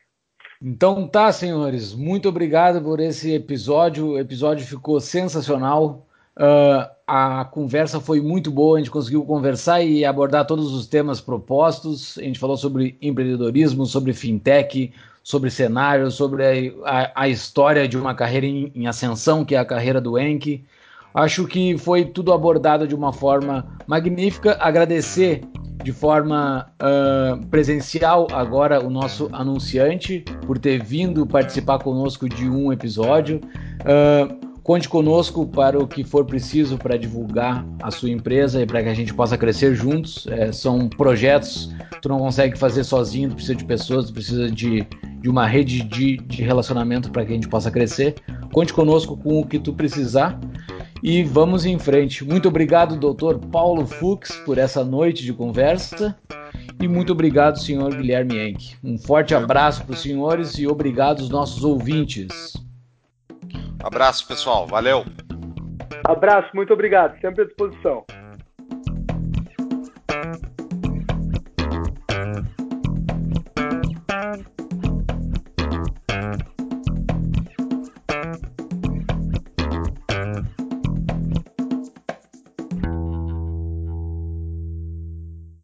Então 0.61 1.07
tá, 1.07 1.31
senhores, 1.31 1.93
muito 1.93 2.29
obrigado 2.29 2.81
por 2.81 2.99
esse 2.99 3.33
episódio. 3.33 4.11
O 4.11 4.19
episódio 4.19 4.65
ficou 4.65 4.99
sensacional. 4.99 6.07
Uh, 6.37 6.89
a 7.05 7.45
conversa 7.45 7.99
foi 7.99 8.19
muito 8.19 8.49
boa, 8.49 8.77
a 8.77 8.79
gente 8.79 8.89
conseguiu 8.89 9.23
conversar 9.23 9.83
e 9.83 10.03
abordar 10.03 10.47
todos 10.47 10.73
os 10.73 10.87
temas 10.87 11.21
propostos. 11.21 12.17
A 12.17 12.23
gente 12.23 12.39
falou 12.39 12.57
sobre 12.57 12.97
empreendedorismo, 13.01 13.85
sobre 13.85 14.13
fintech, 14.13 14.91
sobre 15.21 15.49
cenários, 15.49 16.15
sobre 16.15 16.75
a, 16.83 17.11
a, 17.15 17.29
história 17.29 17.87
de 17.87 17.97
uma 17.97 18.15
carreira 18.15 18.45
em, 18.45 18.71
em, 18.73 18.87
ascensão, 18.87 19.45
que 19.45 19.53
é 19.53 19.59
a 19.59 19.65
carreira 19.65 20.01
do 20.01 20.17
Enki. 20.17 20.65
Acho 21.13 21.45
que 21.45 21.77
foi 21.77 22.05
tudo 22.05 22.33
abordado 22.33 22.87
de 22.87 22.95
uma 22.95 23.13
forma 23.13 23.65
magnífica. 23.85 24.57
Agradecer 24.59 25.41
de 25.83 25.91
forma 25.91 26.67
uh, 26.81 27.45
presencial 27.47 28.27
agora 28.31 28.83
o 28.83 28.89
nosso 28.89 29.29
anunciante 29.31 30.23
por 30.47 30.57
ter 30.57 30.81
vindo 30.81 31.27
participar 31.27 31.79
conosco 31.79 32.27
de 32.27 32.49
um 32.49 32.73
episódio. 32.73 33.39
Uh, 33.81 34.42
Conte 34.63 34.87
conosco 34.87 35.45
para 35.45 35.77
o 35.77 35.85
que 35.85 36.05
for 36.05 36.23
preciso 36.23 36.77
para 36.77 36.97
divulgar 36.97 37.65
a 37.81 37.91
sua 37.91 38.09
empresa 38.09 38.61
e 38.61 38.65
para 38.65 38.81
que 38.81 38.87
a 38.87 38.93
gente 38.93 39.13
possa 39.13 39.37
crescer 39.37 39.75
juntos. 39.75 40.25
É, 40.27 40.53
são 40.53 40.87
projetos 40.87 41.69
que 41.91 42.01
tu 42.01 42.07
não 42.07 42.17
consegue 42.17 42.57
fazer 42.57 42.85
sozinho, 42.85 43.29
tu 43.29 43.35
precisa 43.35 43.55
de 43.55 43.65
pessoas, 43.65 44.05
tu 44.05 44.13
precisa 44.13 44.49
de, 44.49 44.87
de 45.19 45.29
uma 45.29 45.45
rede 45.45 45.83
de, 45.83 46.15
de 46.15 46.41
relacionamento 46.41 47.11
para 47.11 47.25
que 47.25 47.31
a 47.33 47.35
gente 47.35 47.49
possa 47.49 47.69
crescer. 47.69 48.15
Conte 48.53 48.71
conosco 48.71 49.17
com 49.17 49.41
o 49.41 49.45
que 49.45 49.59
tu 49.59 49.73
precisar 49.73 50.39
e 51.03 51.23
vamos 51.23 51.65
em 51.65 51.77
frente. 51.77 52.23
Muito 52.23 52.47
obrigado, 52.47 52.95
doutor 52.95 53.39
Paulo 53.39 53.85
Fux, 53.85 54.31
por 54.45 54.57
essa 54.57 54.81
noite 54.81 55.25
de 55.25 55.33
conversa. 55.33 56.15
E 56.81 56.87
muito 56.87 57.11
obrigado, 57.11 57.59
senhor 57.59 57.93
Guilherme 57.93 58.39
Enck. 58.39 58.75
Um 58.81 58.97
forte 58.97 59.35
abraço 59.35 59.83
para 59.83 59.93
os 59.93 60.01
senhores 60.01 60.57
e 60.57 60.65
obrigado 60.65 61.19
aos 61.19 61.29
nossos 61.29 61.65
ouvintes. 61.65 62.53
Abraço, 63.83 64.27
pessoal. 64.27 64.65
Valeu. 64.65 65.03
Abraço, 66.05 66.49
muito 66.53 66.73
obrigado. 66.73 67.19
Sempre 67.19 67.43
à 67.43 67.45
disposição. 67.45 68.05